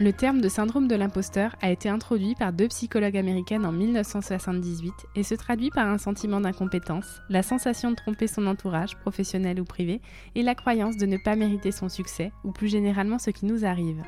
Le 0.00 0.12
terme 0.12 0.40
de 0.40 0.48
syndrome 0.48 0.88
de 0.88 0.96
l'imposteur 0.96 1.54
a 1.62 1.70
été 1.70 1.88
introduit 1.88 2.34
par 2.34 2.52
deux 2.52 2.66
psychologues 2.66 3.16
américaines 3.16 3.64
en 3.64 3.70
1978 3.70 4.92
et 5.14 5.22
se 5.22 5.36
traduit 5.36 5.70
par 5.70 5.86
un 5.86 5.98
sentiment 5.98 6.40
d'incompétence, 6.40 7.22
la 7.28 7.44
sensation 7.44 7.92
de 7.92 7.94
tromper 7.94 8.26
son 8.26 8.48
entourage, 8.48 8.96
professionnel 8.96 9.60
ou 9.60 9.64
privé, 9.64 10.00
et 10.34 10.42
la 10.42 10.56
croyance 10.56 10.96
de 10.96 11.06
ne 11.06 11.16
pas 11.16 11.36
mériter 11.36 11.70
son 11.70 11.88
succès, 11.88 12.32
ou 12.42 12.50
plus 12.50 12.66
généralement 12.66 13.20
ce 13.20 13.30
qui 13.30 13.46
nous 13.46 13.64
arrive. 13.64 14.02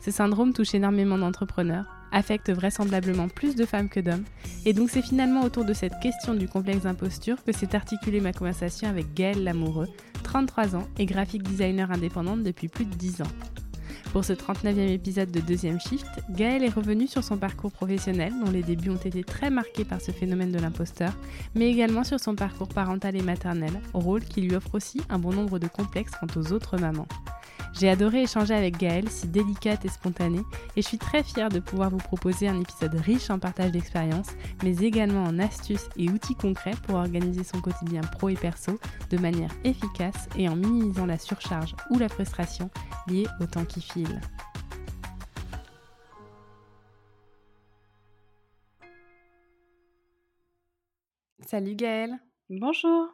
Ce 0.00 0.10
syndrome 0.10 0.52
touche 0.52 0.74
énormément 0.74 1.16
d'entrepreneurs, 1.16 1.86
affecte 2.12 2.50
vraisemblablement 2.50 3.28
plus 3.28 3.56
de 3.56 3.64
femmes 3.64 3.88
que 3.88 4.00
d'hommes, 4.00 4.24
et 4.66 4.74
donc 4.74 4.90
c'est 4.90 5.00
finalement 5.00 5.44
autour 5.44 5.64
de 5.64 5.72
cette 5.72 5.98
question 6.00 6.34
du 6.34 6.46
complexe 6.46 6.82
d'imposture 6.82 7.42
que 7.42 7.52
s'est 7.52 7.74
articulée 7.74 8.20
ma 8.20 8.34
conversation 8.34 8.86
avec 8.86 9.14
Gaëlle 9.14 9.44
Lamoureux, 9.44 9.88
33 10.24 10.76
ans 10.76 10.86
et 10.98 11.06
graphic 11.06 11.42
designer 11.42 11.90
indépendante 11.90 12.42
depuis 12.42 12.68
plus 12.68 12.84
de 12.84 12.94
10 12.94 13.22
ans. 13.22 13.65
Pour 14.16 14.24
ce 14.24 14.32
39e 14.32 14.88
épisode 14.88 15.30
de 15.30 15.40
Deuxième 15.40 15.78
Shift, 15.78 16.08
Gaëlle 16.30 16.64
est 16.64 16.74
revenue 16.74 17.06
sur 17.06 17.22
son 17.22 17.36
parcours 17.36 17.70
professionnel, 17.70 18.32
dont 18.42 18.50
les 18.50 18.62
débuts 18.62 18.88
ont 18.88 18.96
été 18.96 19.22
très 19.22 19.50
marqués 19.50 19.84
par 19.84 20.00
ce 20.00 20.10
phénomène 20.10 20.52
de 20.52 20.58
l'imposteur, 20.58 21.12
mais 21.54 21.70
également 21.70 22.02
sur 22.02 22.18
son 22.18 22.34
parcours 22.34 22.68
parental 22.68 23.14
et 23.14 23.20
maternel, 23.20 23.78
rôle 23.92 24.24
qui 24.24 24.40
lui 24.40 24.56
offre 24.56 24.76
aussi 24.76 25.02
un 25.10 25.18
bon 25.18 25.34
nombre 25.34 25.58
de 25.58 25.68
complexes 25.68 26.12
quant 26.18 26.40
aux 26.40 26.50
autres 26.54 26.78
mamans. 26.78 27.06
J'ai 27.78 27.90
adoré 27.90 28.22
échanger 28.22 28.54
avec 28.54 28.78
Gaëlle, 28.78 29.10
si 29.10 29.28
délicate 29.28 29.84
et 29.84 29.88
spontanée, 29.88 30.40
et 30.76 30.82
je 30.82 30.86
suis 30.86 30.96
très 30.96 31.22
fière 31.22 31.50
de 31.50 31.60
pouvoir 31.60 31.90
vous 31.90 31.98
proposer 31.98 32.48
un 32.48 32.58
épisode 32.58 32.94
riche 32.94 33.28
en 33.28 33.38
partage 33.38 33.70
d'expériences, 33.70 34.30
mais 34.64 34.78
également 34.78 35.24
en 35.24 35.38
astuces 35.38 35.90
et 35.98 36.08
outils 36.08 36.34
concrets 36.34 36.74
pour 36.86 36.94
organiser 36.94 37.44
son 37.44 37.60
quotidien 37.60 38.00
pro 38.00 38.30
et 38.30 38.34
perso 38.34 38.78
de 39.10 39.18
manière 39.18 39.50
efficace 39.64 40.26
et 40.38 40.48
en 40.48 40.56
minimisant 40.56 41.04
la 41.04 41.18
surcharge 41.18 41.74
ou 41.90 41.98
la 41.98 42.08
frustration 42.08 42.70
liée 43.08 43.26
au 43.40 43.46
temps 43.46 43.66
qui 43.66 43.82
file. 43.82 44.20
Salut 51.40 51.74
Gaëlle. 51.74 52.18
Bonjour. 52.48 53.08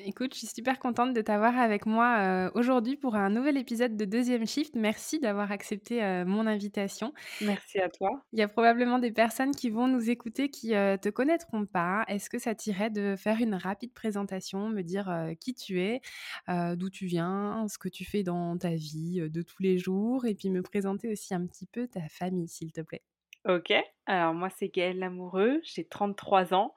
Écoute, 0.00 0.34
je 0.34 0.38
suis 0.38 0.48
super 0.48 0.80
contente 0.80 1.14
de 1.14 1.20
t'avoir 1.20 1.56
avec 1.56 1.86
moi 1.86 2.16
euh, 2.18 2.50
aujourd'hui 2.54 2.96
pour 2.96 3.14
un 3.14 3.30
nouvel 3.30 3.56
épisode 3.56 3.96
de 3.96 4.04
Deuxième 4.04 4.44
Shift. 4.44 4.74
Merci 4.74 5.20
d'avoir 5.20 5.52
accepté 5.52 6.02
euh, 6.02 6.24
mon 6.24 6.48
invitation. 6.48 7.14
Merci 7.40 7.78
à 7.78 7.88
toi. 7.88 8.10
Il 8.32 8.40
y 8.40 8.42
a 8.42 8.48
probablement 8.48 8.98
des 8.98 9.12
personnes 9.12 9.52
qui 9.54 9.70
vont 9.70 9.86
nous 9.86 10.10
écouter 10.10 10.48
qui 10.48 10.70
ne 10.70 10.94
euh, 10.94 10.96
te 10.96 11.10
connaîtront 11.10 11.64
pas. 11.64 12.04
Est-ce 12.08 12.28
que 12.28 12.40
ça 12.40 12.56
t'irait 12.56 12.90
de 12.90 13.14
faire 13.16 13.40
une 13.40 13.54
rapide 13.54 13.92
présentation, 13.92 14.68
me 14.68 14.82
dire 14.82 15.08
qui 15.40 15.54
tu 15.54 15.80
es, 15.80 16.00
d'où 16.48 16.90
tu 16.90 17.06
viens, 17.06 17.66
ce 17.68 17.78
que 17.78 17.88
tu 17.88 18.04
fais 18.04 18.24
dans 18.24 18.58
ta 18.58 18.70
vie 18.70 19.20
de 19.30 19.42
tous 19.42 19.62
les 19.62 19.78
jours, 19.78 20.26
et 20.26 20.34
puis 20.34 20.50
me 20.50 20.62
présenter 20.62 21.12
aussi 21.12 21.34
un 21.34 21.46
petit 21.46 21.66
peu 21.66 21.86
ta 21.86 22.08
famille, 22.08 22.48
s'il 22.48 22.72
te 22.72 22.80
plaît? 22.80 23.02
Ok, 23.46 23.72
alors 24.06 24.34
moi 24.34 24.48
c'est 24.50 24.68
Gaëlle 24.68 24.98
Lamoureux, 24.98 25.60
j'ai 25.62 25.84
33 25.84 26.52
ans, 26.52 26.74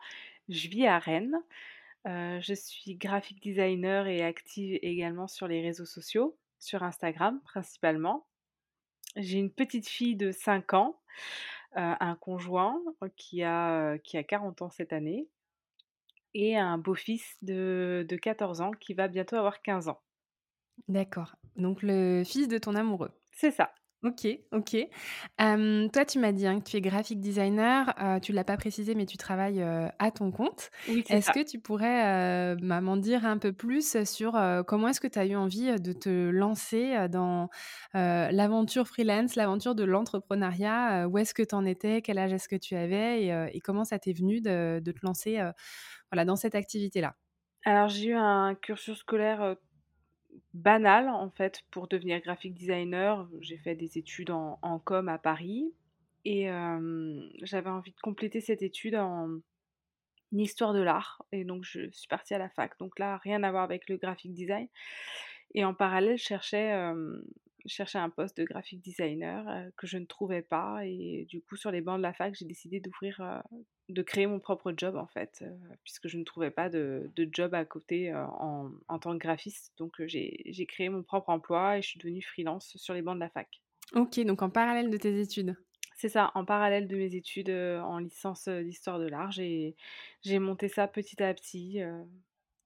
je 0.49 0.67
vis 0.67 0.85
à 0.85 0.99
Rennes. 0.99 1.38
Euh, 2.07 2.40
je 2.41 2.53
suis 2.53 2.95
graphic 2.95 3.41
designer 3.41 4.07
et 4.07 4.23
active 4.23 4.79
également 4.81 5.28
sur 5.28 5.47
les 5.47 5.62
réseaux 5.62 5.85
sociaux, 5.85 6.38
sur 6.59 6.84
Instagram 6.84 7.41
principalement. 7.44 8.28
J'ai 9.16 9.38
une 9.38 9.51
petite 9.51 9.88
fille 9.88 10.16
de 10.16 10.31
5 10.31 10.73
ans, 10.73 11.00
euh, 11.75 11.96
un 12.00 12.16
conjoint 12.16 12.79
qui 13.16 13.44
a, 13.44 13.97
qui 14.00 14.17
a 14.17 14.23
40 14.23 14.62
ans 14.62 14.69
cette 14.69 14.94
année 14.94 15.28
et 16.34 16.56
un 16.56 16.78
beau-fils 16.78 17.38
de, 17.41 18.06
de 18.07 18.16
14 18.16 18.62
ans 18.62 18.72
qui 18.72 18.94
va 18.94 19.07
bientôt 19.07 19.35
avoir 19.35 19.62
15 19.62 19.90
ans. 19.90 20.00
D'accord. 20.88 21.35
Donc 21.56 21.81
le 21.81 22.23
fils 22.23 22.47
de 22.47 22.57
ton 22.57 22.75
amoureux. 22.75 23.12
C'est 23.31 23.51
ça. 23.51 23.73
Ok, 24.03 24.28
ok. 24.52 24.78
toi, 25.40 26.06
tu 26.06 26.19
m'as 26.19 26.31
dit 26.31 26.46
hein, 26.46 26.59
que 26.59 26.63
tu 26.69 26.78
es 26.78 26.81
graphic 26.81 27.19
designer. 27.19 27.94
Tu 28.22 28.28
tu 28.28 28.34
l'as 28.34 28.44
pas 28.44 28.58
précisé, 28.58 28.94
mais 28.94 29.06
tu 29.06 29.18
travailles 29.18 29.63
à 29.63 30.12
ton 30.12 30.31
compte. 30.31 30.69
Oui, 30.88 31.03
Est-ce 31.09 31.31
que 31.31 31.44
tu 31.44 31.59
pourrais 31.59 32.56
m'en 32.58 32.97
dire 32.97 33.25
un 33.25 33.38
peu 33.38 33.53
plus 33.53 34.03
sur 34.03 34.38
comment 34.68 34.90
est-ce 34.90 35.00
que 35.00 35.08
tu 35.08 35.18
as 35.18 35.25
eu 35.25 35.35
envie 35.35 35.80
de 35.80 35.94
te 35.94 36.30
lancer 36.30 37.08
dans 37.09 37.50
l'aventure 37.94 38.88
freelance, 38.88 39.35
l'aventure 39.35 39.74
de 39.75 39.84
l'entrepreneuriat? 39.84 41.08
Où 41.08 41.18
est-ce 41.18 41.34
que 41.34 41.44
tu 41.44 41.56
en 41.56 41.66
étais? 41.66 42.02
Quel 42.02 42.19
âge 42.19 42.34
est-ce 42.34 42.50
que 42.50 42.56
tu 42.58 42.75
avais? 42.75 43.25
Et, 43.53 43.62
comment 43.62 43.84
ça 43.84 43.97
t'est 43.97 44.14
venu 44.14 44.41
de, 44.41 44.79
te 44.85 45.06
lancer 45.06 45.41
voilà, 46.12 46.25
dans 46.25 46.35
cette 46.35 46.56
activité-là? 46.56 47.16
Alors, 47.66 47.90
j'ai 47.90 48.09
eu 48.09 48.14
un 48.16 48.56
cursus 48.56 49.00
scolaire 49.00 49.58
banal 50.53 51.09
en 51.09 51.30
fait 51.30 51.62
pour 51.72 51.88
devenir 51.88 52.20
graphic 52.22 52.53
designer. 52.53 53.28
J'ai 53.42 53.58
fait 53.58 53.75
des 53.75 53.98
études 53.98 54.31
en, 54.31 54.81
com 54.84 55.09
à 55.09 55.18
Paris 55.18 55.74
et 56.25 56.50
j'avais 57.44 57.70
envie 57.70 57.92
de 57.92 58.00
compléter 58.00 58.42
cette 58.42 58.62
étude 58.62 58.96
en 58.96 59.40
histoire 60.31 60.74
de 60.74 60.81
l'art 60.81 61.24
et 61.31 61.46
donc 61.46 61.64
je 61.64 61.90
suis 61.92 62.08
partie 62.08 62.34
à 62.34 62.38
la 62.38 62.50
fac. 62.50 62.78
Donc 62.80 63.00
là, 63.00 63.18
rien 63.18 63.44
à 63.44 63.52
voir 63.52 63.64
avec 63.64 63.88
le 63.90 63.97
graphic 63.97 64.34
design. 64.34 64.68
Et 65.53 65.64
en 65.64 65.74
parallèle, 65.74 66.18
je 66.18 66.24
cherchais 66.24 66.74
cherchais 67.69 67.97
un 67.97 68.09
poste 68.09 68.38
de 68.38 68.44
graphic 68.44 68.81
designer 68.81 69.47
euh, 69.47 69.69
que 69.78 69.88
je 69.88 69.97
ne 69.97 70.05
trouvais 70.05 70.41
pas. 70.41 70.85
Et 70.85 71.25
du 71.29 71.41
coup, 71.41 71.55
sur 71.55 71.72
les 71.72 71.81
bancs 71.81 71.97
de 71.97 72.03
la 72.03 72.13
fac, 72.13 72.35
j'ai 72.35 72.45
décidé 72.45 72.79
d'ouvrir, 72.79 73.19
euh, 73.22 73.39
de 73.89 74.01
créer 74.01 74.28
mon 74.28 74.39
propre 74.39 74.73
job 74.75 74.95
en 74.95 75.07
fait, 75.07 75.39
euh, 75.41 75.55
puisque 75.83 76.07
je 76.07 76.17
ne 76.17 76.23
trouvais 76.23 76.51
pas 76.51 76.69
de, 76.69 77.09
de 77.16 77.29
job 77.31 77.53
à 77.53 77.66
côté 77.66 78.13
en, 78.13 78.72
en, 78.88 79.00
tant 79.00 79.13
que 79.13 79.17
graphiste. 79.17 79.73
Donc, 79.78 79.94
j'ai 80.05 80.66
créé 80.67 80.89
mon 80.89 81.03
propre 81.03 81.29
emploi 81.29 81.78
et 81.78 81.81
je 81.81 81.88
suis 81.88 82.00
devenue 82.00 82.22
freelance 82.22 82.75
sur 82.78 82.94
les 82.94 83.01
bancs 83.01 83.16
de 83.16 83.22
la 83.22 83.29
fac. 83.29 83.61
Ok, 83.94 84.19
donc 84.25 84.41
en 84.41 84.49
parallèle 84.49 84.89
de 84.89 84.97
tes 84.97 85.19
études 85.19 85.55
c'est 85.99 86.09
ça, 86.09 86.31
en 86.35 86.45
parallèle 86.45 86.88
de 86.88 86.95
mes 86.95 87.16
études 87.16 87.49
en 87.49 87.97
licence 87.97 88.47
d'histoire 88.47 88.99
de 88.99 89.07
l'art, 89.07 89.31
j'ai 89.31 89.75
monté 90.38 90.67
ça 90.67 90.88
petit 90.88 91.23
à 91.23 91.34
petit 91.34 91.79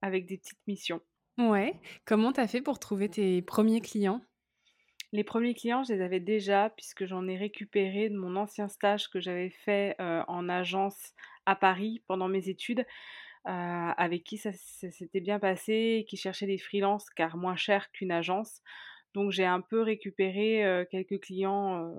avec 0.01 0.25
des 0.25 0.37
petites 0.37 0.59
missions. 0.67 0.99
Ouais, 1.37 1.79
comment 2.05 2.33
t'as 2.33 2.47
fait 2.47 2.61
pour 2.61 2.77
trouver 2.79 3.09
tes 3.09 3.41
premiers 3.41 3.81
clients? 3.81 4.21
Les 5.13 5.23
premiers 5.23 5.53
clients, 5.53 5.83
je 5.83 5.93
les 5.93 6.01
avais 6.01 6.19
déjà 6.19 6.69
puisque 6.69 7.05
j'en 7.05 7.27
ai 7.27 7.37
récupéré 7.37 8.09
de 8.09 8.17
mon 8.17 8.35
ancien 8.35 8.67
stage 8.67 9.09
que 9.09 9.19
j'avais 9.19 9.49
fait 9.49 9.95
en 9.99 10.47
agence 10.47 11.13
à 11.45 11.55
Paris 11.55 12.01
pendant 12.07 12.29
mes 12.29 12.47
études, 12.47 12.85
avec 13.43 14.23
qui 14.23 14.37
ça, 14.37 14.53
s'était 14.53 15.19
bien 15.19 15.39
passé, 15.39 16.05
qui 16.07 16.15
cherchait 16.15 16.47
des 16.47 16.57
freelances 16.57 17.09
car 17.09 17.35
moins 17.35 17.57
cher 17.57 17.91
qu'une 17.91 18.11
agence. 18.11 18.61
Donc 19.13 19.31
j'ai 19.31 19.45
un 19.45 19.59
peu 19.59 19.81
récupéré 19.81 20.85
quelques 20.89 21.19
clients 21.19 21.93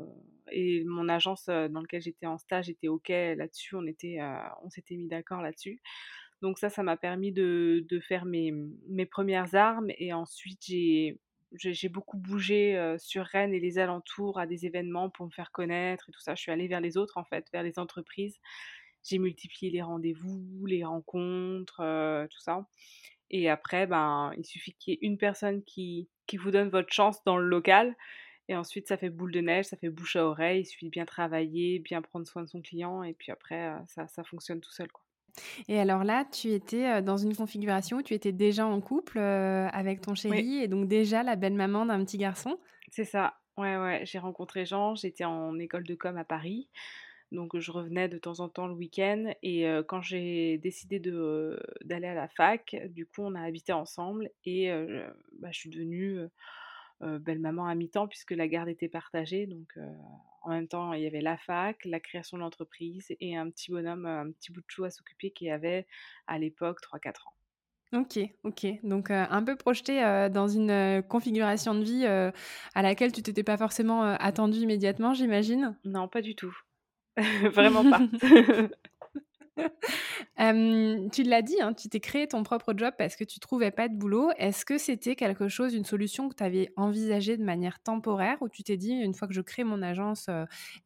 et 0.51 0.83
mon 0.85 1.09
agence 1.11 1.47
dans 1.47 1.81
laquelle 1.81 2.01
j'étais 2.01 2.27
en 2.27 2.39
stage 2.39 2.71
était 2.71 2.89
ok 2.89 3.09
là-dessus. 3.11 3.77
On 3.77 3.87
était, 3.87 4.21
on 4.63 4.71
s'était 4.71 4.97
mis 4.97 5.09
d'accord 5.09 5.43
là-dessus. 5.43 5.83
Donc 6.41 6.59
ça, 6.59 6.71
ça 6.71 6.83
m'a 6.83 6.97
permis 6.97 7.31
de, 7.31 7.85
de 7.89 8.01
faire 8.01 8.25
mes, 8.25 8.53
mes 8.89 9.07
premières 9.07 9.55
armes 9.55 9.91
et 9.99 10.13
ensuite 10.13 10.65
j'ai 10.67 11.21
j'ai 11.55 11.89
beaucoup 11.89 12.17
bougé 12.17 12.97
sur 12.99 13.25
Rennes 13.25 13.55
et 13.55 13.61
les 13.61 13.79
alentours 13.79 14.39
à 14.39 14.47
des 14.47 14.67
événements 14.67 15.11
pour 15.11 15.27
me 15.27 15.31
faire 15.31 15.51
connaître 15.53 16.09
et 16.09 16.13
tout 16.13 16.21
ça. 16.21 16.35
Je 16.35 16.41
suis 16.43 16.53
allée 16.53 16.69
vers 16.69 16.81
les 16.81 16.97
autres, 16.97 17.19
en 17.19 17.25
fait, 17.25 17.47
vers 17.53 17.63
les 17.63 17.79
entreprises. 17.79 18.39
J'ai 19.05 19.19
multiplié 19.19 19.73
les 19.73 19.83
rendez-vous, 19.83 20.67
les 20.67 20.85
rencontres, 20.85 22.27
tout 22.31 22.41
ça. 22.41 22.67
Et 23.31 23.49
après, 23.49 23.87
ben, 23.87 24.33
il 24.37 24.45
suffit 24.45 24.75
qu'il 24.75 24.95
y 24.95 24.97
ait 24.97 25.01
une 25.03 25.19
personne 25.19 25.63
qui, 25.65 26.09
qui 26.27 26.37
vous 26.37 26.51
donne 26.51 26.69
votre 26.69 26.93
chance 26.93 27.23
dans 27.25 27.39
le 27.39 27.47
local. 27.47 27.97
Et 28.49 28.57
ensuite, 28.57 28.89
ça 28.89 28.97
fait 28.97 29.11
boule 29.11 29.33
de 29.33 29.41
neige, 29.41 29.67
ça 29.67 29.77
fait 29.77 29.89
bouche 29.89 30.17
à 30.17 30.27
oreille. 30.27 30.63
Il 30.63 30.67
suffit 30.67 30.87
de 30.87 30.91
bien 30.91 31.07
travailler, 31.07 31.79
bien 31.79 32.03
prendre 32.03 32.27
soin 32.27 32.43
de 32.43 32.49
son 32.49 32.61
client, 32.61 33.03
et 33.03 33.15
puis 33.15 33.33
après, 33.33 33.73
ça, 33.87 34.07
ça 34.09 34.25
fonctionne 34.25 34.61
tout 34.61 34.73
seul. 34.73 34.91
Quoi. 34.91 35.05
Et 35.69 35.79
alors 35.79 36.05
là, 36.05 36.25
tu 36.25 36.49
étais 36.49 37.03
dans 37.03 37.17
une 37.17 37.35
configuration 37.35 37.99
où 37.99 38.03
tu 38.03 38.15
étais 38.15 38.33
déjà 38.33 38.67
en 38.67 38.81
couple 38.81 39.19
avec 39.19 40.01
ton 40.01 40.15
chéri 40.15 40.63
et 40.63 40.69
donc 40.69 40.89
déjà 40.89 41.23
la 41.23 41.37
belle 41.37 41.55
maman 41.55 41.87
d'un 41.87 42.05
petit 42.05 42.19
garçon. 42.19 42.59
C'est 42.91 43.05
ça. 43.05 43.35
Ouais, 43.57 43.77
ouais. 43.77 44.03
J'ai 44.05 44.19
rencontré 44.19 44.67
Jean. 44.67 44.95
J'étais 44.95 45.25
en 45.25 45.59
école 45.59 45.85
de 45.85 45.95
com 45.95 46.17
à 46.17 46.25
Paris. 46.25 46.69
Donc 47.31 47.59
je 47.59 47.73
revenais 47.73 48.11
de 48.11 48.19
temps 48.19 48.41
en 48.41 48.51
temps 48.51 48.67
le 48.67 48.75
week-end 48.75 49.33
et 49.43 49.67
quand 49.89 50.03
j'ai 50.03 50.59
décidé 50.59 51.01
de, 51.01 51.59
d'aller 51.83 52.09
à 52.09 52.15
la 52.15 52.29
fac, 52.29 52.77
du 52.91 53.07
coup 53.07 53.23
on 53.23 53.35
a 53.35 53.41
habité 53.41 53.73
ensemble 53.73 54.29
et 54.45 54.71
bah, 55.39 55.49
je 55.51 55.59
suis 55.59 55.71
devenue 55.71 56.21
belle-maman 57.01 57.67
à 57.67 57.75
mi-temps 57.75 58.07
puisque 58.07 58.33
la 58.33 58.49
garde 58.49 58.69
était 58.69 58.91
partagée. 58.91 59.47
Donc 59.47 59.79
en 60.43 60.51
même 60.51 60.69
temps 60.69 60.93
il 60.93 61.03
y 61.03 61.07
avait 61.07 61.21
la 61.21 61.37
fac, 61.37 61.85
la 61.85 62.01
création 62.01 62.37
de 62.37 62.43
l'entreprise 62.43 63.07
et 63.21 63.37
un 63.37 63.51
petit 63.51 63.71
bonhomme, 63.71 64.07
un 64.07 64.31
petit 64.33 64.53
bout 64.53 64.61
de 64.61 64.67
chou 64.69 64.85
à 64.85 64.91
s'occuper 64.91 65.31
qui 65.31 65.51
avait 65.51 65.87
à 66.27 66.39
l'époque 66.39 66.81
3-4 66.81 67.29
ans. 67.29 67.35
Ok, 67.95 68.19
ok. 68.45 68.67
Donc 68.85 69.11
un 69.11 69.43
peu 69.43 69.55
projeté 69.55 70.01
dans 70.33 70.49
une 70.49 71.03
configuration 71.09 71.75
de 71.75 71.85
vie 71.85 72.07
à 72.07 72.83
laquelle 72.83 73.13
tu 73.13 73.23
t'étais 73.23 73.43
pas 73.43 73.59
forcément 73.59 74.03
attendue 74.03 74.61
immédiatement, 74.61 75.13
j'imagine? 75.13 75.77
Non, 75.85 76.09
pas 76.09 76.23
du 76.23 76.35
tout. 76.35 76.57
Vraiment 77.53 77.89
pas. 77.89 78.01
tu 81.13 81.23
l'as 81.23 81.43
dit, 81.43 81.61
hein, 81.61 81.75
tu 81.75 81.89
t'es 81.89 82.01
créé 82.01 82.27
ton 82.27 82.43
propre 82.43 82.75
job 82.77 82.93
parce 82.97 83.17
que 83.17 83.25
tu 83.25 83.41
trouvais 83.41 83.71
pas 83.71 83.89
de 83.89 83.95
boulot. 83.95 84.31
Est-ce 84.37 84.65
que 84.65 84.79
c'était 84.79 85.17
quelque 85.17 85.49
chose, 85.49 85.75
une 85.75 85.85
solution 85.85 86.29
que 86.29 86.35
tu 86.35 86.43
avais 86.43 86.73
envisagée 86.77 87.37
de 87.37 87.45
manière 87.45 87.81
temporaire 87.81 88.39
ou 88.41 88.49
tu 88.49 88.63
t'es 88.63 88.77
dit 88.77 88.93
une 88.93 89.15
fois 89.15 89.29
que 89.29 89.35
je 89.35 89.41
crée 89.41 89.65
mon 89.65 89.83
agence 89.83 90.29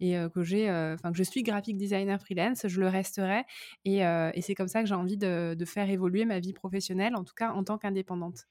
et 0.01 0.17
que 0.35 0.43
j'ai, 0.43 0.67
je 1.13 1.23
suis 1.23 1.43
graphic 1.43 1.77
designer 1.77 2.21
freelance, 2.21 2.67
je 2.67 2.81
le 2.81 2.89
resterai 2.89 3.45
et, 3.85 4.03
c'est 4.41 4.55
comme 4.55 4.69
ça 4.69 4.83
que 4.83 4.89
j'ai 4.89 4.95
envie 4.95 5.17
de, 5.17 5.57
faire 5.67 5.91
évoluer 5.91 6.25
ma 6.25 6.39
vie 6.39 6.53
professionnelle, 6.53 7.17
en 7.17 7.25
tout 7.25 7.35
cas 7.35 7.51
en 7.51 7.65
tant 7.65 7.79
qu'indépendante? 7.79 8.47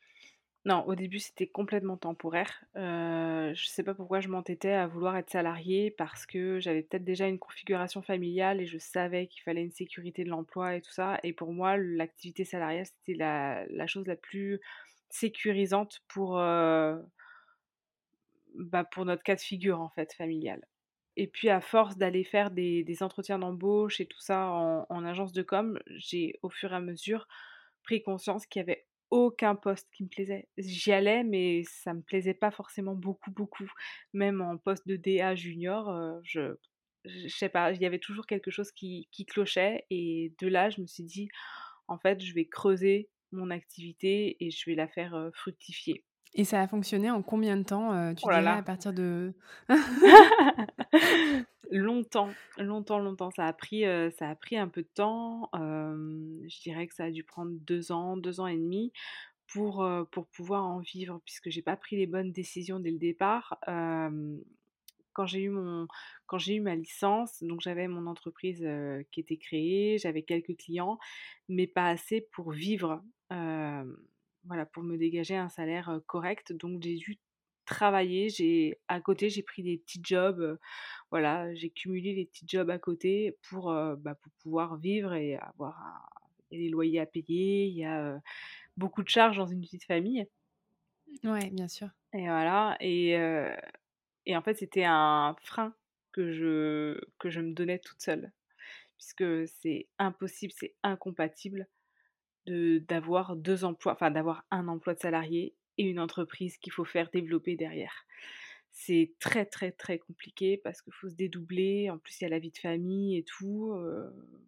Non, 0.66 0.84
au 0.88 0.96
début, 0.96 1.20
c'était 1.20 1.46
complètement 1.46 1.96
temporaire. 1.96 2.66
Je 2.76 3.54
je 3.54 3.68
sais 3.68 3.84
pas 3.84 3.94
pourquoi 3.94 4.20
je 4.20 4.30
m'entêtais 4.30 4.72
à 4.72 4.88
vouloir 4.88 5.16
être 5.16 5.30
salariée 5.30 5.92
parce 5.92 6.26
que 6.26 6.60
j'avais 6.60 6.82
peut-être 6.82 7.04
déjà 7.04 7.28
une 7.28 7.38
configuration 7.38 8.02
familiale 8.02 8.60
et 8.60 8.66
je 8.66 8.80
savais 8.80 9.28
qu'il 9.28 9.44
fallait 9.44 9.62
une 9.62 9.72
sécurité 9.72 10.24
de 10.24 10.30
l'emploi 10.30 10.76
et 10.76 10.82
tout 10.82 10.92
ça. 10.92 11.20
Et 11.24 11.34
pour 11.34 11.54
moi, 11.54 11.78
l'activité 11.78 12.46
salariale, 12.46 12.86
c'était 12.88 13.14
la, 13.14 13.66
chose 13.88 14.08
la 14.08 14.16
plus 14.16 14.60
sécurisante 15.10 16.02
pour, 16.08 16.34
bah, 16.34 17.06
pour 18.92 19.06
notre 19.06 19.24
cas 19.24 19.36
de 19.36 19.42
figure, 19.42 19.82
en 19.82 19.90
fait, 19.90 20.14
familial. 20.14 20.66
Et 21.16 21.28
puis, 21.28 21.50
à 21.50 21.62
force 21.62 21.98
d'aller 21.98 22.24
faire 22.24 22.50
des, 22.50 22.98
entretiens 23.02 23.38
d'embauche 23.40 24.02
et 24.02 24.08
tout 24.08 24.20
ça 24.20 24.48
en 24.48 25.06
agence 25.06 25.32
de 25.32 25.44
com, 25.44 25.80
j'ai 25.90 26.40
au 26.42 26.50
fur 26.50 26.74
et 26.74 26.76
à 26.76 26.80
mesure 26.80 27.28
pris 27.84 28.02
conscience 28.02 28.48
qu'il 28.48 28.62
y 28.62 28.64
avait 28.64 28.86
aucun 29.12 29.56
poste 29.56 29.88
qui 29.92 30.04
me 30.04 30.10
plaisait. 30.10 30.48
J'y 30.58 30.92
allais, 30.92 31.24
mais 31.24 31.64
ça 31.64 31.94
me 31.94 32.02
plaisait 32.02 32.34
pas 32.34 32.52
forcément 32.52 32.96
beaucoup, 32.96 33.32
beaucoup. 33.32 33.70
Même 34.14 34.42
en 34.42 34.58
poste 34.58 34.88
de 34.88 34.96
DA 34.96 35.36
junior, 35.36 36.20
je, 36.24 36.56
je 37.06 37.28
sais 37.28 37.50
pas, 37.50 37.72
il 37.72 37.82
y 37.82 37.86
avait 37.86 38.00
toujours 38.00 38.26
quelque 38.26 38.52
chose 38.52 38.72
qui, 38.72 39.08
qui 39.12 39.26
clochait. 39.26 39.86
Et 39.90 40.34
de 40.40 40.48
là, 40.48 40.70
je 40.70 40.82
me 40.82 40.88
suis 40.88 41.04
dit, 41.04 41.30
en 41.88 41.98
fait, 42.00 42.22
je 42.22 42.34
vais 42.34 42.46
creuser 42.46 43.10
mon 43.32 43.52
activité 43.52 44.38
et 44.44 44.52
je 44.52 44.70
vais 44.70 44.76
la 44.76 44.88
faire 44.88 45.30
fructifier. 45.34 46.04
Et 46.36 46.44
ça 46.44 46.62
a 46.62 46.68
fonctionné 46.68 47.10
en 47.10 47.22
combien 47.22 47.56
de 47.56 47.64
temps 47.64 48.14
Tu 48.14 48.24
oh 48.26 48.30
dirais 48.30 48.48
à 48.48 48.62
partir 48.62 48.92
de 48.92 49.34
longtemps, 51.72 52.30
longtemps, 52.58 53.00
longtemps. 53.00 53.32
Ça 53.32 53.46
a 53.46 53.54
pris, 53.54 53.84
ça 54.18 54.30
a 54.30 54.36
pris 54.36 54.58
un 54.58 54.68
peu 54.68 54.82
de 54.82 54.90
temps. 54.94 55.50
je 55.54 56.62
dirais 56.62 56.88
que 56.88 56.94
ça 56.94 57.06
a 57.06 57.12
dû 57.12 57.24
prendre 57.24 57.54
deux 57.62 57.94
ans, 57.94 58.18
deux 58.18 58.42
ans 58.42 58.48
et 58.48 58.58
demi 58.58 58.92
pour, 59.48 59.88
pour 60.12 60.28
pouvoir 60.28 60.66
en 60.66 60.80
vivre, 60.80 61.22
puisque 61.24 61.50
j'ai 61.50 61.62
pas 61.62 61.78
pris 61.78 61.96
les 61.96 62.06
bonnes 62.06 62.34
décisions 62.34 62.82
dès 62.82 62.92
le 62.92 63.00
départ. 63.00 63.58
quand 63.66 65.26
j'ai 65.26 65.40
eu 65.40 65.50
mon, 65.50 65.88
quand 66.26 66.38
j'ai 66.38 66.56
eu 66.56 66.60
ma 66.60 66.76
licence, 66.76 67.42
donc 67.44 67.62
j'avais 67.62 67.88
mon 67.88 68.08
entreprise 68.08 68.68
qui 69.12 69.22
était 69.22 69.38
créée, 69.38 69.98
j'avais 70.00 70.24
quelques 70.24 70.58
clients, 70.58 71.00
mais 71.48 71.66
pas 71.66 71.88
assez 71.88 72.28
pour 72.34 72.52
vivre 72.52 73.02
voilà, 74.46 74.66
pour 74.66 74.84
me 74.84 74.98
dégager 74.98 75.36
un 75.36 75.50
salaire 75.50 76.00
correct. 76.08 76.54
Donc 76.54 76.82
j'ai 76.82 76.96
dû 76.96 77.20
travailler, 77.66 78.30
j'ai 78.30 78.80
à 78.88 79.02
côté 79.02 79.30
j'ai 79.30 79.42
pris 79.42 79.64
des 79.64 79.78
petits 79.80 80.00
jobs, 80.04 80.60
voilà, 81.10 81.54
j'ai 81.56 81.72
cumulé 81.72 82.14
les 82.14 82.26
petits 82.26 82.46
jobs 82.48 82.70
à 82.70 82.78
côté 82.78 83.38
pour, 83.50 83.74
bah, 83.98 84.16
pour 84.16 84.32
pouvoir 84.44 84.78
vivre 84.78 85.14
et 85.14 85.36
avoir 85.38 85.80
un, 85.82 86.02
les 86.52 86.70
loyers 86.70 87.00
à 87.00 87.08
payer, 87.08 87.66
il 87.66 87.76
y 87.76 87.84
a 87.84 88.22
beaucoup 88.78 89.02
de 89.02 89.10
charges 89.10 89.38
dans 89.38 89.48
une 89.48 89.62
petite 89.62 89.86
famille. 89.86 90.28
Ouais, 91.24 91.50
bien 91.50 91.68
sûr. 91.68 91.90
Et 92.14 92.28
voilà, 92.28 92.78
et, 92.80 93.18
et 94.28 94.38
en 94.38 94.42
fait 94.44 94.56
c'était 94.56 94.86
un 94.86 95.36
frein 95.42 95.74
que 96.12 96.32
je, 96.32 97.02
que 97.18 97.30
je 97.32 97.42
me 97.42 97.54
donnais 97.54 97.80
toute 97.80 98.02
seule, 98.02 98.32
puisque 98.98 99.48
c'est 99.48 99.88
impossible, 99.98 100.54
c'est 100.56 100.76
incompatible 100.84 101.68
d'avoir 102.48 103.36
deux 103.36 103.64
emplois, 103.66 103.94
enfin 103.94 104.12
d'avoir 104.12 104.46
un 104.52 104.68
emploi 104.68 104.94
de 104.94 105.00
salarié 105.00 105.56
et 105.78 105.84
une 105.84 106.00
entreprise 106.00 106.58
qu'il 106.58 106.72
faut 106.72 106.86
faire 106.86 107.10
développer 107.12 107.56
derrière. 107.56 108.06
C'est 108.72 109.14
très 109.20 109.46
très 109.46 109.72
très 109.72 110.00
compliqué 110.00 110.58
parce 110.58 110.82
qu'il 110.82 110.94
faut 110.94 111.10
se 111.10 111.16
dédoubler, 111.16 111.90
en 111.90 111.98
plus 111.98 112.20
il 112.20 112.26
y 112.26 112.28
a 112.28 112.30
la 112.30 112.40
vie 112.40 112.52
de 112.52 112.58
famille 112.58 113.18
et 113.18 113.24
tout. 113.24 113.74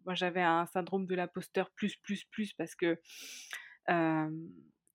moi 0.04 0.14
j'avais 0.14 0.42
un 0.42 0.66
syndrome 0.66 1.06
de 1.06 1.14
l'imposteur 1.14 1.70
plus 1.70 1.96
plus 1.96 2.24
plus 2.24 2.52
parce 2.52 2.74
que 2.74 2.98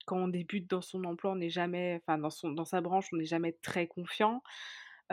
quand 0.05 0.17
on 0.17 0.27
débute 0.27 0.69
dans 0.69 0.81
son 0.81 1.03
emploi, 1.05 1.31
on 1.31 1.35
n'est 1.35 1.50
jamais, 1.50 2.01
enfin 2.01 2.17
dans, 2.17 2.29
son, 2.29 2.51
dans 2.51 2.65
sa 2.65 2.81
branche, 2.81 3.07
on 3.13 3.17
n'est 3.17 3.25
jamais 3.25 3.53
très 3.61 3.88
confiant. 3.88 4.44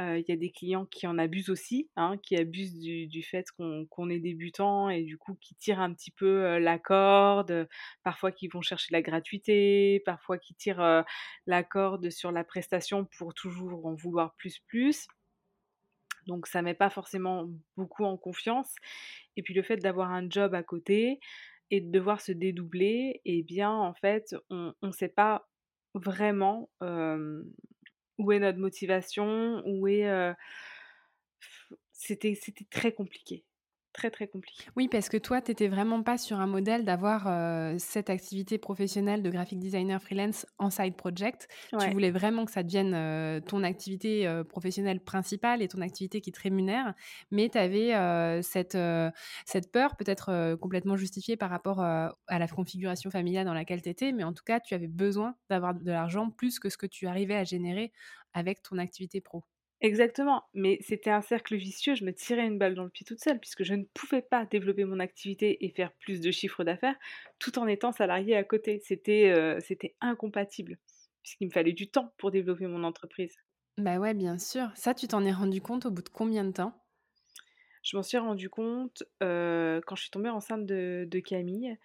Il 0.01 0.25
y 0.29 0.33
a 0.33 0.37
des 0.37 0.51
clients 0.51 0.87
qui 0.87 1.07
en 1.07 1.19
abusent 1.19 1.51
aussi, 1.51 1.91
hein, 1.97 2.17
qui 2.23 2.37
abusent 2.37 2.79
du, 2.79 3.23
fait 3.23 3.47
qu'on 3.53 4.09
est 4.09 4.19
débutant 4.19 4.89
et 4.89 5.03
du 5.03 5.19
coup 5.19 5.35
qui 5.41 5.55
tirent 5.55 5.81
un 5.81 5.93
petit 5.93 6.11
peu 6.11 6.59
la 6.59 6.79
corde, 6.79 7.69
parfois 8.03 8.33
qui 8.33 8.49
vont 8.49 8.63
chercher 8.63 8.89
la 8.93 9.03
gratuité, 9.03 10.03
parfois 10.07 10.39
qui 10.39 10.55
tirent 10.55 11.05
la 11.47 11.63
corde 11.63 12.11
sur 12.11 12.33
la 12.33 12.45
prestation 12.45 13.07
pour 13.19 13.35
toujours 13.35 13.87
en 13.87 13.95
vouloir 13.95 14.35
plus 14.37 14.59
plus. 14.69 15.07
Donc 16.27 16.47
ça 16.47 16.63
met 16.63 16.75
pas 16.75 16.91
forcément 16.91 17.49
beaucoup 17.77 18.05
en 18.05 18.17
confiance. 18.17 18.75
Et 19.37 19.43
puis 19.43 19.55
le 19.55 19.63
fait 19.63 19.77
d'avoir 19.77 20.11
un 20.11 20.29
job 20.29 20.55
à 20.55 20.63
côté 20.63 21.21
et 21.71 21.81
de 21.81 21.91
devoir 21.91 22.21
se 22.21 22.33
dédoubler, 22.33 23.21
eh 23.25 23.43
bien 23.43 23.71
en 23.71 23.95
fait 23.95 24.35
on 24.51 24.75
ne 24.83 24.93
sait 24.93 25.09
pas 25.09 25.49
vraiment 25.95 26.71
où 28.21 28.33
est 28.33 28.39
notre 28.39 28.59
motivation, 28.59 29.63
où 29.67 29.89
est... 29.89 30.35
C'était, 31.93 32.35
c'était 32.35 32.67
très 32.71 32.93
compliqué 32.93 33.45
très 33.93 34.11
très 34.11 34.29
compliqué. 34.29 34.71
Oui, 34.77 34.89
parce 34.89 35.09
que 35.09 35.17
toi, 35.17 35.41
tu 35.41 35.51
n'étais 35.51 35.69
vraiment 35.69 36.03
pas 36.03 36.19
sur 36.19 36.41
un 36.41 36.47
modèle 36.47 36.85
d'avoir 36.85 37.29
cette 37.79 38.11
activité 38.11 38.59
professionnelle 38.59 39.23
de 39.23 39.31
graphic 39.31 39.59
designer 39.59 40.01
freelance 40.01 40.47
en 40.59 40.71
side 40.71 40.97
project. 40.97 41.49
Tu 41.79 41.91
voulais 41.91 42.11
vraiment 42.11 42.45
que 42.45 42.53
ça 42.53 42.63
devienne 42.63 43.43
ton 43.47 43.63
activité 43.63 44.43
professionnelle 44.49 45.01
principale 45.01 45.63
et 45.63 45.69
ton 45.69 45.81
activité 45.81 46.21
qui 46.21 46.33
te 46.33 46.41
rémunère, 46.41 46.95
mais 47.31 47.49
tu 47.49 47.59
avais 47.59 48.43
cette, 48.43 48.77
cette 49.45 49.73
peur, 49.73 49.97
peut-être 49.97 50.57
complètement 50.57 50.97
justifiée 50.97 51.37
par 51.37 51.51
rapport 51.51 51.81
à 51.81 52.15
la 52.29 52.49
configuration 52.49 53.11
familiale 53.11 53.47
dans 53.47 53.55
laquelle 53.55 53.83
tu 53.83 53.89
étais, 53.89 54.13
mais 54.13 54.25
en 54.25 54.33
tout 54.33 54.45
cas, 54.45 54.61
tu 54.61 54.75
avais 54.75 54.89
besoin 54.89 55.35
d'avoir 55.49 55.75
de 55.75 55.91
l'argent 55.91 56.31
plus 56.31 56.59
que 56.59 56.69
ce 56.69 56.77
que 56.77 56.87
tu 56.87 57.07
arrivais 57.07 57.37
à 57.37 57.45
générer 57.45 57.93
avec 58.33 58.63
ton 58.63 58.79
activité 58.79 59.21
pro. 59.21 59.45
Exactement, 59.83 60.45
mais 60.53 60.79
c'était 60.83 61.09
un 61.11 61.23
cercle 61.23 61.57
vicieux, 61.57 61.95
je 61.95 62.05
me 62.05 62.13
tirais 62.13 62.47
une 62.47 62.59
balle 62.59 62.75
dans 62.75 62.85
le 62.85 62.91
pied 62.91 63.07
toute 63.07 63.21
seule 63.21 63.41
puisque 63.41 63.63
je 63.65 63.73
ne 63.75 63.85
pouvais 63.95 64.21
pas 64.21 64.45
développer 64.45 64.85
mon 64.85 65.01
activité 65.01 65.65
et 65.65 65.71
faire 65.71 65.93
plus 65.95 66.21
de 66.21 66.31
chiffre 66.31 66.65
d'affaires 66.65 66.97
tout 67.39 67.59
en 67.59 67.67
étant 67.67 67.91
salarié 67.93 68.37
à 68.37 68.45
côté. 68.45 68.81
C'était 68.85 69.35
c'était 69.61 69.97
incompatible 70.03 70.79
puisqu'il 71.23 71.47
me 71.47 71.53
fallait 71.53 71.73
du 71.73 71.91
temps 71.91 72.13
pour 72.19 72.31
développer 72.31 72.67
mon 72.67 72.85
entreprise. 72.85 73.37
Bah 73.79 73.99
ouais, 73.99 74.15
bien 74.15 74.39
sûr. 74.39 74.71
Ça, 74.77 74.95
tu 74.95 75.09
t'en 75.09 75.25
es 75.25 75.33
rendu 75.33 75.61
compte 75.61 75.85
au 75.87 75.91
bout 75.91 76.03
de 76.03 76.09
combien 76.09 76.45
de 76.45 76.53
temps? 76.53 76.73
Je 77.83 77.97
m'en 77.97 78.03
suis 78.03 78.19
rendu 78.19 78.51
compte 78.51 79.03
quand 79.21 79.97
je 79.97 80.01
suis 80.03 80.11
tombée 80.11 80.29
enceinte 80.29 80.67
de, 80.67 81.21
Camille. 81.25 81.77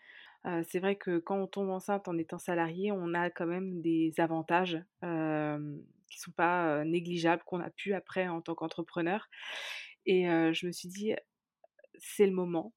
c'est 0.67 0.79
vrai 0.79 0.95
que 0.95 1.19
quand 1.19 1.37
on 1.37 1.47
tombe 1.47 1.69
enceinte 1.69 2.07
en 2.07 2.17
étant 2.17 2.39
salarié, 2.39 2.91
on 2.91 3.13
a 3.13 3.29
quand 3.29 3.45
même 3.47 3.81
des 3.81 4.13
avantages 4.17 4.79
qui 6.15 6.22
sont 6.22 6.31
pas 6.31 6.84
négligeables, 6.86 7.43
qu'on 7.45 7.60
a 7.60 7.69
pu 7.69 7.93
après 7.93 8.27
en 8.27 8.41
tant 8.41 8.55
qu'entrepreneur. 8.55 9.29
Et 10.05 10.25
je 10.25 10.67
me 10.67 10.72
suis 10.72 10.88
dit, 10.88 11.13
c'est 12.00 12.25
le 12.25 12.31
moment. 12.31 12.74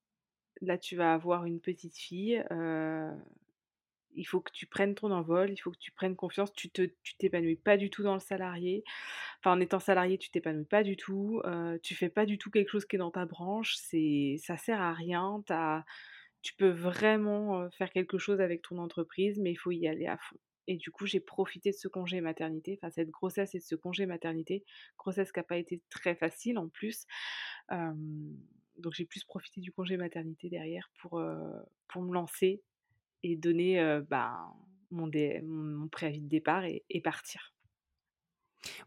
Là, 0.60 0.78
tu 0.78 0.96
vas 0.96 1.14
avoir 1.14 1.44
une 1.44 1.60
petite 1.60 1.96
fille. 1.96 2.42
il 4.14 4.24
faut 4.24 4.40
que 4.40 4.50
tu 4.52 4.66
prennes 4.66 4.94
ton 4.94 5.12
envol, 5.12 5.50
il 5.50 5.58
faut 5.58 5.70
que 5.70 5.78
tu 5.78 5.92
prennes 5.92 6.16
confiance. 6.16 6.52
Tu 6.52 6.70
te, 6.70 6.82
tu 7.02 7.14
t'épanouis 7.16 7.56
pas 7.56 7.76
du 7.76 7.90
tout 7.90 8.02
dans 8.02 8.14
le 8.14 8.20
salarié. 8.20 8.82
Enfin, 9.40 9.52
en 9.52 9.60
étant 9.60 9.78
salarié, 9.78 10.18
tu 10.18 10.30
t'épanouis 10.30 10.64
pas 10.64 10.82
du 10.82 10.96
tout. 10.96 11.42
Tu 11.82 11.94
fais 11.94 12.08
pas 12.08 12.26
du 12.26 12.38
tout 12.38 12.50
quelque 12.50 12.70
chose 12.70 12.86
qui 12.86 12.96
est 12.96 12.98
dans 12.98 13.12
ta 13.12 13.26
branche. 13.26 13.76
C'est, 13.76 14.36
ça 14.42 14.56
sert 14.56 14.80
à 14.80 14.92
rien. 14.92 15.42
tu 16.42 16.54
peux 16.54 16.70
vraiment 16.70 17.70
faire 17.70 17.90
quelque 17.90 18.18
chose 18.18 18.40
avec 18.40 18.62
ton 18.62 18.78
entreprise, 18.78 19.38
mais 19.38 19.52
il 19.52 19.56
faut 19.56 19.70
y 19.70 19.86
aller 19.88 20.06
à 20.06 20.16
fond. 20.18 20.38
Et 20.68 20.76
du 20.76 20.90
coup, 20.90 21.06
j'ai 21.06 21.18
profité 21.18 21.70
de 21.70 21.76
ce 21.76 21.88
congé 21.88 22.20
maternité, 22.20 22.78
enfin 22.80 22.90
cette 22.90 23.10
grossesse 23.10 23.54
et 23.54 23.58
de 23.58 23.64
ce 23.64 23.74
congé 23.74 24.04
maternité, 24.06 24.64
grossesse 24.98 25.32
qui 25.32 25.38
n'a 25.40 25.44
pas 25.44 25.56
été 25.56 25.82
très 25.88 26.14
facile 26.14 26.58
en 26.58 26.68
plus. 26.68 27.06
donc 27.70 28.92
j'ai 28.92 29.06
plus 29.06 29.24
profité 29.24 29.60
du 29.60 29.72
congé 29.72 29.96
maternité 29.96 30.50
derrière 30.50 30.90
pour, 31.00 31.18
me 31.18 32.12
lancer 32.12 32.62
et 33.22 33.36
donner 33.36 34.00
ben, 34.08 34.54
mon, 34.90 35.88
préavis 35.88 36.20
de 36.20 36.28
départ 36.28 36.64
et, 36.64 37.00
partir. 37.02 37.54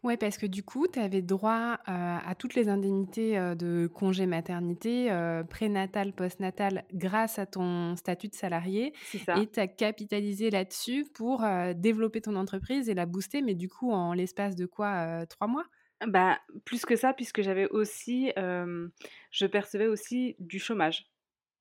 Ouais, 0.02 0.16
parce 0.16 0.36
que 0.38 0.46
du 0.46 0.62
coup, 0.62 0.86
tu 0.86 0.98
avais 0.98 1.22
droit 1.22 1.78
à 1.86 2.34
toutes 2.38 2.54
les 2.54 2.68
indemnités 2.68 3.36
de 3.56 3.86
congé 3.86 4.26
maternité, 4.26 5.10
prénatal, 5.48 6.12
postnatal, 6.12 6.84
grâce 6.92 7.38
à 7.38 7.46
ton 7.46 7.96
statut 7.96 8.28
de 8.28 8.34
salarié. 8.34 8.92
Ça. 9.24 9.38
Et 9.38 9.46
tu 9.46 9.60
as 9.60 9.68
capitalisé 9.68 10.50
là-dessus 10.50 11.06
pour 11.14 11.44
développer 11.74 12.20
ton 12.20 12.36
entreprise 12.36 12.88
et 12.88 12.94
la 12.94 13.06
booster, 13.06 13.42
mais 13.42 13.54
du 13.54 13.68
coup, 13.68 13.92
en 13.92 14.12
l'espace 14.12 14.56
de 14.56 14.66
quoi 14.66 15.26
Trois 15.26 15.46
mois? 15.46 15.64
Bah, 16.06 16.40
plus 16.64 16.84
que 16.84 16.96
ça, 16.96 17.12
puisque 17.12 17.42
j'avais 17.42 17.68
aussi, 17.68 18.32
je 18.36 19.46
percevais 19.46 19.86
aussi 19.86 20.36
du 20.38 20.58
chômage, 20.58 21.06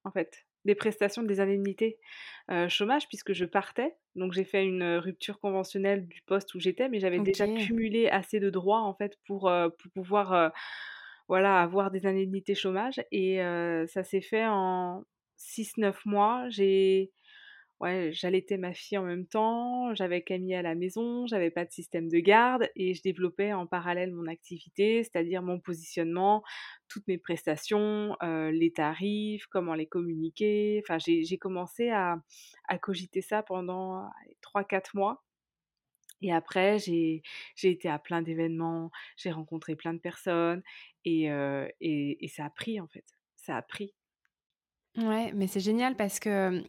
en 0.04 0.12
fait 0.12 0.46
des 0.66 0.76
prestations, 0.76 1.24
des 1.24 1.40
indemnités 1.40 1.98
chômage 2.68 3.08
puisque 3.08 3.34
je 3.34 3.46
partais. 3.46 3.96
Donc 4.16 4.34
j'ai 4.34 4.44
fait 4.44 4.64
une 4.64 4.98
rupture 4.98 5.40
conventionnelle 5.40 6.08
du 6.08 6.22
poste 6.22 6.54
où 6.54 6.60
j'étais, 6.60 6.90
mais 6.90 7.00
j'avais 7.00 7.20
déjà 7.20 7.48
cumulé 7.48 8.10
assez 8.10 8.40
de 8.40 8.50
droits 8.50 8.82
en 8.82 8.94
fait 8.94 9.18
pour, 9.26 9.52
pour 9.80 9.92
pouvoir 9.94 10.52
voilà, 11.28 11.62
avoir 11.62 11.92
des 11.92 12.06
indemnités 12.06 12.56
chômage. 12.56 13.02
Et 13.12 13.38
ça 13.88 14.04
s'est 14.04 14.22
fait 14.22 14.46
en 14.46 15.04
6-9 15.38 15.96
mois. 16.06 16.50
J'ai 16.50 17.12
ouais, 17.82 18.12
j'allaitais 18.14 18.58
ma 18.58 18.74
fille 18.74 18.98
en 18.98 19.04
même 19.04 19.26
temps, 19.26 19.94
j'avais 19.96 20.22
Camille 20.22 20.54
à 20.54 20.62
la 20.62 20.76
maison, 20.76 21.26
j'avais 21.26 21.50
pas 21.50 21.66
de 21.66 21.72
système 21.72 22.08
de 22.10 22.20
garde 22.20 22.70
et 22.76 22.94
je 22.94 23.02
développais 23.02 23.54
en 23.54 23.66
parallèle 23.66 24.14
mon 24.14 24.28
activité, 24.28 25.04
c'est-à-dire 25.04 25.42
mon 25.42 25.60
positionnement, 25.60 26.44
toutes 26.88 27.08
mes 27.08 27.18
prestations, 27.18 28.16
euh, 28.22 28.52
les 28.52 28.72
tarifs, 28.72 29.48
comment 29.48 29.74
les 29.74 29.88
communiquer. 29.88 30.82
Enfin, 30.86 31.00
j'ai 31.00 31.38
commencé 31.40 31.90
à, 31.90 32.22
cogiter 32.82 33.22
ça 33.22 33.44
pendant 33.44 34.08
3-4 34.42 34.96
mois. 34.96 35.24
Et 36.22 36.32
après, 36.32 36.78
j'ai 36.78 37.24
été 37.64 37.90
à 37.90 37.98
plein 37.98 38.22
d'événements, 38.22 38.92
j'ai 39.18 39.32
rencontré 39.32 39.76
plein 39.76 39.96
de 39.96 40.00
personnes 40.00 40.62
et, 41.04 41.32
euh, 41.32 41.68
et, 41.80 42.24
et 42.24 42.28
ça 42.28 42.46
a 42.46 42.50
pris 42.52 42.80
en 42.80 42.88
fait. 42.88 43.06
Ça 43.38 43.58
a 43.58 43.62
pris. 43.64 43.96
Ouais, 44.98 45.32
mais 45.34 45.48
c'est 45.48 45.62
génial 45.62 45.96
parce 45.96 46.20
que 46.20 46.64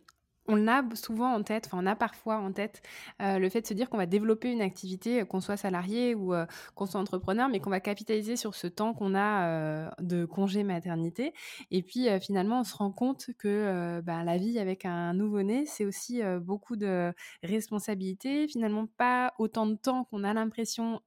on 0.48 0.66
a 0.66 0.82
souvent 0.94 1.32
en 1.32 1.42
tête, 1.42 1.66
enfin 1.66 1.78
on 1.80 1.86
a 1.86 1.94
parfois 1.94 2.38
en 2.38 2.52
tête 2.52 2.82
euh, 3.20 3.38
le 3.38 3.48
fait 3.48 3.60
de 3.60 3.66
se 3.66 3.74
dire 3.74 3.88
qu'on 3.88 3.96
va 3.96 4.06
développer 4.06 4.50
une 4.50 4.60
activité, 4.60 5.20
euh, 5.20 5.24
qu'on 5.24 5.40
soit 5.40 5.56
salarié 5.56 6.14
ou 6.14 6.34
euh, 6.34 6.46
qu'on 6.74 6.86
soit 6.86 7.00
entrepreneur, 7.00 7.48
mais 7.48 7.60
qu'on 7.60 7.70
va 7.70 7.80
capitaliser 7.80 8.36
sur 8.36 8.54
ce 8.54 8.66
temps 8.66 8.94
qu'on 8.94 9.14
a 9.14 9.92
de 10.00 10.24
congé 10.24 10.64
maternité. 10.64 11.32
Et 11.70 11.82
puis 11.82 12.08
finalement, 12.20 12.60
on 12.60 12.64
se 12.64 12.74
rend 12.76 12.90
compte 12.90 13.26
que 13.38 14.00
ben, 14.00 14.24
la 14.24 14.36
vie 14.36 14.58
avec 14.58 14.84
un 14.84 15.14
nouveau-né, 15.14 15.64
c'est 15.66 15.84
aussi 15.84 16.22
beaucoup 16.40 16.76
de 16.76 17.12
responsabilités, 17.42 18.48
finalement 18.48 18.86
pas 18.86 19.32
autant 19.38 19.66
de 19.66 19.74
temps 19.74 20.04
qu'on 20.04 20.24
a 20.24 20.34
l'impression 20.34 21.00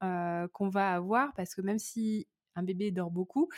qu'on 0.53 0.69
va 0.69 0.93
avoir, 0.93 1.33
parce 1.33 1.55
que 1.55 1.61
même 1.61 1.79
si 1.79 2.27
un 2.55 2.63
bébé 2.63 2.91
dort 2.91 3.11
beaucoup, 3.11 3.49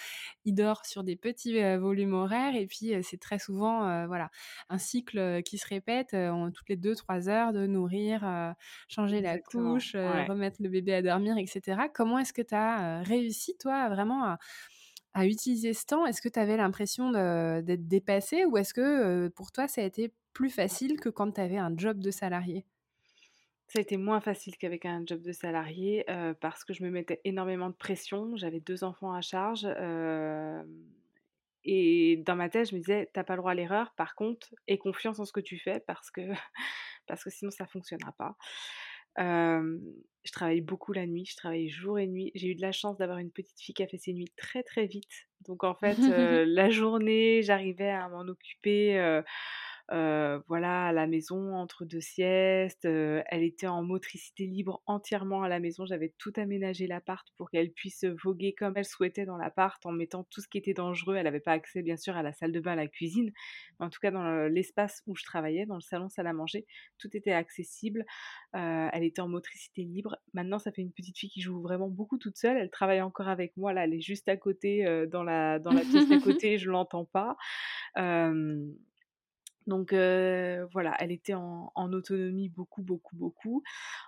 il 0.45 0.53
dort 0.53 0.85
sur 0.85 1.03
des 1.03 1.15
petits 1.15 1.61
volumes 1.77 2.13
horaires 2.13 2.55
et 2.55 2.67
puis 2.67 2.93
c'est 3.03 3.19
très 3.19 3.39
souvent 3.39 4.05
voilà 4.07 4.29
un 4.69 4.77
cycle 4.77 5.41
qui 5.43 5.57
se 5.57 5.67
répète 5.67 6.13
en 6.13 6.51
toutes 6.51 6.69
les 6.69 6.75
deux 6.75 6.95
trois 6.95 7.29
heures 7.29 7.53
de 7.53 7.65
nourrir, 7.67 8.53
changer 8.87 9.21
la 9.21 9.39
couche, 9.39 9.93
remettre 9.93 10.57
le 10.61 10.69
bébé 10.69 10.93
à 10.93 11.01
dormir, 11.01 11.37
etc. 11.37 11.83
Comment 11.93 12.19
est-ce 12.19 12.33
que 12.33 12.41
tu 12.41 12.55
as 12.55 13.01
réussi 13.03 13.57
toi 13.57 13.89
vraiment 13.89 14.37
à, 15.13 15.25
utiliser 15.25 15.73
ce 15.73 15.85
temps? 15.85 16.05
Est-ce 16.05 16.21
que 16.21 16.29
tu 16.29 16.39
avais 16.39 16.57
l'impression 16.57 17.11
d'être 17.11 17.87
dépassé 17.87 18.45
ou 18.45 18.57
est-ce 18.57 18.73
que 18.73 19.27
pour 19.29 19.51
toi 19.51 19.67
ça 19.67 19.81
a 19.81 19.85
été 19.85 20.13
plus 20.33 20.49
facile 20.49 20.99
que 20.99 21.09
quand 21.09 21.31
tu 21.31 21.41
avais 21.41 21.57
un 21.57 21.75
job 21.75 21.99
de 21.99 22.11
salarié? 22.11 22.65
Ça 23.67 23.79
a 23.79 23.81
été 23.81 23.97
moins 23.97 24.21
facile 24.21 24.55
qu'avec 24.57 24.85
un 24.85 25.03
job 25.05 25.21
de 25.21 25.31
salarié 25.33 26.05
parce 26.39 26.63
que 26.63 26.73
je 26.73 26.83
me 26.83 26.89
mettais 26.89 27.19
énormément 27.25 27.69
de 27.69 27.75
pression. 27.75 28.35
J'avais 28.37 28.61
deux 28.61 28.83
enfants 28.83 29.13
à 29.13 29.21
charge. 29.21 29.67
et 31.65 32.17
dans 32.25 32.35
ma 32.35 32.49
tête, 32.49 32.69
je 32.69 32.75
me 32.75 32.79
disais, 32.79 33.09
t'as 33.13 33.25
pas 33.25 33.33
le 33.35 33.41
droit 33.41 33.51
à 33.51 33.55
l'erreur. 33.55 33.93
Par 33.97 34.15
contre, 34.15 34.55
aie 34.67 34.77
confiance 34.77 35.19
en 35.19 35.25
ce 35.25 35.33
que 35.33 35.41
tu 35.41 35.59
fais 35.59 35.81
parce 35.81 36.09
que, 36.11 36.21
parce 37.07 37.23
que 37.25 37.29
sinon, 37.29 37.51
ça 37.51 37.65
ne 37.65 37.69
fonctionnera 37.69 38.13
pas. 38.13 38.37
je 39.17 40.31
travaillais 40.31 40.61
beaucoup 40.61 40.93
la 40.93 41.05
nuit, 41.05 41.25
je 41.25 41.35
travaillais 41.35 41.67
jour 41.67 41.99
et 41.99 42.07
nuit. 42.07 42.31
J'ai 42.35 42.47
eu 42.47 42.55
de 42.55 42.61
la 42.61 42.71
chance 42.71 42.97
d'avoir 42.97 43.17
une 43.17 43.31
petite 43.31 43.59
fille 43.59 43.75
qui 43.75 43.83
a 43.83 43.87
fait 43.87 43.97
ses 43.97 44.13
nuits 44.13 44.31
très 44.37 44.63
très 44.63 44.85
vite. 44.85 45.27
Donc 45.45 45.65
en 45.65 45.75
fait, 45.75 45.97
la 46.47 46.69
journée, 46.69 47.41
j'arrivais 47.43 47.89
à 47.89 48.07
m'en 48.07 48.21
occuper 48.21 49.21
voilà, 49.89 50.87
à 50.87 50.91
la 50.91 51.07
maison 51.07 51.55
entre 51.55 51.85
deux 51.85 52.01
siestes. 52.01 52.85
elle 52.85 53.43
était 53.43 53.67
en 53.67 53.83
motricité 53.83 54.45
libre 54.45 54.81
entièrement 54.85 55.43
à 55.43 55.49
la 55.49 55.59
maison. 55.59 55.85
J'avais 55.85 56.13
tout 56.17 56.33
aménagé 56.35 56.87
l'appart 56.87 57.27
pour 57.37 57.49
qu'elle 57.49 57.71
puisse 57.71 58.05
voguer 58.23 58.53
comme 58.53 58.73
elle 58.75 58.85
souhaitait 58.85 59.25
dans 59.25 59.37
l'appart 59.37 59.83
en 59.85 59.91
mettant 59.91 60.25
tout 60.25 60.41
ce 60.41 60.47
qui 60.47 60.57
était 60.57 60.73
dangereux. 60.73 61.15
Elle 61.15 61.25
n'avait 61.25 61.39
pas 61.39 61.53
accès, 61.53 61.81
bien 61.81 61.97
sûr, 61.97 62.15
à 62.15 62.23
la 62.23 62.33
salle 62.33 62.51
de 62.51 62.59
bain, 62.59 62.73
à 62.73 62.75
la 62.75 62.87
cuisine, 62.87 63.31
mais 63.79 63.85
en 63.85 63.89
tout 63.89 63.99
cas 64.01 64.11
dans 64.11 64.47
l'espace 64.47 65.01
où 65.07 65.15
je 65.15 65.23
travaillais, 65.23 65.65
dans 65.65 65.75
le 65.75 65.81
salon 65.81 66.09
salle 66.09 66.27
à 66.27 66.33
manger, 66.33 66.65
tout 66.97 67.15
était 67.15 67.31
accessible. 67.31 68.05
elle 68.53 69.03
était 69.03 69.21
en 69.21 69.27
motricité 69.27 69.83
libre. 69.83 70.17
Maintenant, 70.33 70.59
ça 70.59 70.71
fait 70.71 70.81
une 70.81 70.91
petite 70.91 71.17
fille 71.17 71.29
qui 71.29 71.41
joue 71.41 71.61
vraiment 71.61 71.87
beaucoup 71.87 72.17
toute 72.17 72.37
seule. 72.37 72.57
Elle 72.57 72.69
travaille 72.69 73.01
encore 73.01 73.27
avec 73.27 73.55
moi. 73.57 73.73
Là, 73.73 73.85
elle 73.85 73.93
est 73.93 74.01
juste 74.01 74.27
à 74.29 74.37
côté, 74.37 74.85
dans 75.11 75.23
la 75.23 75.59
dans 75.59 75.71
la 75.71 75.81
pièce 75.81 76.07
d'à 76.09 76.19
côté. 76.19 76.57
Je 76.57 76.69
l'entends 76.69 77.05
pas. 77.05 77.37
Donc 79.67 79.91
voilà, 79.91 80.95
elle 80.99 81.11
était 81.11 81.33
en, 81.33 81.71
autonomie 81.93 82.49
beaucoup, 82.49 82.81
beaucoup, 82.81 83.15
beaucoup. 83.15 83.63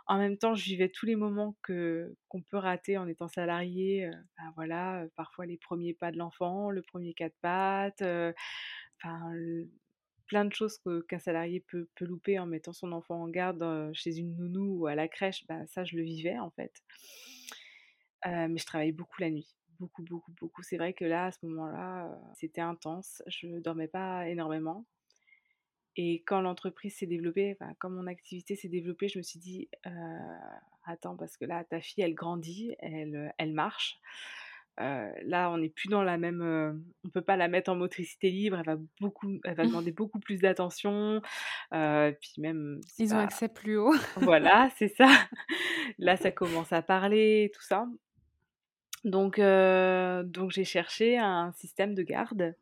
En 0.08 0.18
même 0.18 0.38
temps, 0.38 0.56
je 0.56 0.63
vivais 0.66 0.89
tous 0.89 1.06
les 1.06 1.16
moments 1.16 1.56
que 1.62 2.16
qu'on 2.30 2.42
peut 2.42 2.58
rater 2.58 2.98
en 2.98 3.08
étant 3.08 3.28
salarié. 3.28 4.10
Ben 4.38 4.54
voilà, 4.56 5.06
parfois 5.16 5.46
les 5.46 5.58
premiers 5.58 5.94
pas 5.94 6.12
de 6.12 6.18
l'enfant, 6.18 6.70
le 6.72 6.82
premier 6.82 7.13
quatre 7.13 7.36
pattes, 7.42 8.01
enfin 8.01 9.34
plein 10.28 10.46
de 10.46 10.54
choses 10.54 10.80
qu'un 11.08 11.20
salarié 11.20 11.60
peut, 11.60 11.88
peut, 11.96 12.06
louper 12.06 12.38
en 12.38 12.46
mettant 12.46 12.72
son 12.72 12.92
enfant 12.92 13.24
en 13.24 13.28
garde 13.30 13.92
chez 13.94 14.18
une 14.20 14.36
nounou 14.38 14.82
ou 14.82 14.88
à 14.88 14.96
la 14.96 15.08
crèche. 15.08 15.46
Ben, 15.48 15.66
ça, 15.68 15.84
je 15.84 15.98
le 15.98 16.04
vivais 16.04 16.38
en 16.39 16.51
fait. 16.51 16.74
mais 18.25 18.58
je 18.58 18.66
travaillais 18.66 18.92
beaucoup 18.94 19.22
la 19.22 19.30
nuit 19.30 19.56
beaucoup, 19.80 20.04
beaucoup, 20.04 20.32
beaucoup. 20.39 20.62
C'est 20.63 20.78
vrai 20.78 20.94
que 20.94 21.06
là, 21.06 21.28
à 21.28 21.32
ce 21.32 21.46
moment-là, 21.46 22.10
c'était 22.36 22.62
intense. 22.62 23.24
Je 23.28 23.60
dormais 23.60 23.88
pas 23.88 24.28
énormément. 24.28 24.86
Et 25.96 26.24
quand 26.25 26.41
l'entreprise 26.41 26.96
s'est 26.98 27.08
développée, 27.08 27.58
enfin, 27.60 27.74
quand 27.79 27.89
mon 27.89 28.08
activité 28.08 28.55
s'est 28.55 28.69
développée, 28.69 29.08
je 29.10 29.17
me 29.17 29.24
suis 29.24 29.39
dit, 29.39 29.69
attends, 30.86 31.15
parce 31.17 31.38
que 31.38 31.46
là, 31.46 31.63
ta 31.63 31.81
fille, 31.81 32.03
elle 32.03 32.13
grandit, 32.13 32.75
elle, 32.79 33.34
elle 33.38 33.53
marche. 33.53 34.00
là, 34.77 35.51
on 35.51 35.58
n'est 35.58 35.69
plus 35.69 35.89
dans 35.89 36.03
la 36.03 36.17
même. 36.17 36.41
on 37.03 37.10
peut 37.10 37.22
pas 37.22 37.38
la 37.38 37.48
mettre 37.48 37.72
en 37.72 37.75
motricité 37.75 38.29
libre. 38.29 38.60
Elle 38.60 38.65
va 38.65 38.77
beaucoup, 39.01 39.39
elle 39.43 39.55
va 39.55 39.65
demander 39.65 39.91
beaucoup 39.91 40.19
plus 40.19 40.39
d'attention. 40.39 41.22
puis 41.72 42.34
même. 42.38 42.79
Ils 42.98 43.13
ont 43.13 43.19
accès 43.19 43.50
plus 43.50 43.77
haut. 43.77 43.96
voilà, 44.17 44.69
c'est 44.77 44.96
ça. 44.96 45.10
Là, 45.98 46.17
ça 46.17 46.31
commence 46.31 46.72
à 46.72 46.81
parler, 46.81 47.51
tout 47.53 47.63
ça. 47.63 47.88
Donc, 49.03 49.39
donc 49.39 50.51
j'ai 50.51 50.65
cherché 50.65 51.17
un 51.17 51.51
système 51.53 51.96
de 51.96 52.03
garde 52.03 52.55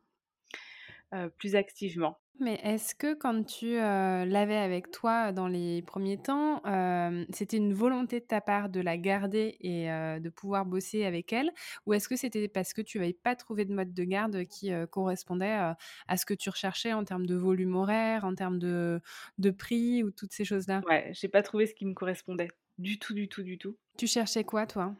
plus 1.36 1.56
activement. 1.56 2.18
Mais 2.40 2.54
est-ce 2.62 2.94
que 2.94 3.14
quand 3.14 3.42
tu 3.44 3.74
l'avais 3.74 4.56
avec 4.56 4.92
toi 4.92 5.32
dans 5.32 5.48
les 5.48 5.82
premiers 5.82 6.18
temps, 6.18 6.62
c'était 7.32 7.56
une 7.56 7.74
volonté 7.74 8.20
de 8.20 8.24
ta 8.26 8.40
part 8.40 8.68
de 8.68 8.80
la 8.80 8.96
garder 8.96 9.56
et 9.60 9.86
de 10.20 10.28
pouvoir 10.28 10.64
bosser 10.64 11.04
avec 11.04 11.32
elle? 11.32 11.50
Ou 11.86 11.94
est-ce 11.94 12.08
que 12.08 12.16
c'était 12.16 12.46
parce 12.48 12.72
que 12.74 12.82
tu 12.82 12.98
n'avais 12.98 13.12
pas 13.12 13.34
trouvé 13.34 13.64
de 13.64 13.74
mode 13.74 13.92
de 13.92 14.04
garde 14.04 14.44
qui 14.44 14.70
correspondait 14.90 15.52
à 16.06 16.16
ce 16.16 16.26
que 16.26 16.34
tu 16.34 16.48
recherchais 16.50 16.92
en 16.92 17.04
termes 17.04 17.26
de 17.26 17.34
volume 17.34 17.74
horaire, 17.74 18.24
en 18.24 18.34
termes 18.34 18.58
de, 18.60 19.00
de 19.38 19.50
prix 19.50 20.04
ou 20.04 20.10
toutes 20.12 20.32
ces 20.32 20.44
choses-là? 20.44 20.84
Ouais, 20.84 21.12
j'ai 21.14 21.28
pas 21.28 21.44
trouvé 21.44 21.66
ce 21.68 21.74
qui 21.74 21.86
me 21.86 21.94
correspondait. 21.94 22.48
Du 22.78 22.98
tout, 22.98 23.14
du 23.14 23.28
tout, 23.28 23.44
du 23.44 23.58
tout. 23.58 23.78
Tu 23.98 24.06
cherchais 24.06 24.44
quoi, 24.44 24.66
toi? 24.66 24.96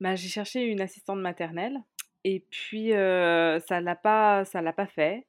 Bah, 0.00 0.14
J'ai 0.16 0.28
cherché 0.28 0.62
une 0.64 0.80
assistante 0.80 1.18
maternelle 1.20 1.78
et 2.24 2.40
puis 2.50 2.90
ça 2.90 3.80
l'a 3.80 3.96
pas, 3.96 4.44
ça 4.44 4.62
l'a 4.62 4.72
pas 4.72 4.86
fait. 4.86 5.26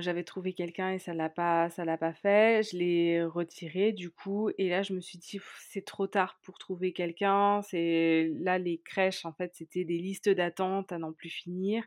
J'avais 0.00 0.24
trouvé 0.24 0.52
quelqu'un 0.54 0.92
et 0.92 0.98
ça 0.98 1.12
l'a 1.14 1.28
pas 1.28 1.68
ça 1.70 1.84
l'a 1.84 1.98
pas 1.98 2.12
fait. 2.14 2.62
Je 2.62 2.76
l'ai 2.78 3.22
retiré 3.24 3.92
du 3.92 4.10
coup 4.10 4.50
et 4.58 4.68
là 4.70 4.82
je 4.82 4.94
me 4.94 5.00
suis 5.00 5.18
dit: 5.18 5.40
«C'est 5.60 5.84
trop 5.84 6.06
tard 6.06 6.38
pour 6.42 6.58
trouver 6.58 6.92
quelqu'un». 6.92 7.60
C'est 7.62 8.30
là 8.40 8.58
les 8.58 8.78
crèches 8.78 9.24
en 9.26 9.32
fait, 9.32 9.52
c'était 9.54 9.84
des 9.84 9.98
listes 9.98 10.28
d'attente 10.30 10.92
à 10.92 10.98
n'en 10.98 11.12
plus 11.12 11.30
finir. 11.30 11.84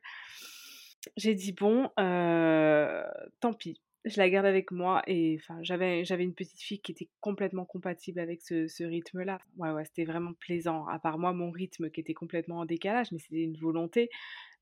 J'ai 1.16 1.36
dit: 1.36 1.54
«Bon, 1.54 1.90
heu, 2.00 3.04
tant 3.40 3.54
pis, 3.54 3.82
je 4.06 4.18
la 4.18 4.30
garde 4.30 4.46
avec 4.46 4.72
moi» 4.72 5.02
et 5.08 5.38
enfin 5.40 5.60
j'avais 5.62 6.04
j'avais 6.06 6.24
une 6.24 6.34
petite 6.34 6.62
fille 6.62 6.80
qui 6.82 6.92
était 6.92 7.10
complètement 7.22 7.66
compatible 7.66 8.20
avec 8.20 8.42
ce 8.42 8.68
ce 8.68 8.84
rythme-là. 8.84 9.40
Ouais, 9.58 9.72
ouais, 9.72 9.86
c'était 9.86 10.06
vraiment 10.06 10.34
plaisant. 10.34 10.86
À 10.88 11.00
part 11.00 11.18
moi, 11.18 11.34
mon 11.34 11.52
rythme 11.52 11.90
qui 11.90 12.02
était 12.02 12.14
complètement 12.14 12.60
en 12.60 12.66
décalage, 12.66 13.12
mais 13.12 13.20
c'était 13.20 13.42
une 13.44 13.58
volonté. 13.58 14.10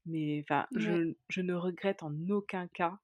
Mais 0.05 0.41
enfin, 0.43 0.67
Ouais. 0.71 0.75
je 0.75 1.13
je 1.29 1.41
ne 1.41 1.53
regrette 1.53 2.03
en 2.03 2.13
aucun 2.29 2.67
cas, 2.67 2.99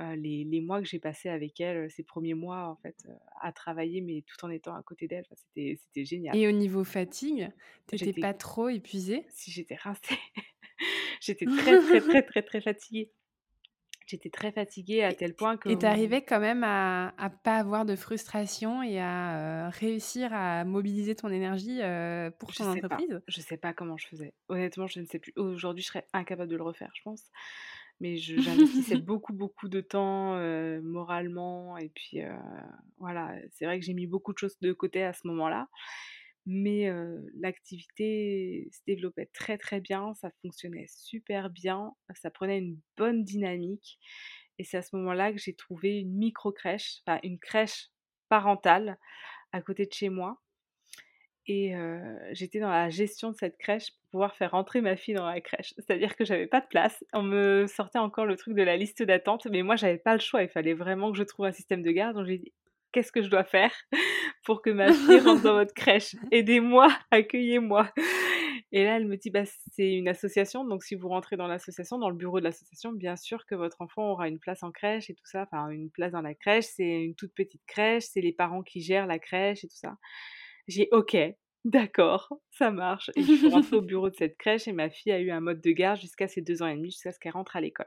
les 0.00 0.44
les 0.44 0.60
mois 0.62 0.80
que 0.82 0.88
j'ai 0.88 1.00
passés 1.00 1.28
avec 1.30 1.60
elle, 1.60 1.90
ces 1.90 2.04
premiers 2.04 2.34
mois 2.34 2.68
en 2.68 2.76
fait, 2.78 2.96
à 3.42 3.52
travailler, 3.52 4.00
mais 4.02 4.24
tout 4.26 4.44
en 4.46 4.50
étant 4.50 4.74
à 4.76 4.82
côté 4.82 5.08
d'elle. 5.08 5.24
Enfin, 5.30 5.36
c'était 5.36 5.76
c'était 5.78 6.04
génial. 6.06 6.38
Et 6.38 6.48
au 6.48 6.52
niveau 6.52 6.82
fatigue, 6.82 7.52
tu 7.86 7.94
étais 7.94 8.12
J'étais 8.12 8.12
pas 8.12 8.34
trop 8.34 8.68
épuisée? 8.68 9.28
si 9.28 9.50
j'étais 9.50 9.76
rincée. 9.76 10.18
J'étais 11.20 11.48
très, 11.48 11.78
très, 11.78 12.02
très, 12.02 12.22
très, 12.24 12.42
très 12.42 12.60
fatiguée. 12.60 13.12
J'étais 14.10 14.28
très 14.30 14.52
fatiguée 14.52 15.04
à 15.04 15.14
tel 15.14 15.34
point 15.34 15.56
que 15.56 15.68
et 15.68 15.78
tu 15.78 15.86
mon 15.86 15.86
arrivais 15.86 16.22
quand 16.24 16.40
même 16.40 16.64
à 16.64 17.14
à 17.18 17.30
pas 17.30 17.56
avoir 17.58 17.84
de 17.84 17.96
frustration 17.96 18.82
et 18.82 19.00
à, 19.00 19.68
réussir 19.70 20.32
à 20.32 20.64
mobiliser 20.64 21.14
ton 21.14 21.28
énergie, 21.28 21.80
heu, 21.82 22.30
pour 22.38 22.52
je 22.52 22.54
ton 22.54 22.64
sais 22.64 22.82
pas, 22.82 23.02
entreprise? 23.02 23.20
je 23.28 23.40
sais 23.40 23.56
pas 23.56 23.72
comment 23.72 23.96
je 23.96 24.08
faisais. 24.08 24.34
Honnêtement, 24.48 24.86
je 24.88 25.00
ne 25.00 25.04
sais 25.06 25.18
plus. 25.18 25.32
Aujourd'hui, 25.36 25.82
je 25.82 25.88
serais 25.88 26.06
incapable 26.12 26.50
de 26.50 26.56
le 26.56 26.62
refaire, 26.64 26.90
je 26.96 27.02
pense. 27.02 27.22
Mais 28.00 28.16
je 28.16 28.40
j'investissais 28.40 28.96
beaucoup, 28.96 29.32
beaucoup 29.34 29.68
de 29.68 29.80
temps, 29.82 30.34
moralement 30.82 31.76
et 31.78 31.90
puis, 31.90 32.20
voilà, 32.98 33.34
c'est 33.52 33.66
vrai 33.66 33.78
que 33.78 33.84
j'ai 33.86 33.94
mis 33.94 34.06
beaucoup 34.06 34.32
de 34.32 34.38
choses 34.38 34.58
de 34.60 34.72
côté 34.72 35.04
à 35.04 35.12
ce 35.12 35.26
moment-là. 35.28 35.68
Mais, 36.46 36.90
l'activité 37.38 38.68
se 38.72 38.80
développait 38.86 39.30
très, 39.32 39.58
très 39.58 39.80
bien, 39.80 40.14
ça 40.14 40.30
fonctionnait 40.42 40.86
super 40.88 41.50
bien, 41.50 41.92
ça 42.14 42.30
prenait 42.30 42.58
une 42.58 42.78
bonne 42.96 43.24
dynamique 43.24 43.98
et 44.58 44.64
c'est 44.64 44.78
à 44.78 44.82
ce 44.82 44.96
moment-là 44.96 45.32
que 45.32 45.38
j'ai 45.38 45.54
trouvé 45.54 46.00
une 46.00 46.12
micro 46.16 46.52
crèche, 46.52 47.00
enfin 47.06 47.20
une 47.22 47.38
crèche 47.38 47.88
parentale 48.28 48.98
à 49.52 49.62
côté 49.62 49.86
de 49.86 49.92
chez 49.92 50.08
moi 50.08 50.40
et 51.46 51.74
j'étais 52.32 52.60
dans 52.60 52.70
la 52.70 52.90
gestion 52.90 53.30
de 53.30 53.36
cette 53.36 53.58
crèche 53.58 53.90
pour 53.90 54.10
pouvoir 54.12 54.36
faire 54.36 54.52
rentrer 54.52 54.80
ma 54.80 54.96
fille 54.96 55.14
dans 55.14 55.26
la 55.26 55.40
crèche. 55.40 55.74
C'est-à-dire 55.76 56.14
que 56.16 56.24
j'avais 56.24 56.46
pas 56.46 56.60
de 56.60 56.66
place. 56.66 57.02
On 57.12 57.22
me 57.22 57.66
sortait 57.66 57.98
encore 57.98 58.26
le 58.26 58.36
truc 58.36 58.54
de 58.54 58.62
la 58.62 58.76
liste 58.76 59.02
d'attente, 59.02 59.46
mais 59.50 59.62
moi 59.62 59.76
j'avais 59.76 59.98
pas 59.98 60.14
le 60.14 60.20
choix. 60.20 60.42
Il 60.42 60.48
fallait 60.48 60.74
vraiment 60.74 61.10
que 61.10 61.18
je 61.18 61.24
trouve 61.24 61.46
un 61.46 61.52
système 61.52 61.82
de 61.82 61.90
garde. 61.90 62.24
«Qu'est-ce 62.92 63.12
que 63.12 63.22
je 63.22 63.28
dois 63.28 63.44
faire 63.44 63.72
pour 64.44 64.62
que 64.62 64.70
ma 64.70 64.92
fille 64.92 65.20
rentre 65.20 65.42
dans 65.42 65.54
votre 65.54 65.74
crèche? 65.74 66.16
Aidez-moi, 66.32 66.88
accueillez-moi». 67.10 67.90
Et 68.72 68.84
là, 68.84 68.96
elle 68.96 69.06
me 69.06 69.16
dit: 69.16 69.30
«Bah, 69.30 69.44
c'est 69.72 69.92
une 69.92 70.08
association, 70.08 70.64
donc 70.64 70.84
si 70.84 70.94
vous 70.94 71.08
rentrez 71.08 71.36
dans 71.36 71.48
l'association, 71.48 71.98
dans 71.98 72.10
le 72.10 72.16
bureau 72.16 72.38
de 72.40 72.44
l'association, 72.44 72.92
bien 72.92 73.16
sûr 73.16 73.46
que 73.46 73.54
votre 73.54 73.80
enfant 73.80 74.10
aura 74.12 74.28
une 74.28 74.38
place 74.38 74.62
en 74.62 74.70
crèche 74.72 75.10
et 75.10 75.14
tout 75.14 75.26
ça, 75.26 75.42
enfin 75.50 75.68
une 75.70 75.90
place 75.90 76.12
dans 76.12 76.22
la 76.22 76.34
crèche. 76.34 76.66
C'est 76.66 77.04
une 77.04 77.14
toute 77.14 77.34
petite 77.34 77.62
crèche, 77.66 78.04
c'est 78.04 78.20
les 78.20 78.32
parents 78.32 78.62
qui 78.62 78.80
gèrent 78.80 79.06
la 79.06 79.18
crèche 79.18 79.64
et 79.64 79.68
tout 79.68 79.76
ça». 79.76 79.96
J'ai 80.68 80.88
«OK, 80.92 81.16
d'accord, 81.64 82.28
ça 82.50 82.70
marche» 82.70 83.10
et 83.16 83.22
je 83.22 83.32
suis 83.32 83.48
rentrée 83.48 83.76
au 83.76 83.82
bureau 83.82 84.10
de 84.10 84.16
cette 84.16 84.36
crèche 84.38 84.68
et 84.68 84.72
ma 84.72 84.90
fille 84.90 85.12
a 85.12 85.20
eu 85.20 85.30
un 85.30 85.40
mode 85.40 85.60
de 85.60 85.70
garde 85.72 86.00
jusqu'à 86.00 86.28
ses 86.28 86.42
2 86.42 86.62
ans 86.62 86.68
et 86.68 86.76
demi, 86.76 86.90
jusqu'à 86.90 87.12
ce 87.12 87.18
qu'elle 87.20 87.32
rentre 87.32 87.56
à 87.56 87.60
l'école. 87.60 87.86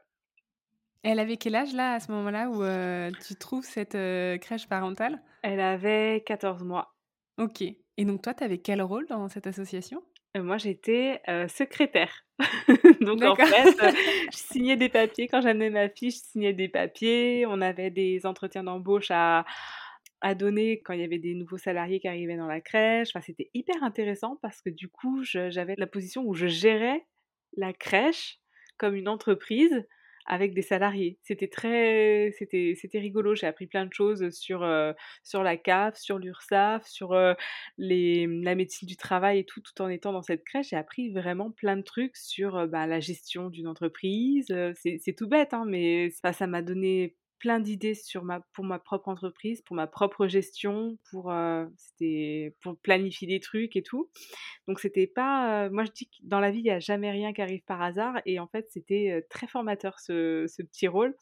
Elle 1.04 1.20
avait 1.20 1.38
quel 1.38 1.56
âge 1.56 1.74
là, 1.74 1.94
à 1.94 2.00
ce 2.00 2.12
moment-là 2.12 2.50
où, 2.50 2.64
heu, 2.64 3.12
tu 3.28 3.36
trouves 3.36 3.66
cette, 3.66 3.96
heu, 3.96 4.38
crèche 4.40 4.68
parentale? 4.68 5.22
Elle 5.42 5.60
avait 5.60 6.24
14 6.26 6.64
mois. 6.64 6.96
OK 7.38 7.64
et 7.96 8.06
donc 8.06 8.24
toi, 8.24 8.34
tu 8.34 8.44
avais 8.44 8.58
quel 8.58 8.82
rôle 8.82 9.06
dans 9.06 9.30
cette 9.30 9.46
association? 9.46 10.04
Heu, 10.36 10.42
moi 10.42 10.58
j'étais, 10.58 11.22
secrétaire. 11.48 12.26
Donc 13.02 13.24
en 13.24 13.36
fait, 13.36 13.76
je 14.34 14.38
signais 14.38 14.78
des 14.78 14.90
papiers 14.90 15.28
quand 15.28 15.42
j'amenais 15.42 15.70
ma 15.70 15.90
fille, 15.90 16.10
je 16.10 16.18
signais 16.18 16.54
des 16.54 16.70
papiers. 16.70 17.46
On 17.48 17.62
avait 17.62 17.92
des 17.92 18.26
entretiens 18.26 18.64
d'embauche 18.64 19.12
à 19.12 19.46
à 20.22 20.36
donner 20.36 20.82
quand 20.82 20.94
il 20.94 21.02
y 21.02 21.04
avait 21.04 21.20
des 21.20 21.36
nouveaux 21.36 21.58
salariés 21.58 22.00
qui 22.00 22.08
arrivaient 22.08 22.38
dans 22.38 22.48
la 22.48 22.62
crèche. 22.62 23.10
Enfin, 23.14 23.22
c'était 23.22 23.52
hyper 23.54 23.84
intéressant 23.84 24.38
parce 24.42 24.62
que 24.62 24.70
du 24.70 24.88
coup, 24.88 25.22
j'avais 25.24 25.76
la 25.78 25.86
position 25.86 26.24
où 26.24 26.34
je 26.34 26.48
gérais 26.48 27.06
la 27.58 27.74
crèche 27.74 28.40
comme 28.78 28.96
une 28.96 29.10
entreprise 29.10 29.86
avec 30.26 30.54
des 30.54 30.62
salariés. 30.62 31.20
C'était 31.24 31.48
très 31.48 32.32
c'était 32.38 32.76
c'était 32.80 33.00
rigolo. 33.00 33.36
J'ai 33.36 33.48
appris 33.48 33.68
plein 33.68 33.86
de 33.86 33.94
choses, 33.94 34.30
sur, 34.32 34.64
heu, 34.64 34.94
sur 35.24 35.44
la 35.44 35.58
CAF, 35.58 35.98
sur 35.98 36.18
l'URSSAF, 36.20 36.86
sur, 36.88 37.14
heu, 37.14 37.36
les 37.78 38.28
la 38.28 38.56
médecine 38.56 38.88
du 38.88 38.98
travail 38.98 39.40
et 39.40 39.46
tout, 39.46 39.62
tout 39.62 39.82
en 39.82 39.90
étant 39.90 40.14
dans 40.14 40.22
cette 40.22 40.44
crèche. 40.44 40.70
J'ai 40.70 40.76
appris 40.78 41.10
vraiment 41.12 41.52
plein 41.52 41.78
de 41.78 41.82
trucs 41.84 42.16
sur, 42.18 42.58
heu, 42.58 42.68
bah, 42.68 42.88
la 42.88 43.00
gestion 43.00 43.50
d'une 43.50 43.68
entreprise, 43.68 44.48
c'est 44.76 45.14
tout 45.18 45.28
bête, 45.28 45.54
hein, 45.54 45.66
mais 45.68 46.10
ça 46.12 46.34
ça 46.34 46.48
m'a 46.48 46.62
donné 46.62 47.16
plein 47.44 47.60
d'idées 47.60 47.94
sur 47.94 48.24
ma 48.24 48.40
pour 48.54 48.64
ma 48.64 48.80
propre 48.80 49.10
entreprise, 49.10 49.62
pour 49.64 49.76
ma 49.76 49.86
propre 49.88 50.28
gestion, 50.28 50.98
pour, 51.12 51.30
pour 52.62 52.78
planifier 52.80 53.28
des 53.28 53.40
trucs 53.40 53.76
et 53.76 53.84
tout. 53.84 54.10
Donc 54.68 54.80
c'était 54.80 55.08
pas, 55.08 55.68
heu 55.68 55.70
moi 55.72 55.86
je 55.86 55.92
dis 55.92 56.08
que 56.10 56.16
dans 56.24 56.40
la 56.40 56.52
vie, 56.52 56.60
il 56.60 56.66
y 56.66 56.72
a 56.72 56.80
jamais 56.80 57.12
rien 57.12 57.34
qui 57.34 57.42
arrive 57.42 57.64
par 57.66 57.82
hasard 57.82 58.22
et 58.26 58.40
en 58.40 58.48
fait, 58.48 58.68
c'était, 58.72 59.12
heu, 59.20 59.26
très 59.30 59.48
formateur 59.48 60.00
ce 60.00 60.46
petit 60.64 60.88
rôle 60.88 61.16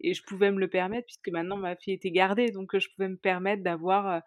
et 0.00 0.14
je 0.14 0.22
pouvais 0.24 0.52
me 0.52 0.60
le 0.60 0.68
permettre 0.68 1.06
puisque 1.06 1.30
maintenant 1.30 1.56
ma 1.58 1.76
fille 1.76 1.94
était 1.94 2.12
gardée, 2.12 2.50
donc 2.52 2.76
je 2.78 2.88
pouvais 2.96 3.08
me 3.10 3.16
permettre 3.18 3.62
d'avoir, 3.64 4.18
heu, 4.18 4.22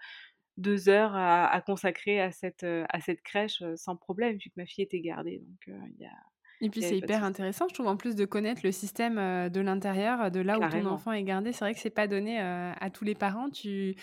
2 0.57 0.89
heures 0.89 1.15
à 1.15 1.61
consacrer 1.65 2.21
à 2.21 2.31
cette, 2.31 2.63
à 2.65 3.01
cette 3.01 3.21
crèche, 3.23 3.63
sans 3.75 3.95
problème 3.97 4.33
vu 4.37 4.49
que 4.49 4.55
ma 4.57 4.65
fille 4.67 4.83
était 4.85 5.01
gardée, 5.01 5.39
donc 5.39 5.59
il 5.67 6.01
y 6.01 6.05
a 6.05 6.13
Et 6.61 6.69
puis 6.71 6.81
c'est 6.81 6.97
hyper 6.97 7.23
intéressant, 7.23 7.67
je 7.69 7.73
trouve, 7.75 7.87
en 7.87 7.97
plus 7.97 8.15
de 8.15 8.25
connaître 8.25 8.61
le 8.63 8.71
système, 8.71 9.19
heu, 9.19 9.49
de 9.49 9.61
l'intérieur, 9.61 10.31
de 10.31 10.39
là 10.39 10.59
où 10.59 10.65
ton 10.67 10.85
enfant 10.87 11.11
est 11.11 11.23
gardé. 11.23 11.53
C'est 11.53 11.59
vrai 11.65 11.73
que 11.75 11.79
c'est 11.79 11.89
pas 11.91 12.07
donné, 12.07 12.39
heu, 12.41 12.71
à 12.79 12.89
tous 12.91 13.03
les 13.03 13.15
parents. 13.15 13.49
Tu 13.49 13.95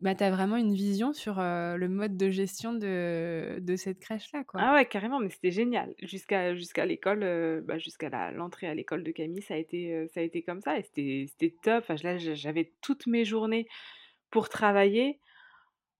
bah, 0.00 0.14
as 0.20 0.30
vraiment 0.30 0.56
une 0.56 0.74
vision 0.74 1.12
sur, 1.12 1.40
heu, 1.40 1.76
le 1.76 1.88
mode 1.88 2.16
de 2.16 2.30
gestion 2.30 2.74
de 2.74 3.58
de 3.60 3.76
cette 3.76 4.00
crèche-là, 4.00 4.44
quoi. 4.44 4.58
Ah 4.58 4.72
ouais, 4.74 4.86
carrément, 4.86 5.20
mais 5.20 5.28
c'était 5.28 5.50
génial. 5.50 5.94
Jusqu'à 6.00 6.54
jusqu'à 6.54 6.86
l'école, 6.86 7.60
bah, 7.62 7.76
jusqu'à 7.78 8.30
l'entrée 8.32 8.66
à 8.66 8.74
l'école 8.74 9.02
de 9.04 9.10
Camille, 9.12 9.42
ça 9.42 9.52
a 9.54 9.56
été, 9.58 10.08
ça 10.08 10.20
a 10.20 10.22
été 10.22 10.42
comme 10.42 10.62
ça 10.62 10.78
et 10.78 10.82
c'était 10.82 11.54
top. 11.62 11.84
Enfin, 11.84 11.96
là, 12.02 12.16
j'avais 12.16 12.72
toutes 12.80 13.06
mes 13.06 13.24
journées 13.26 13.68
pour 14.30 14.48
travailler. 14.48 15.20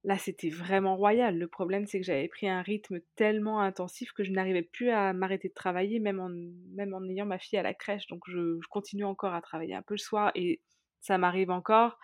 Là, 0.06 0.16
c'était 0.18 0.50
vraiment 0.50 0.96
royal. 0.96 1.36
Le 1.36 1.48
problème, 1.48 1.86
c'est 1.86 1.98
que 1.98 2.06
j'avais 2.06 2.28
pris 2.28 2.48
un 2.48 2.62
rythme 2.62 3.00
tellement 3.16 3.60
intensif 3.60 4.12
que 4.12 4.22
je 4.22 4.30
n'arrivais 4.30 4.62
plus 4.62 4.90
à 4.90 5.12
m'arrêter 5.12 5.48
de 5.48 5.54
travailler, 5.54 5.98
même 5.98 6.20
en 6.20 7.08
ayant 7.08 7.26
ma 7.26 7.38
fille 7.38 7.58
à 7.58 7.62
la 7.62 7.74
crèche. 7.74 8.06
Donc 8.06 8.22
je 8.28 8.58
continue 8.70 9.04
encore 9.04 9.34
à 9.34 9.42
travailler 9.42 9.74
un 9.74 9.82
peu 9.82 9.94
le 9.94 9.98
soir 9.98 10.30
et 10.36 10.62
ça 11.00 11.18
m'arrive 11.18 11.50
encore, 11.50 11.98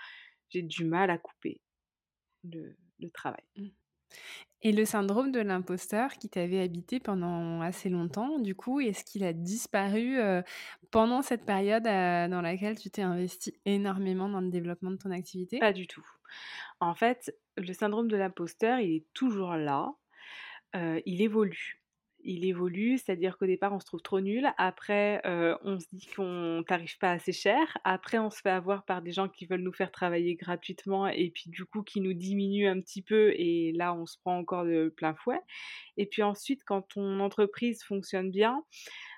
j'ai 0.51 0.63
du 0.63 0.85
mal 0.85 1.11
à 1.11 1.19
couper 1.19 1.61
le 2.45 2.77
le 3.03 3.11
travail. 3.11 3.43
Mmh. 3.57 3.69
Et 4.63 4.73
le 4.73 4.85
syndrome 4.85 5.33
de 5.33 5.41
l'imposteur 5.41 6.13
qui 6.15 6.29
t'avait 6.29 6.61
habité 6.61 7.01
pendant 7.01 7.61
assez 7.61 7.89
longtemps, 7.89 8.39
du 8.39 8.55
coup, 8.55 8.81
est-ce 8.81 9.05
qu'il 9.05 9.25
a 9.25 9.33
disparu, 9.33 10.19
heu, 10.21 10.43
pendant 10.93 11.23
cette 11.23 11.45
période, 11.45 11.87
heu, 11.87 12.29
dans 12.29 12.41
laquelle 12.43 12.79
tu 12.79 12.91
t'es 12.91 13.03
investie 13.03 13.55
énormément 13.65 14.29
dans 14.29 14.41
le 14.41 14.51
développement 14.51 14.93
de 14.93 14.97
ton 14.99 15.11
activité? 15.11 15.59
Pas 15.59 15.73
du 15.73 15.87
tout. 15.87 16.05
En 16.81 16.95
fait, 16.95 17.37
le 17.57 17.73
syndrome 17.73 18.09
de 18.09 18.17
l'imposteur, 18.17 18.81
il 18.81 18.97
est 18.97 19.07
toujours 19.15 19.57
là, 19.57 19.95
heu, 20.77 21.03
il 21.07 21.23
évolue. 21.23 21.82
Il 22.25 22.45
évolue, 22.45 22.99
c'est-à-dire 22.99 23.37
qu'au 23.37 23.47
départ, 23.47 23.73
on 23.73 23.81
se 23.81 23.85
trouve 23.87 24.01
trop 24.03 24.21
nul. 24.21 24.49
Après, 24.57 25.21
heu, 25.27 25.57
on 25.65 25.81
se 25.81 25.87
dit 25.93 26.07
qu'on 26.07 26.63
tarif 26.67 26.99
pas 27.01 27.11
assez 27.13 27.33
cher. 27.33 27.77
Après, 27.85 28.19
on 28.19 28.31
se 28.31 28.41
fait 28.41 28.51
avoir 28.51 28.85
par 28.85 29.03
des 29.03 29.11
gens 29.13 29.29
qui 29.29 29.45
veulent 29.47 29.61
nous 29.63 29.73
faire 29.73 29.91
travailler 29.91 30.37
gratuitement 30.37 31.09
et 31.09 31.31
puis, 31.31 31.51
du 31.51 31.65
coup, 31.65 31.83
qui 31.83 32.01
nous 32.01 32.13
diminuent 32.15 32.69
un 32.69 32.81
petit 32.81 33.03
peu 33.03 33.33
et 33.37 33.73
là, 33.73 33.93
on 33.95 34.07
se 34.07 34.19
prend 34.19 34.39
encore 34.39 34.65
de 34.65 34.89
plein 34.97 35.15
fouet 35.15 35.41
et 35.97 36.07
puis 36.07 36.23
ensuite, 36.23 36.63
quand 36.65 36.83
ton 36.83 37.21
entreprise 37.21 37.83
fonctionne 37.85 38.31
bien, 38.31 38.65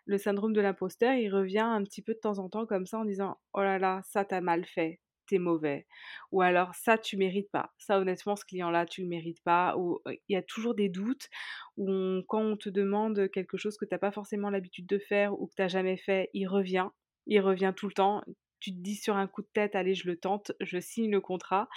le 0.06 0.18
syndrome 0.18 0.52
de 0.54 0.60
l'imposteur, 0.62 1.14
il 1.14 1.30
revient 1.34 1.58
un 1.60 1.84
petit 1.84 2.02
peu 2.02 2.14
de 2.14 2.20
temps 2.20 2.38
en 2.38 2.48
temps 2.48 2.66
comme 2.66 2.86
ça 2.86 2.98
en 2.98 3.04
disant: 3.04 3.38
«Oh 3.54 3.62
là 3.62 3.78
là, 3.78 4.00
ça 4.04 4.24
tu 4.24 4.40
mal 4.40 4.64
fait, 4.66 5.00
t'es 5.26 5.38
mauvais» 5.38 5.86
ou 6.32 6.42
alors: 6.42 6.74
«Ça 6.74 6.98
tu 6.98 7.16
mérites 7.16 7.50
pas, 7.50 7.72
ça 7.78 7.98
honnêtement 8.00 8.36
ce 8.36 8.44
client-là 8.44 8.86
tu 8.86 9.02
le 9.02 9.08
mérites 9.08 9.42
pas» 9.42 9.76
ou 9.78 10.00
il 10.06 10.18
y 10.34 10.36
a 10.36 10.42
toujours 10.42 10.74
des 10.74 10.88
doutes 10.88 11.28
on 11.76 12.22
quand 12.28 12.42
on 12.42 12.56
te 12.56 12.68
demande 12.68 13.28
quelque 13.30 13.56
chose 13.56 13.76
que 13.76 13.84
t'as 13.84 13.98
pas 13.98 14.12
forcément 14.12 14.50
l'habitude 14.50 14.86
de 14.86 14.98
faire 14.98 15.38
ou 15.40 15.46
que 15.46 15.54
t'as 15.56 15.68
jamais 15.68 15.96
fait, 15.96 16.30
il 16.34 16.46
revient, 16.46 16.88
il 17.26 17.40
revient 17.40 17.72
tout 17.76 17.86
le 17.88 17.92
temps. 17.94 18.22
tu 18.60 18.70
te 18.72 18.78
dis 18.80 18.94
sur 18.96 19.16
un 19.16 19.26
coup 19.26 19.42
de 19.42 19.48
tête, 19.52 19.74
allez, 19.76 19.94
je 19.94 20.06
le 20.08 20.16
tente, 20.16 20.52
je 20.60 20.78
signe 20.80 21.10
le 21.10 21.20
contrat, 21.20 21.68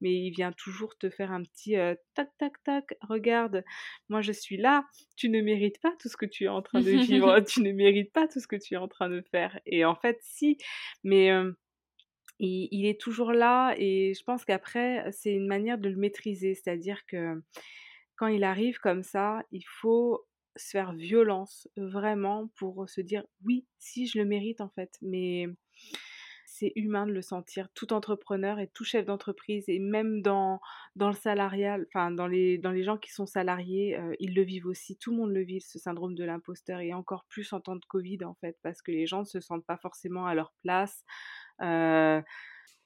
mais 0.00 0.12
il 0.14 0.30
vient 0.30 0.52
toujours 0.52 0.96
te 0.98 1.10
faire 1.10 1.32
un 1.32 1.42
petit 1.42 1.74
tac, 2.14 2.30
tac, 2.38 2.62
tac, 2.64 2.94
regarde, 3.02 3.64
moi 4.08 4.22
je 4.22 4.32
suis 4.32 4.56
là, 4.56 4.86
tu 5.16 5.28
ne 5.30 5.40
mérites 5.42 5.80
pas 5.80 5.94
tout 6.00 6.08
ce 6.08 6.16
que 6.16 6.26
tu 6.26 6.44
es 6.44 6.48
en 6.48 6.62
train 6.62 6.82
de 6.82 6.92
vivre, 6.92 7.40
tu 7.48 7.62
ne 7.62 7.72
mérites 7.72 8.12
pas 8.12 8.28
tout 8.28 8.40
ce 8.40 8.46
que 8.48 8.56
tu 8.56 8.74
es 8.74 8.76
en 8.78 8.88
train 8.88 9.08
de 9.08 9.22
faire. 9.30 9.60
Et 9.66 9.84
en 9.84 9.94
fait, 9.96 10.18
si, 10.22 10.58
mais 11.04 11.30
il 12.46 12.86
est 12.86 13.00
toujours 13.00 13.32
là 13.32 13.74
et 13.78 14.14
je 14.14 14.24
pense 14.24 14.44
qu'après, 14.44 15.10
c'est 15.12 15.32
une 15.32 15.46
manière 15.46 15.78
de 15.78 15.88
le 15.88 15.96
maîtriser, 15.96 16.54
c'est-à-dire 16.54 17.06
que 17.06 17.40
quand 18.16 18.26
il 18.26 18.44
arrive 18.44 18.78
comme 18.78 19.02
ça, 19.02 19.42
il 19.52 19.64
faut 19.64 20.24
se 20.56 20.70
faire 20.70 20.92
violence 20.92 21.68
vraiment 21.76 22.48
pour 22.56 22.88
se 22.88 23.00
dire 23.00 23.24
oui, 23.44 23.66
si 23.78 24.06
je 24.06 24.18
le 24.18 24.24
mérite 24.24 24.60
en 24.60 24.68
fait, 24.68 24.98
mais 25.02 25.46
c'est 26.46 26.72
humain 26.76 27.06
de 27.06 27.12
le 27.12 27.22
sentir. 27.22 27.68
Tout 27.74 27.92
entrepreneur 27.92 28.58
et 28.58 28.68
tout 28.68 28.84
chef 28.84 29.06
d'entreprise 29.06 29.64
et 29.68 29.78
même 29.78 30.20
dans, 30.20 30.60
dans 30.94 31.08
le 31.08 31.14
salarial, 31.14 31.86
enfin 31.88 32.10
dans 32.10 32.26
les, 32.26 32.58
dans 32.58 32.70
les 32.70 32.84
gens 32.84 32.98
qui 32.98 33.10
sont 33.10 33.26
salariés, 33.26 33.98
ils 34.20 34.34
le 34.34 34.42
vivent 34.42 34.66
aussi. 34.66 34.96
Tout 34.96 35.12
le 35.12 35.16
monde 35.16 35.32
le 35.32 35.42
vit, 35.42 35.60
ce 35.60 35.78
syndrome 35.78 36.14
de 36.14 36.24
l'imposteur 36.24 36.80
et 36.80 36.92
encore 36.92 37.24
plus 37.28 37.52
en 37.52 37.60
temps 37.60 37.76
de 37.76 37.84
Covid 37.86 38.24
en 38.24 38.34
fait, 38.34 38.58
parce 38.62 38.82
que 38.82 38.92
les 38.92 39.06
gens 39.06 39.20
ne 39.20 39.26
se 39.26 39.40
sentent 39.40 39.66
pas 39.66 39.78
forcément 39.78 40.26
à 40.26 40.34
leur 40.34 40.52
place 40.62 41.04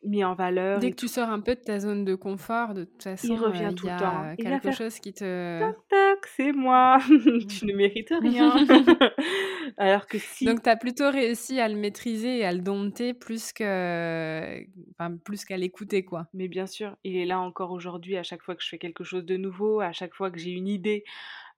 mis 0.06 0.24
en 0.24 0.34
valeur. 0.34 0.78
Dès 0.78 0.90
que 0.90 0.96
tu 0.96 1.08
sors 1.08 1.28
un 1.28 1.40
peu 1.40 1.54
de 1.54 1.60
ta 1.60 1.80
zone 1.80 2.04
de 2.04 2.14
confort, 2.14 2.74
de 2.74 2.84
toute 2.84 3.02
façon, 3.02 3.34
il 3.34 3.38
revient 3.38 3.74
tout 3.76 3.86
le 3.86 3.98
temps. 3.98 4.34
Il 4.38 4.44
quelque 4.44 4.72
chose 4.72 4.98
qui 4.98 5.12
te. 5.12 5.58
Tac, 5.60 5.76
tac, 5.88 6.26
c'est 6.36 6.52
moi. 6.52 6.98
tu 7.48 7.66
ne 7.66 7.74
mérites 7.74 8.12
rien. 8.22 8.54
Alors 9.78 10.06
que 10.06 10.18
si. 10.18 10.44
Donc, 10.44 10.62
tu 10.62 10.68
as 10.68 10.76
plutôt 10.76 11.10
réussi 11.10 11.60
à 11.60 11.68
le 11.68 11.76
maîtriser 11.76 12.38
et 12.38 12.44
à 12.44 12.52
le 12.52 12.60
dompter 12.60 13.14
plus 13.14 13.52
que, 13.52 14.64
enfin, 14.92 15.16
plus 15.16 15.44
qu'à 15.44 15.56
l'écouter, 15.56 16.04
quoi. 16.04 16.28
Mais 16.32 16.48
bien 16.48 16.66
sûr, 16.66 16.96
il 17.04 17.16
est 17.16 17.26
là 17.26 17.40
encore 17.40 17.72
aujourd'hui. 17.72 18.16
À 18.16 18.22
chaque 18.22 18.42
fois 18.42 18.54
que 18.54 18.62
je 18.62 18.68
fais 18.68 18.78
quelque 18.78 19.04
chose 19.04 19.24
de 19.24 19.36
nouveau, 19.36 19.80
à 19.80 19.92
chaque 19.92 20.14
fois 20.14 20.30
que 20.30 20.38
j'ai 20.38 20.50
une 20.50 20.68
idée. 20.68 21.04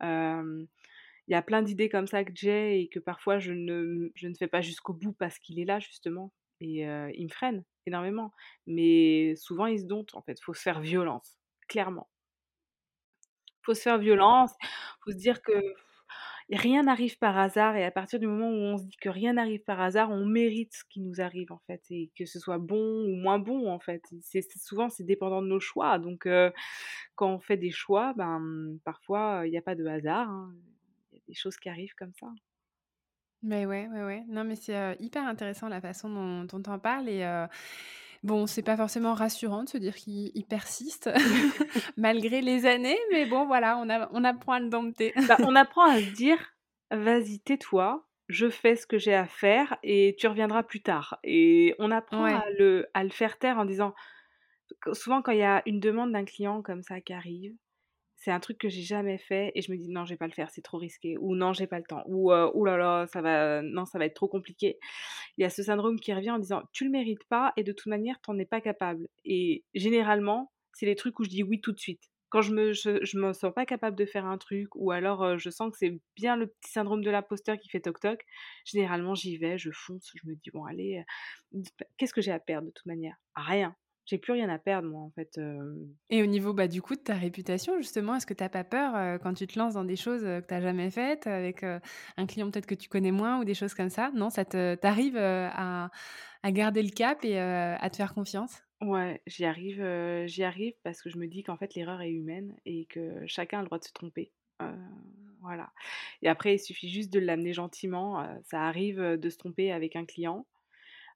il 0.02 1.32
y 1.32 1.34
a 1.34 1.42
plein 1.42 1.62
d'idées 1.62 1.88
comme 1.88 2.06
ça 2.06 2.24
que 2.24 2.32
j'ai 2.34 2.80
et 2.80 2.88
que 2.88 2.98
parfois 2.98 3.38
je 3.38 3.52
ne, 3.52 4.10
je 4.14 4.28
ne 4.28 4.34
fais 4.34 4.46
pas 4.46 4.62
jusqu'au 4.62 4.94
bout 4.94 5.12
parce 5.12 5.38
qu'il 5.38 5.60
est 5.60 5.66
là 5.66 5.78
justement 5.78 6.32
et 6.60 6.82
il 6.82 7.24
me 7.24 7.32
freine 7.32 7.64
énormément. 7.86 8.32
Mais 8.66 9.34
souvent, 9.36 9.66
il 9.66 9.80
se 9.80 9.86
dompte, 9.86 10.14
en 10.14 10.22
fait. 10.22 10.40
Faut 10.40 10.54
se 10.54 10.62
faire 10.62 10.80
violence, 10.80 11.38
clairement. 11.68 12.08
Faut 13.62 13.74
se 13.74 13.82
faire 13.82 13.98
violence, 13.98 14.52
faut 15.04 15.10
se 15.10 15.16
dire 15.16 15.42
que 15.42 15.52
rien 16.50 16.84
n'arrive 16.84 17.18
par 17.18 17.36
hasard. 17.36 17.76
Et 17.76 17.84
à 17.84 17.90
partir 17.90 18.18
du 18.18 18.26
moment 18.26 18.48
où 18.48 18.74
on 18.74 18.78
se 18.78 18.84
dit 18.84 18.96
que 18.96 19.10
rien 19.10 19.34
n'arrive 19.34 19.62
par 19.64 19.80
hasard, 19.80 20.10
on 20.10 20.24
mérite 20.24 20.72
ce 20.74 20.84
qui 20.88 21.00
nous 21.00 21.20
arrive, 21.20 21.52
en 21.52 21.60
fait. 21.66 21.82
Et 21.90 22.10
que 22.16 22.24
ce 22.24 22.38
soit 22.38 22.58
bon 22.58 23.04
ou 23.04 23.14
moins 23.16 23.38
bon, 23.38 23.70
en 23.70 23.78
fait. 23.78 24.02
C'est, 24.22 24.42
souvent, 24.58 24.88
c'est 24.88 25.04
dépendant 25.04 25.42
de 25.42 25.48
nos 25.48 25.60
choix. 25.60 25.98
Donc, 25.98 26.26
quand 27.14 27.34
on 27.34 27.40
fait 27.40 27.58
des 27.58 27.70
choix, 27.70 28.14
ben, 28.16 28.78
parfois, 28.84 29.42
il 29.44 29.50
n'y 29.50 29.58
a 29.58 29.62
pas 29.62 29.74
de 29.74 29.86
hasard. 29.86 30.30
Hein. 30.30 30.54
Il 31.12 31.16
y 31.16 31.20
a 31.20 31.24
des 31.28 31.34
choses 31.34 31.56
qui 31.58 31.68
arrivent 31.68 31.94
comme 31.94 32.14
ça. 32.18 32.28
Mais 33.42 33.66
ouais, 33.66 33.88
ouais, 33.92 34.05
ouais. 34.05 34.24
Non, 34.29 34.44
mais 34.44 34.57
c'est 34.57 34.96
hyper 35.01 35.27
intéressant 35.27 35.68
la 35.68 35.81
façon 35.81 36.09
dont, 36.11 36.44
dont 36.44 36.62
tu 36.62 36.70
en 36.70 36.79
parles. 36.79 37.09
Et 37.09 37.24
bon, 38.22 38.46
c'est 38.46 38.62
pas 38.62 38.77
forcément 38.77 39.14
rassurant 39.14 39.64
de 39.64 39.68
se 39.68 39.79
dire 39.79 39.94
qu'il 39.94 40.44
persiste 40.48 41.11
malgré 41.96 42.40
les 42.40 42.66
années, 42.66 42.98
mais 43.12 43.27
bon, 43.27 43.46
voilà, 43.46 43.79
on, 43.79 43.88
a, 43.88 44.09
on 44.12 44.24
apprend 44.24 44.53
à 44.53 44.61
le 44.61 44.68
dompter. 44.68 45.12
Bah, 45.29 45.37
on 45.40 45.55
apprend 45.57 45.88
à 45.88 46.01
se 46.01 46.11
dire 46.12 46.38
vas-y, 46.90 47.40
tais-toi, 47.40 48.07
je 48.29 48.48
fais 48.48 48.77
ce 48.77 48.87
que 48.87 48.98
j'ai 48.98 49.14
à 49.14 49.27
faire 49.27 49.77
et 49.83 50.16
tu 50.18 50.27
reviendras 50.27 50.62
plus 50.62 50.83
tard. 50.83 51.18
Et 51.22 51.74
on 51.79 51.90
apprend 51.90 52.24
à, 52.24 52.44
le, 52.59 52.87
à 52.94 53.05
le 53.05 53.11
faire 53.11 53.38
taire 53.38 53.59
en 53.59 53.64
disant 53.64 53.94
souvent, 54.92 55.22
quand 55.22 55.33
il 55.33 55.38
y 55.38 55.44
a 55.44 55.62
une 55.66 55.81
demande 55.81 56.12
d'un 56.12 56.24
client 56.24 56.62
comme 56.62 56.83
ça 56.83 57.01
qui 57.01 57.12
arrive, 57.12 57.55
c'est 58.18 58.33
un 58.33 58.40
truc 58.40 58.59
que 58.59 58.68
j'ai 58.68 58.83
jamais 58.83 59.16
fait 59.16 59.52
et 59.54 59.62
je 59.62 59.70
me 59.70 59.76
dis 59.76 59.88
non, 59.88 60.04
je 60.04 60.11
vais 60.11 60.16
pas 60.16 60.26
le 60.26 60.33
faire, 60.33 60.50
c'est 60.50 60.62
trop 60.62 60.78
risqué 60.78 61.16
ou 61.18 61.37
non, 61.37 61.52
j'ai 61.52 61.68
pas 61.68 61.78
le 61.78 61.85
temps 61.85 62.02
ou 62.07 62.33
oh 62.33 62.64
là 62.64 62.76
là, 62.76 63.07
ça 63.07 63.22
va 63.22 63.62
non, 63.62 63.87
ça 63.87 63.98
va 63.98 64.07
être 64.07 64.14
trop 64.14 64.28
compliqué. 64.28 64.78
Il 65.37 65.42
y 65.42 65.44
a 65.44 65.50
ce 65.50 65.62
syndrome 65.62 66.00
qui 66.00 66.12
revient 66.12 66.33
en 66.33 66.38
disant 66.38 66.62
tu 66.72 66.85
le 66.85 66.90
mérites 66.90 67.24
pas 67.28 67.52
et 67.57 67.62
de 67.62 67.72
toute 67.72 67.87
manière, 67.87 68.20
tu 68.20 68.31
n'en 68.31 68.38
es 68.38 68.44
pas 68.44 68.61
capable. 68.61 69.09
Et 69.24 69.64
généralement, 69.74 70.52
c'est 70.72 70.87
les 70.87 70.96
trucs 70.96 71.18
où 71.20 71.24
je 71.24 71.31
dis 71.31 71.42
oui 71.44 71.61
tout 71.61 71.72
de 71.72 71.78
suite. 71.78 72.02
Quand 72.31 72.42
je 72.42 72.52
me 72.52 72.72
me 73.18 73.33
sens 73.33 73.54
pas 73.54 73.64
capable 73.66 73.96
de 73.96 74.04
faire 74.04 74.26
un 74.26 74.37
truc 74.37 74.68
ou 74.74 74.90
alors 74.90 75.38
je 75.38 75.48
sens 75.48 75.70
que 75.70 75.78
c'est 75.78 75.98
bien 76.16 76.37
le 76.37 76.48
petit 76.48 76.72
syndrome 76.72 77.02
de 77.04 77.11
l'imposteur 77.11 77.57
qui 77.59 77.68
fait 77.70 77.81
toc 77.81 78.00
toc, 78.00 78.20
généralement 78.64 79.14
j'y 79.14 79.38
vais, 79.38 79.59
je 79.59 79.70
fonce, 79.72 80.12
je 80.14 80.28
me 80.28 80.35
dis 80.35 80.50
bon 80.50 80.64
allez, 80.64 81.04
qu'est-ce 81.96 82.12
que 82.12 82.20
j'ai 82.20 82.33
à 82.33 82.40
perdre 82.40 82.66
de 82.66 82.72
toute 82.72 82.87
manière? 82.87 83.16
Rien 83.37 83.76
j'ai 84.08 84.18
plus 84.18 84.32
rien 84.32 84.48
à 84.48 84.58
perdre, 84.58 84.88
moi, 84.88 85.02
en 85.02 85.10
fait. 85.10 85.38
Et 86.10 86.22
au 86.22 86.26
niveau, 86.26 86.54
bah, 86.54 86.66
du 86.66 86.80
coup, 86.80 86.94
de 86.94 87.00
ta 87.00 87.14
réputation, 87.14 87.76
justement, 87.76 88.14
est-ce 88.14 88.24
que 88.26 88.32
tu 88.32 88.42
n'as 88.42 88.48
pas 88.48 88.64
peur 88.64 89.20
quand 89.20 89.34
tu 89.34 89.46
te 89.46 89.58
lances 89.58 89.74
dans 89.74 89.84
des 89.84 89.96
choses 89.96 90.22
que 90.22 90.40
tu 90.46 90.54
n'as 90.54 90.60
jamais 90.62 90.90
faites, 90.90 91.26
avec 91.26 91.62
un 91.62 92.26
client 92.26 92.50
peut-être 92.50 92.66
que 92.66 92.74
tu 92.74 92.88
connais 92.88 93.12
moins 93.12 93.38
ou 93.40 93.44
des 93.44 93.54
choses 93.54 93.74
comme 93.74 93.90
ça? 93.90 94.10
Non, 94.14 94.30
ça 94.30 94.44
t'arrive 94.46 95.18
à, 95.18 95.90
à, 96.42 96.52
garder 96.52 96.82
le 96.82 96.90
cap 96.90 97.24
et 97.24 97.38
à 97.38 97.90
te 97.90 97.96
faire 97.96 98.14
confiance? 98.14 98.62
Ouais, 98.80 99.20
j'y 99.26 99.44
arrive, 99.44 99.84
j'y 100.26 100.44
arrive 100.44 100.74
parce 100.84 101.02
que 101.02 101.10
je 101.10 101.18
me 101.18 101.26
dis 101.26 101.42
qu'en 101.42 101.56
fait, 101.56 101.74
l'erreur 101.74 102.00
est 102.00 102.10
humaine 102.10 102.56
et 102.64 102.86
que 102.86 103.26
chacun 103.26 103.58
a 103.58 103.62
le 103.62 103.66
droit 103.66 103.78
de 103.78 103.84
se 103.84 103.92
tromper. 103.92 104.32
voilà. 105.40 105.70
Et 106.22 106.28
après, 106.28 106.54
il 106.54 106.58
suffit 106.58 106.88
juste 106.88 107.12
de 107.12 107.18
l'amener 107.18 107.52
gentiment. 107.52 108.24
ça 108.44 108.62
arrive 108.62 109.00
de 109.00 109.28
se 109.30 109.36
tromper 109.36 109.72
avec 109.72 109.96
un 109.96 110.04
client 110.04 110.46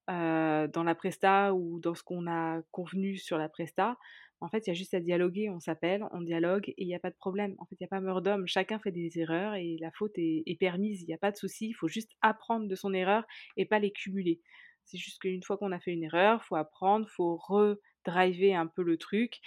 dans 0.08 0.84
la 0.84 0.94
presta 0.94 1.54
ou 1.54 1.80
dans 1.80 1.94
ce 1.94 2.02
qu'on 2.02 2.26
a 2.26 2.60
convenu 2.70 3.16
sur 3.16 3.38
la 3.38 3.48
presta, 3.48 3.96
en 4.42 4.48
fait, 4.48 4.66
il 4.66 4.70
y 4.70 4.72
a 4.72 4.74
juste 4.74 4.92
à 4.92 4.98
dialoguer, 4.98 5.50
on 5.50 5.60
s'appelle, 5.60 6.04
on 6.10 6.20
dialogue 6.20 6.68
et 6.70 6.82
il 6.82 6.86
n'y 6.88 6.96
a 6.96 6.98
pas 6.98 7.10
de 7.10 7.16
problème. 7.16 7.54
En 7.58 7.64
fait, 7.66 7.76
il 7.78 7.82
n'y 7.82 7.86
a 7.86 7.88
pas 7.88 8.00
meurtre 8.00 8.22
d'homme, 8.22 8.48
chacun 8.48 8.80
fait 8.80 8.90
des 8.90 9.20
erreurs 9.20 9.54
et 9.54 9.76
la 9.80 9.92
faute 9.92 10.14
est, 10.16 10.58
permise, 10.58 11.02
il 11.02 11.06
n'y 11.06 11.14
a 11.14 11.18
pas 11.18 11.30
de 11.30 11.36
souci, 11.36 11.68
il 11.68 11.74
faut 11.74 11.86
juste 11.86 12.10
apprendre 12.22 12.66
de 12.66 12.74
son 12.74 12.92
erreur 12.92 13.24
et 13.56 13.66
pas 13.66 13.78
les 13.78 13.92
cumuler. 13.92 14.40
C'est 14.84 14.98
juste 14.98 15.20
qu'une 15.20 15.44
fois 15.44 15.58
qu'on 15.58 15.70
a 15.70 15.78
fait 15.78 15.92
une 15.92 16.02
erreur, 16.02 16.44
faut 16.44 16.56
apprendre, 16.56 17.08
faut 17.08 17.36
redriver 17.36 18.52
un 18.52 18.66
peu 18.66 18.82
le 18.82 18.96
truc 18.96 19.38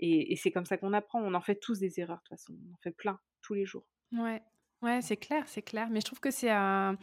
et, 0.00 0.32
et 0.32 0.36
c'est 0.36 0.50
comme 0.50 0.66
ça 0.66 0.76
qu'on 0.76 0.94
apprend. 0.94 1.22
On 1.22 1.34
en 1.34 1.40
fait 1.40 1.60
tous 1.60 1.78
des 1.78 2.00
erreurs 2.00 2.18
de 2.18 2.22
toute 2.22 2.38
façon, 2.38 2.54
on 2.54 2.74
en 2.74 2.78
fait 2.82 2.90
plein 2.90 3.20
tous 3.42 3.54
les 3.54 3.66
jours. 3.66 3.86
Ouais, 4.12 4.42
Ouais, 4.82 5.00
c'est 5.02 5.16
clair, 5.16 5.44
c'est 5.46 5.62
clair. 5.62 5.88
Mais 5.90 6.00
je 6.00 6.06
trouve 6.06 6.20
que 6.20 6.30
c'est 6.30 6.50
un, 6.50 6.96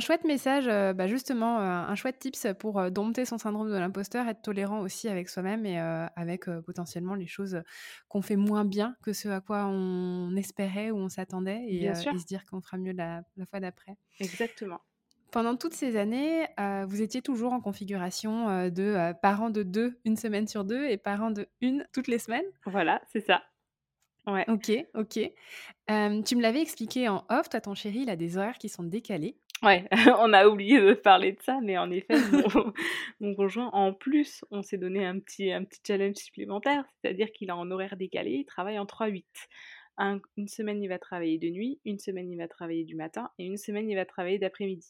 chouette 0.00 0.24
message, 0.24 0.66
bah, 0.66 1.06
justement, 1.06 1.58
un 1.58 1.94
chouette 1.94 2.18
tips 2.18 2.46
pour 2.58 2.90
dompter 2.90 3.26
son 3.26 3.36
syndrome 3.36 3.70
de 3.70 3.76
l'imposteur, 3.76 4.26
être 4.28 4.40
tolérant 4.40 4.80
aussi 4.80 5.08
avec 5.08 5.28
soi-même 5.28 5.66
et 5.66 5.78
avec 5.78 6.46
potentiellement 6.64 7.14
les 7.14 7.26
choses 7.26 7.62
qu'on 8.08 8.22
fait 8.22 8.36
moins 8.36 8.64
bien 8.64 8.96
que 9.02 9.12
ce 9.12 9.28
à 9.28 9.40
quoi 9.40 9.66
on 9.66 10.34
espérait 10.36 10.90
ou 10.90 10.96
on 10.96 11.08
s'attendait 11.10 11.64
et, 11.68 11.94
se 11.94 12.26
dire 12.26 12.44
qu'on 12.46 12.62
fera 12.62 12.78
mieux 12.78 12.92
la, 12.92 13.22
fois 13.50 13.60
d'après. 13.60 13.96
Exactement. 14.18 14.80
Pendant 15.32 15.56
toutes 15.56 15.74
ces 15.74 15.96
années, 15.96 16.46
vous 16.88 17.02
étiez 17.02 17.20
toujours 17.20 17.52
en 17.52 17.60
configuration 17.60 18.70
de 18.70 19.12
parents 19.20 19.50
de 19.50 19.62
deux 19.62 20.00
une 20.06 20.16
semaine 20.16 20.48
sur 20.48 20.64
deux 20.64 20.86
et 20.86 20.96
parents 20.96 21.30
de 21.30 21.46
une 21.60 21.86
toutes 21.92 22.08
les 22.08 22.18
semaines. 22.18 22.46
Voilà, 22.64 23.02
c'est 23.12 23.20
ça. 23.20 23.42
Ouais. 24.26 24.44
Ok, 24.48 24.72
ok. 24.94 25.12
tu 26.24 26.36
me 26.36 26.42
l'avais 26.42 26.60
expliqué 26.60 27.08
en 27.08 27.24
off, 27.28 27.48
toi, 27.48 27.60
ton 27.60 27.74
chéri, 27.74 28.00
il 28.00 28.10
a 28.10 28.16
des 28.16 28.36
horaires 28.36 28.58
qui 28.58 28.68
sont 28.68 28.82
décalés. 28.82 29.36
Ouais, 29.62 29.88
on 30.20 30.32
a 30.34 30.46
oublié 30.48 30.80
de 30.80 30.92
parler 30.92 31.32
de 31.32 31.42
ça, 31.42 31.60
mais 31.62 31.78
en 31.78 31.90
effet, 31.90 32.14
mon, 33.20 33.34
conjoint, 33.34 33.70
en 33.72 33.94
plus, 33.94 34.44
on 34.50 34.62
s'est 34.62 34.76
donné 34.76 35.06
un 35.06 35.18
petit, 35.18 35.50
un 35.50 35.64
petit 35.64 35.80
challenge 35.86 36.16
supplémentaire, 36.16 36.84
c'est-à-dire 37.00 37.32
qu'il 37.32 37.50
a 37.50 37.56
en 37.56 37.70
horaire 37.70 37.96
décalé, 37.96 38.32
il 38.32 38.44
travaille 38.44 38.78
en 38.78 38.84
3-8. 38.84 39.24
une 40.36 40.48
semaine, 40.48 40.82
il 40.82 40.88
va 40.88 40.98
travailler 40.98 41.38
de 41.38 41.48
nuit, 41.48 41.80
une 41.86 41.98
semaine, 41.98 42.30
il 42.30 42.36
va 42.36 42.48
travailler 42.48 42.84
du 42.84 42.96
matin, 42.96 43.30
et 43.38 43.46
une 43.46 43.56
semaine, 43.56 43.88
il 43.88 43.94
va 43.94 44.04
travailler 44.04 44.38
d'après-midi. 44.38 44.88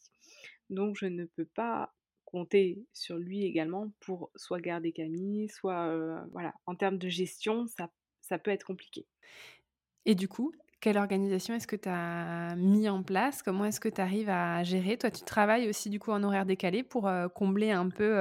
Donc, 0.68 0.96
je 0.98 1.06
ne 1.06 1.26
peux 1.26 1.46
pas 1.54 1.94
compter 2.24 2.84
sur 2.92 3.18
lui 3.18 3.44
également 3.44 3.92
pour 4.00 4.30
soit 4.34 4.60
garder 4.60 4.90
Camille, 4.90 5.48
soit, 5.48 6.26
voilà, 6.32 6.54
en 6.66 6.74
termes 6.74 6.98
de 6.98 7.08
gestion, 7.08 7.68
ça 7.68 7.88
ça 8.28 8.38
peut 8.38 8.50
être 8.50 8.64
compliqué. 8.64 9.06
Et 10.04 10.14
du 10.14 10.28
coup, 10.28 10.52
quelle 10.80 10.98
organisation 10.98 11.54
est-ce 11.54 11.66
que 11.66 11.76
tu 11.76 11.88
as 11.88 12.54
mis 12.56 12.88
en 12.88 13.02
place? 13.02 13.42
Comment 13.42 13.64
est-ce 13.64 13.80
que 13.80 13.88
tu 13.88 14.00
arrives 14.00 14.28
à 14.28 14.62
gérer? 14.62 14.96
Toi, 14.96 15.10
tu 15.10 15.24
travailles 15.24 15.68
aussi 15.68 15.90
du 15.90 15.98
coup 15.98 16.12
en 16.12 16.22
horaire 16.22 16.46
décalé 16.46 16.82
pour 16.82 17.10
combler 17.34 17.70
un 17.70 17.88
peu 17.88 18.14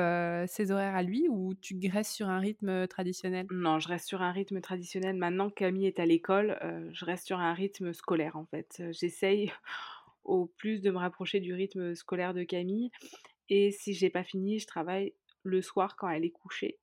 ces 0.48 0.72
horaires 0.72 0.96
à 0.96 1.04
lui 1.04 1.28
ou 1.30 1.54
tu 1.56 1.78
restes 1.92 2.14
sur 2.14 2.30
un 2.30 2.40
rythme 2.40 2.88
traditionnel? 2.88 3.48
Non, 3.52 3.80
je 3.80 3.88
reste 3.88 4.08
sur 4.08 4.22
un 4.22 4.32
rythme 4.32 4.62
traditionnel. 4.62 5.16
Maintenant 5.16 5.50
que 5.50 5.56
Camille 5.56 5.86
est 5.86 6.00
à 6.00 6.06
l'école, 6.06 6.58
je 6.92 7.06
reste 7.06 7.28
sur 7.28 7.40
un 7.40 7.54
rythme 7.54 7.94
scolaire 7.94 8.36
en 8.36 8.46
fait. 8.46 8.82
J'essaye 8.92 9.52
au 10.24 10.48
plus 10.48 10.82
de 10.82 10.90
me 10.90 10.98
rapprocher 10.98 11.40
du 11.40 11.54
rythme 11.54 11.94
scolaire 11.94 12.34
de 12.34 12.44
Camille. 12.44 12.90
Et 13.50 13.72
si 13.72 13.94
j'ai 13.94 14.10
pas 14.10 14.24
fini, 14.24 14.60
je 14.60 14.66
travaille 14.66 15.14
le 15.44 15.62
soir 15.62 15.96
quand 15.96 16.10
elle 16.10 16.26
est 16.26 16.32
couchée 16.32 16.80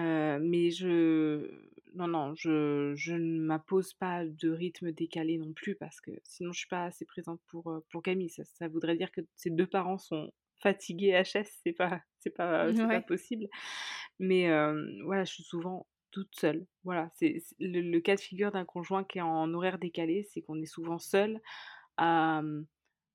mais 0.00 0.70
je 0.70 1.50
non, 1.94 2.08
non, 2.08 2.34
je 2.34 2.94
je 2.96 3.14
ne 3.14 3.40
m'impose 3.40 3.92
pas 3.94 4.24
de 4.26 4.50
rythme 4.50 4.92
décalé 4.92 5.38
non 5.38 5.52
plus 5.52 5.74
parce 5.76 6.00
que 6.00 6.10
sinon 6.24 6.52
je 6.52 6.60
suis 6.60 6.68
pas 6.68 6.84
assez 6.84 7.04
présente 7.04 7.40
pour, 7.48 7.82
pour 7.90 8.02
Camille. 8.02 8.30
Ça 8.30 8.44
ça 8.44 8.68
voudrait 8.68 8.96
dire 8.96 9.10
que 9.12 9.20
ses 9.36 9.50
deux 9.50 9.66
parents 9.66 9.98
sont 9.98 10.32
fatiguée 10.56 11.12
HS, 11.12 11.60
c'est 11.62 11.72
pas 11.72 12.02
c'est 12.18 12.30
pas 12.30 12.72
c'est 12.74 12.88
pas 12.88 13.00
Ouais. 13.00 13.02
possible. 13.02 13.48
Mais 14.18 14.42
hem, 14.42 15.02
voilà, 15.04 15.24
je 15.24 15.32
suis 15.34 15.42
souvent 15.44 15.88
toute 16.10 16.34
seule. 16.36 16.66
Voilà, 16.84 17.10
c'est 17.14 17.38
le 17.60 17.80
le 17.80 18.00
cas 18.00 18.16
de 18.16 18.20
figure 18.20 18.52
d'un 18.52 18.64
conjoint 18.64 19.04
qui 19.04 19.18
est 19.18 19.22
en 19.22 19.52
horaire 19.54 19.78
décalé, 19.78 20.24
c'est 20.24 20.42
qu'on 20.42 20.60
est 20.60 20.66
souvent 20.66 20.98
seul 20.98 21.40
à, 21.98 22.42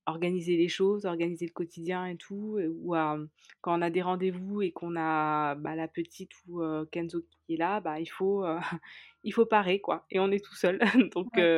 organiser 0.08 0.58
les 0.58 0.70
choses, 0.70 1.06
organiser 1.06 1.46
le 1.46 1.52
quotidien 1.54 2.06
et 2.08 2.17
tout, 2.17 2.58
ou 2.82 2.96
à, 2.96 3.17
quand 3.62 3.78
on 3.78 3.82
a 3.82 3.89
des 3.89 4.02
rendez-vous 4.02 4.62
et 4.62 4.72
qu'on 4.72 4.96
a, 4.98 5.56
bah, 5.56 5.76
la 5.76 5.88
petite 5.88 6.32
ou 6.48 6.62
Kenzo 6.91 7.22
qui 7.46 7.54
est 7.56 7.58
là, 7.58 7.82
bah, 7.82 8.00
il 8.00 8.08
faut, 8.08 8.46
il 9.24 9.34
faut 9.34 9.46
parer 9.46 9.82
quoi 9.82 10.06
et 10.10 10.20
on 10.20 10.32
est 10.32 10.43
tout 10.43 10.56
seul. 10.56 10.80
Donc 11.13 11.38
Ouais. 11.38 11.50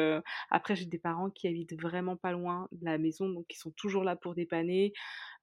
après 0.51 0.75
j'ai 0.75 0.85
des 0.85 0.99
parents 0.99 1.29
qui 1.29 1.47
habitent 1.47 1.79
vraiment 1.79 2.17
pas 2.17 2.31
loin 2.31 2.67
de 2.71 2.85
la 2.85 2.97
maison, 2.97 3.29
donc 3.29 3.45
ils 3.53 3.57
sont 3.57 3.71
toujours 3.71 4.03
là 4.03 4.15
pour 4.15 4.35
dépanner. 4.35 4.93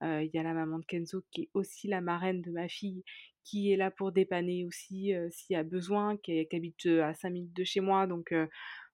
Il 0.03 0.31
y 0.33 0.39
a 0.39 0.43
la 0.43 0.55
maman 0.55 0.79
de 0.81 0.85
Kenzo 0.87 1.23
qui 1.31 1.43
est 1.43 1.51
aussi 1.55 1.89
la 1.89 2.01
marraine 2.01 2.43
de 2.43 2.51
ma 2.51 2.69
fille, 2.69 3.05
qui 3.45 3.73
est 3.73 3.77
là 3.77 3.91
pour 3.91 4.13
dépanner 4.13 4.65
aussi, 4.67 5.13
s'il 5.31 5.55
y 5.55 5.57
a 5.57 5.63
besoin, 5.65 6.17
qui 6.19 6.47
habite, 6.53 6.87
à 6.87 7.15
5 7.15 7.31
minutes 7.31 7.55
de 7.57 7.65
chez 7.65 7.81
moi 7.81 8.07
donc 8.07 8.35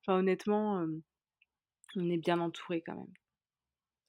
honnêtement, 0.09 0.87
on 1.97 2.11
est 2.11 2.19
bien 2.19 2.39
entourés 2.39 2.83
quand 2.83 2.97
même. 2.97 3.15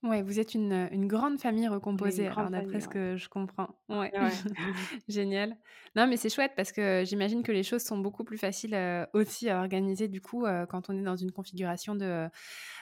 Ouais, 0.04 0.22
vous 0.22 0.38
êtes 0.40 0.54
une, 0.54 0.74
heu, 0.74 0.88
une 0.94 1.08
grande 1.08 1.40
famille 1.40 1.68
recomposée 1.70 2.28
alors 2.28 2.50
d'après 2.52 2.82
ce 2.82 2.90
ouais. 2.90 2.90
que 2.90 3.16
je 3.16 3.30
comprends. 3.30 3.70
Ouais, 3.90 4.14
génial. 5.08 5.58
Non, 5.96 6.08
mais 6.08 6.18
c'est 6.18 6.30
chouette 6.30 6.52
parce 6.58 6.74
que 6.74 7.04
j'imagine 7.06 7.42
que 7.42 7.54
les 7.54 7.64
choses 7.64 7.84
sont 7.84 7.98
beaucoup 7.98 8.26
plus 8.26 8.38
faciles, 8.38 8.76
heu, 8.76 9.08
aussi 9.14 9.50
à 9.50 9.60
organiser 9.62 10.10
du 10.10 10.20
coup, 10.20 10.46
heu, 10.46 10.66
quand 10.70 10.90
on 10.90 10.98
est 10.98 11.04
dans 11.04 11.16
une 11.16 11.32
configuration 11.32 11.96
de 11.96 12.28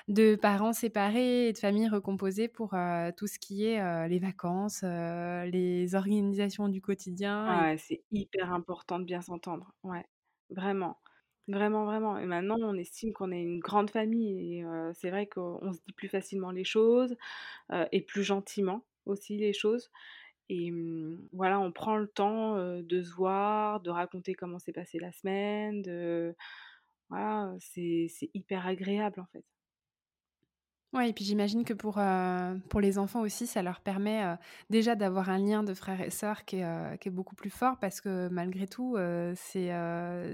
de 0.07 0.35
parents 0.35 0.73
séparés 0.73 1.49
et 1.49 1.53
de 1.53 1.57
familles 1.59 1.89
recomposées 1.89 2.47
pour, 2.47 2.75
tout 3.17 3.27
ce 3.27 3.39
qui 3.39 3.65
est, 3.65 4.07
les 4.09 4.19
vacances, 4.19 4.83
les 4.83 5.95
organisations 5.95 6.69
du 6.69 6.81
quotidien 6.81 7.53
Ah 7.53 7.73
et 7.73 7.77
c'est 7.77 8.03
hyper 8.11 8.51
important 8.51 8.97
de 8.99 9.05
bien 9.05 9.21
s'entendre. 9.21 9.75
Ouais, 9.83 10.05
vraiment. 10.49 10.99
Vraiment, 11.47 11.85
vraiment 11.85 12.17
et 12.19 12.25
maintenant 12.27 12.57
on 12.61 12.75
estime 12.77 13.13
qu'on 13.13 13.31
est 13.31 13.41
une 13.41 13.59
grande 13.59 13.89
famille 13.89 14.59
et 14.59 14.63
c'est 14.93 15.09
vrai 15.09 15.25
qu'on 15.27 15.73
se 15.73 15.79
dit 15.87 15.91
plus 15.93 16.07
facilement 16.07 16.51
les 16.51 16.63
choses, 16.63 17.15
et 17.91 18.01
plus 18.01 18.23
gentiment 18.23 18.85
aussi 19.05 19.37
les 19.37 19.53
choses 19.53 19.89
et 20.49 20.71
mmh, 20.71 21.29
voilà, 21.33 21.59
on 21.61 21.71
prend 21.73 21.97
le 21.97 22.07
temps, 22.07 22.57
de 22.81 23.01
se 23.03 23.13
voir, 23.13 23.81
de 23.81 23.89
raconter 23.91 24.33
comment 24.35 24.59
s'est 24.59 24.73
passée 24.73 24.99
la 24.99 25.11
semaine, 25.13 25.81
de 25.83 26.35
voilà, 27.09 27.53
c'est 27.59 28.07
hyper 28.35 28.67
agréable 28.67 29.19
en 29.21 29.27
fait. 29.33 29.45
Ouais 30.93 31.09
et 31.09 31.13
puis 31.13 31.23
j'imagine 31.23 31.63
que 31.63 31.73
pour, 31.73 31.99
heu, 31.99 32.59
pour 32.69 32.81
les 32.81 32.97
enfants 32.97 33.21
aussi, 33.21 33.47
ça 33.47 33.61
leur 33.61 33.79
permet, 33.79 34.25
heu, 34.25 34.35
déjà 34.69 34.93
d'avoir 34.95 35.29
un 35.29 35.37
lien 35.37 35.63
de 35.63 35.73
frères 35.73 36.01
et 36.01 36.09
sœurs 36.09 36.41
heu, 36.53 36.97
qui 36.97 37.07
est 37.07 37.09
beaucoup 37.11 37.33
plus 37.35 37.49
fort 37.49 37.79
parce 37.79 38.01
que 38.01 38.27
malgré 38.27 38.67
tout, 38.67 38.97
c'est, 39.35 39.71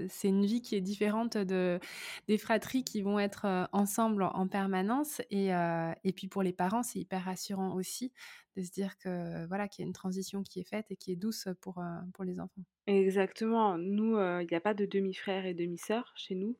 c'est 0.08 0.28
une 0.28 0.44
vie 0.44 0.60
qui 0.60 0.74
est 0.74 0.80
différente 0.80 1.36
de 1.38 1.78
des 2.26 2.38
fratries 2.38 2.82
qui 2.82 3.02
vont 3.02 3.20
être, 3.20 3.68
ensemble 3.72 4.24
en 4.24 4.28
en 4.38 4.48
permanence 4.48 5.20
et 5.30 5.48
et 5.50 6.12
puis 6.12 6.26
pour 6.28 6.42
les 6.42 6.52
parents, 6.52 6.82
c'est 6.82 6.98
hyper 7.00 7.24
rassurant 7.24 7.74
aussi 7.74 8.12
de 8.56 8.62
se 8.62 8.70
dire 8.72 8.98
que, 8.98 9.46
voilà, 9.46 9.68
qu'il 9.68 9.84
y 9.84 9.86
a 9.86 9.88
une 9.88 9.92
transition 9.92 10.42
qui 10.42 10.58
est 10.60 10.68
faite 10.68 10.86
et 10.90 10.96
qui 10.96 11.12
est 11.12 11.16
douce, 11.16 11.46
pour, 11.60 11.80
pour 12.14 12.24
les 12.24 12.40
enfants. 12.40 12.62
Exactement, 12.86 13.76
nous, 13.76 14.16
il 14.40 14.48
y 14.50 14.54
a 14.54 14.60
pas 14.60 14.72
de 14.74 14.86
demi-frères 14.86 15.44
et 15.44 15.52
demi-sœurs 15.54 16.12
chez 16.16 16.34
nous. 16.34 16.56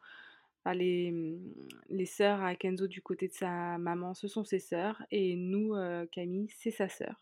Enfin 0.68 0.76
les, 0.76 1.11
mmh, 1.12 1.54
les 1.88 2.07
sœurs 2.07 2.42
à 2.42 2.54
Kenzo 2.54 2.88
du 2.88 3.00
côté 3.02 3.28
de 3.28 3.33
sa 3.33 3.78
maman, 3.78 4.14
ce 4.14 4.28
sont 4.28 4.44
ses 4.44 4.59
sœurs 4.59 5.02
et 5.11 5.35
nous, 5.37 5.74
heu, 5.74 6.07
Camille, 6.12 6.50
c'est 6.59 6.70
sa 6.70 6.88
sœur. 6.90 7.16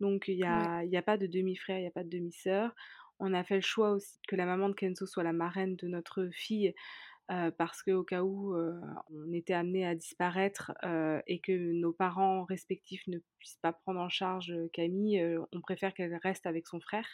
Donc 0.00 0.28
il 0.28 0.34
y 0.36 0.44
Ouais, 0.46 0.68
a 0.68 0.84
y 0.84 0.96
a 0.96 1.02
pas 1.02 1.16
de 1.18 1.26
demi-frère, 1.26 1.78
il 1.78 1.84
y 1.84 1.86
a 1.86 1.90
pas 1.90 2.04
de 2.04 2.10
demi-sœur. 2.10 2.74
On 3.20 3.32
a 3.34 3.44
fait 3.44 3.56
le 3.56 3.60
choix 3.62 3.92
aussi 3.92 4.18
que 4.28 4.36
la 4.36 4.44
maman 4.46 4.68
de 4.68 4.74
Kenzo 4.74 5.06
soit 5.06 5.22
la 5.22 5.32
marraine 5.32 5.76
de 5.76 5.86
notre 5.88 6.28
fille, 6.32 6.74
heu, 7.32 7.52
parce 7.58 7.82
qu'au 7.82 8.04
cas 8.04 8.22
où, 8.22 8.54
heu, 8.56 8.80
on 9.10 9.32
était 9.32 9.54
amenés 9.54 9.86
à 9.86 9.94
disparaître, 9.94 10.72
et 11.26 11.40
que 11.40 11.52
nos 11.72 11.92
parents 11.92 12.44
respectifs 12.44 13.06
ne 13.08 13.18
puissent 13.38 13.58
pas 13.62 13.72
prendre 13.72 14.00
en 14.00 14.08
charge, 14.10 14.54
Camille, 14.72 15.24
on 15.52 15.60
préfère 15.60 15.94
qu'elle 15.94 16.16
reste 16.22 16.46
avec 16.46 16.66
son 16.68 16.80
frère. 16.80 17.08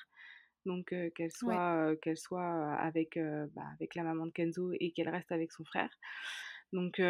Donc 0.66 0.94
qu'elle 1.14 1.32
soit, 1.32 1.96
qu'elle 2.02 2.18
soit, 2.18 2.72
avec, 2.74 3.18
bah, 3.54 3.64
avec 3.74 3.94
la 3.94 4.02
maman 4.04 4.26
de 4.26 4.32
Kenzo 4.32 4.72
et 4.78 4.92
qu'elle 4.92 5.08
reste 5.08 5.32
avec 5.32 5.52
son 5.52 5.64
frère. 5.64 5.90
Donc 6.72 7.00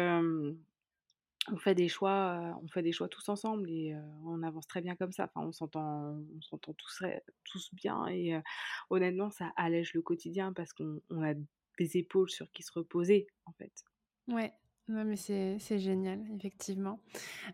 on 1.51 1.57
fait 1.57 1.73
des 1.75 1.87
choix, 1.89 2.59
on 2.63 2.67
fait 2.67 2.83
des 2.83 2.91
choix 2.91 3.07
tous 3.09 3.27
ensemble 3.29 3.69
et 3.69 3.95
on 4.25 4.43
avance 4.43 4.67
très 4.67 4.81
bien 4.81 4.95
comme 4.95 5.11
ça. 5.11 5.25
Enfin, 5.25 5.47
on 5.47 5.51
s'entend 5.51 6.19
on 6.37 6.41
s'entend 6.41 6.73
tous 6.73 7.03
tous 7.43 7.73
bien 7.73 8.07
et 8.07 8.39
honnêtement, 8.89 9.31
ça 9.31 9.51
allège 9.55 9.93
le 9.93 10.01
quotidien 10.01 10.53
parce 10.53 10.73
qu'on 10.73 11.01
on 11.09 11.23
a 11.23 11.33
des 11.79 11.97
épaules 11.97 12.29
sur 12.29 12.51
qui 12.51 12.63
se 12.63 12.71
reposer, 12.73 13.27
en 13.45 13.53
fait. 13.53 13.73
Ouais. 14.27 14.53
Ouais, 14.91 15.03
mais 15.05 15.15
c'est 15.15 15.79
génial, 15.79 16.21
effectivement. 16.35 16.99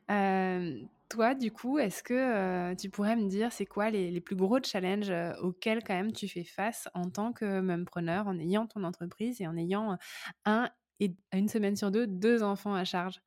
Hem, 0.09 0.87
toi, 1.09 1.35
du 1.35 1.51
coup, 1.51 1.79
est-ce 1.79 2.03
que, 2.03 2.71
heu, 2.73 2.75
tu 2.77 2.89
pourrais 2.89 3.15
me 3.17 3.29
dire, 3.29 3.51
c'est 3.53 3.65
quoi 3.67 3.89
les 3.91 4.21
plus 4.21 4.35
gros 4.35 4.59
challenges, 4.63 5.11
heu, 5.11 5.33
auxquels 5.41 5.83
quand 5.83 5.95
même 5.95 6.13
tu 6.13 6.27
fais 6.29 6.43
face 6.45 6.89
en 6.95 7.09
tant 7.11 7.33
que 7.33 7.61
mumpreneur, 7.61 8.27
en 8.27 8.39
ayant 8.39 8.67
ton 8.67 8.83
entreprise 8.83 9.41
et 9.41 9.47
en 9.47 9.57
ayant, 9.57 9.97
1 10.45 10.69
et 11.01 11.15
1 11.33 11.49
semaine 11.49 11.75
sur 11.77 11.91
2, 11.91 12.07
2 12.07 12.43
enfants 12.43 12.75
à 12.75 12.85
charge? 12.85 13.21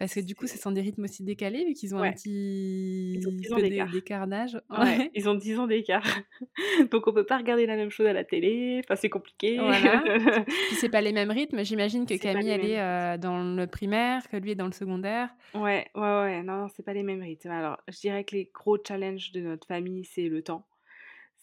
Parce 0.00 0.14
que 0.14 0.20
du 0.20 0.34
coup, 0.34 0.46
ce 0.46 0.56
sont 0.56 0.72
des 0.72 0.80
rythmes 0.80 1.04
aussi 1.04 1.22
décalés 1.22 1.62
vu 1.62 1.74
qu'ils 1.74 1.94
ont 1.94 1.98
un 1.98 2.08
ouais, 2.08 2.14
ils 2.24 3.28
ont 3.28 3.30
petit 3.32 3.36
10 3.36 3.52
ans 3.52 3.56
d'écart. 3.58 3.90
d'écart 3.90 4.26
d'âge? 4.26 4.58
Ouais, 4.70 5.10
ils 5.14 5.28
ont 5.28 5.34
10 5.34 5.58
ans 5.58 5.66
d'écart. 5.66 6.02
Donc 6.90 7.06
on 7.06 7.12
peut 7.12 7.26
pas 7.26 7.36
regarder 7.36 7.66
la 7.66 7.76
même 7.76 7.90
chose 7.90 8.06
à 8.06 8.14
la 8.14 8.24
télé, 8.24 8.80
enfin 8.82 8.96
c'est 8.96 9.10
compliqué. 9.10 9.58
voilà. 9.58 10.02
Puis 10.46 10.76
c'est 10.76 10.88
pas 10.88 11.02
les 11.02 11.12
mêmes 11.12 11.30
rythmes. 11.30 11.62
J'imagine 11.64 12.06
que 12.06 12.14
C'est 12.14 12.18
Camille, 12.18 12.48
elle 12.48 12.64
est, 12.64 12.80
heu, 12.80 13.18
dans 13.18 13.44
le 13.44 13.66
primaire, 13.66 14.26
que 14.30 14.38
lui 14.38 14.52
est 14.52 14.54
dans 14.54 14.64
le 14.64 14.72
secondaire. 14.72 15.28
Ouais, 15.54 15.86
ouais, 15.94 16.00
ouais, 16.00 16.42
non, 16.44 16.62
non, 16.62 16.68
c'est 16.74 16.82
pas 16.82 16.94
les 16.94 17.02
mêmes 17.02 17.20
rythmes. 17.20 17.50
Alors, 17.50 17.76
je 17.86 17.98
dirais 17.98 18.24
que 18.24 18.36
les 18.36 18.50
gros 18.54 18.78
challenges 18.82 19.32
de 19.32 19.42
notre 19.42 19.66
famille, 19.66 20.06
c'est 20.06 20.30
le 20.30 20.40
temps. 20.40 20.64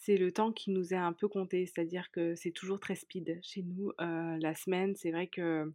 C'est 0.00 0.16
le 0.16 0.30
temps 0.30 0.52
qui 0.52 0.70
nous 0.70 0.94
est 0.94 0.96
un 0.96 1.12
peu 1.12 1.26
compté, 1.28 1.66
c'est-à-dire 1.66 2.10
que 2.12 2.36
c'est 2.36 2.52
toujours 2.52 2.78
très 2.78 2.94
speed 2.94 3.40
chez 3.42 3.62
nous. 3.64 3.90
Heu, 4.00 4.38
la 4.40 4.54
semaine, 4.54 4.94
c'est 4.94 5.10
vrai 5.10 5.26
que 5.26 5.72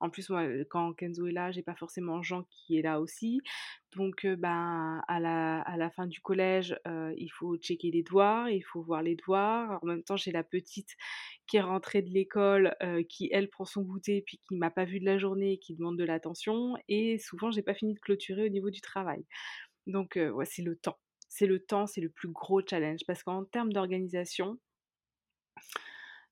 en 0.00 0.10
plus, 0.10 0.30
moi, 0.30 0.44
heu, 0.46 0.64
quand 0.70 0.92
Kenzo 0.94 1.26
est 1.26 1.32
là, 1.32 1.50
j'ai 1.50 1.62
pas 1.62 1.74
forcément 1.74 2.22
Jean 2.22 2.44
qui 2.50 2.78
est 2.78 2.82
là 2.82 3.00
aussi. 3.00 3.40
Donc, 3.96 4.24
heu, 4.24 4.36
ben, 4.36 5.02
à 5.08 5.18
la 5.20 5.90
fin 5.90 6.06
du 6.06 6.20
collège, 6.20 6.76
il 7.16 7.28
faut 7.32 7.56
checker 7.56 7.90
les 7.90 8.02
devoirs, 8.04 8.48
il 8.48 8.62
faut 8.62 8.82
voir 8.82 9.02
les 9.02 9.16
devoirs. 9.16 9.80
En 9.82 9.86
même 9.86 10.04
temps, 10.04 10.16
j'ai 10.16 10.30
la 10.32 10.44
petite 10.44 10.90
qui 11.48 11.56
est 11.56 11.60
rentrée 11.62 12.02
de 12.02 12.10
l'école, 12.10 12.76
qui 13.08 13.28
elle 13.32 13.48
prend 13.50 13.64
son 13.64 13.82
goûter, 13.82 14.22
puis 14.26 14.40
qui 14.48 14.56
m'a 14.56 14.70
pas 14.70 14.84
vue 14.84 15.00
de 15.00 15.04
la 15.06 15.18
journée 15.18 15.58
qui 15.58 15.74
demande 15.74 15.98
de 15.98 16.04
l'attention 16.04 16.74
et 16.88 17.18
souvent 17.18 17.50
j'ai 17.50 17.62
pas 17.62 17.74
fini 17.74 17.94
de 17.94 18.00
clôturer 18.00 18.44
au 18.46 18.48
niveau 18.50 18.70
du 18.70 18.80
travail. 18.80 19.24
Donc 19.86 20.18
c'est 20.46 20.62
le 20.62 20.76
temps. 20.76 20.98
C'est 21.36 21.48
le 21.48 21.58
temps, 21.58 21.88
c'est 21.88 22.00
le 22.00 22.10
plus 22.10 22.28
gros 22.28 22.60
challenge 22.64 23.00
parce 23.08 23.24
qu'en 23.24 23.44
termes 23.44 23.72
d'organisation, 23.72 24.60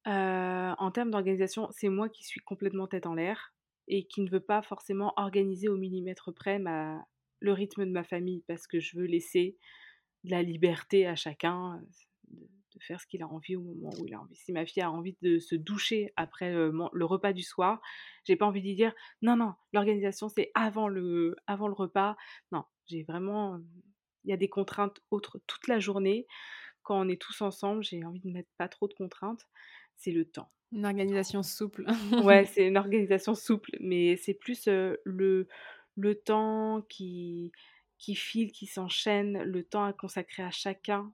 en 0.07 0.91
termes 0.95 1.11
d'organisation, 1.11 1.67
c'est 1.73 1.89
moi 1.89 2.09
qui 2.09 2.23
suis 2.23 2.39
complètement 2.39 2.87
tête 2.87 3.07
en 3.07 3.15
l'air 3.15 3.53
et 3.89 4.07
qui 4.07 4.21
ne 4.21 4.31
veut 4.31 4.39
pas 4.39 4.63
forcément 4.63 5.13
organiser 5.17 5.69
au 5.69 5.77
millimètre 5.77 6.33
près 6.33 6.61
le 6.61 7.53
rythme 7.53 7.85
de 7.85 7.91
ma 7.91 8.05
famille 8.05 8.45
parce 8.47 8.69
que 8.69 8.79
je 8.79 8.97
veux 8.97 9.07
laisser 9.07 9.59
la 10.23 10.41
liberté 10.41 11.05
à 11.09 11.17
chacun, 11.17 11.83
de 12.31 12.81
faire 12.81 13.01
ce 13.01 13.07
qu'il 13.09 13.25
a 13.25 13.27
envie 13.27 13.57
au 13.57 13.63
moment 13.63 13.91
où 13.99 14.07
il 14.07 14.15
a 14.15 14.21
envie. 14.21 14.37
Si 14.37 14.53
ma 14.53 14.65
fille 14.65 14.85
a 14.85 14.91
envie 14.93 15.17
de 15.21 15.41
se 15.41 15.57
doucher 15.57 16.13
après, 16.15 16.55
man 16.71 16.89
le 16.93 17.05
repas 17.05 17.33
du 17.33 17.43
soir, 17.43 17.81
j'ai 18.25 18.37
pas 18.37 18.47
envie 18.47 18.63
lui 18.63 18.77
dire: 18.77 18.95
«Non, 19.21 19.35
non, 19.35 19.55
l'organisation 19.73 20.29
c'est 20.29 20.53
avant 20.55 20.87
le 20.87 21.35
avant 21.49 21.67
le 21.67 21.75
repas». 21.75 22.17
Non, 22.53 22.63
j'ai 22.87 23.03
vraiment, 23.03 23.59
il 24.25 24.31
y 24.31 24.33
a 24.33 24.37
des 24.37 24.49
contraintes 24.49 25.01
autres 25.11 25.41
toute 25.47 25.69
la 25.69 25.79
journée. 25.79 26.27
Quand 26.83 27.01
on 27.01 27.09
est 27.09 27.21
tous 27.21 27.41
ensemble, 27.43 27.83
j'ai 27.83 28.05
envie 28.05 28.21
de 28.21 28.31
mettre 28.31 28.51
pas 28.59 28.69
trop 28.69 28.89
de 28.89 28.95
contraintes, 28.95 29.47
c'est 29.97 30.11
le 30.11 30.25
temps. 30.25 30.51
Une 30.73 30.87
organisation 30.87 31.43
souple. 31.43 31.85
Ouais, 32.25 32.45
c'est 32.53 32.67
une 32.67 32.77
organisation 32.77 33.35
souple, 33.35 33.71
mais 33.81 34.17
c'est 34.17 34.35
plus, 34.35 34.67
le 34.67 35.49
le 35.97 36.15
temps 36.15 36.83
qui 36.89 37.53
qui 37.99 38.17
file, 38.17 38.51
qui 38.51 38.67
s'enchaîne, 38.67 39.45
le 39.45 39.63
temps 39.63 39.85
à 39.85 39.93
consacrer 39.93 40.43
à 40.43 40.51
chacun, 40.51 41.13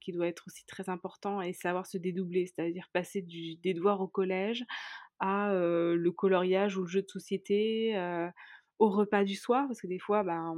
qui 0.00 0.12
doit 0.12 0.28
être 0.28 0.44
aussi 0.46 0.64
très 0.64 0.88
important 0.88 1.42
et 1.42 1.52
savoir 1.52 1.86
se 1.86 1.98
dédoubler. 1.98 2.46
C'est-à-dire 2.46 2.88
passer 2.92 3.20
du 3.20 3.56
des 3.56 3.74
devoirs 3.74 4.00
au 4.00 4.08
collège 4.08 4.64
à, 5.18 5.52
le 5.52 6.10
coloriage 6.10 6.78
ou 6.78 6.82
le 6.82 6.88
jeu 6.88 7.02
de 7.02 7.08
société, 7.10 7.94
au 8.78 8.88
repas 8.88 9.24
du 9.24 9.34
soir 9.34 9.66
parce 9.66 9.80
que 9.80 9.86
des 9.86 9.98
fois, 9.98 10.22
ben, 10.22 10.54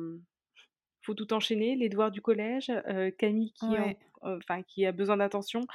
faut 1.05 1.15
tout 1.15 1.33
enchaîner, 1.33 1.77
les 1.77 1.89
devoirs 1.89 2.11
du 2.11 2.21
collège, 2.21 2.73
Camille 3.19 3.53
qui 3.53 3.79
en 3.79 3.89
Ouais. 3.91 3.97
enfin 4.23 4.63
qui 4.63 4.87
a 4.87 4.93
besoin 4.93 5.19
d'attention, 5.19 5.67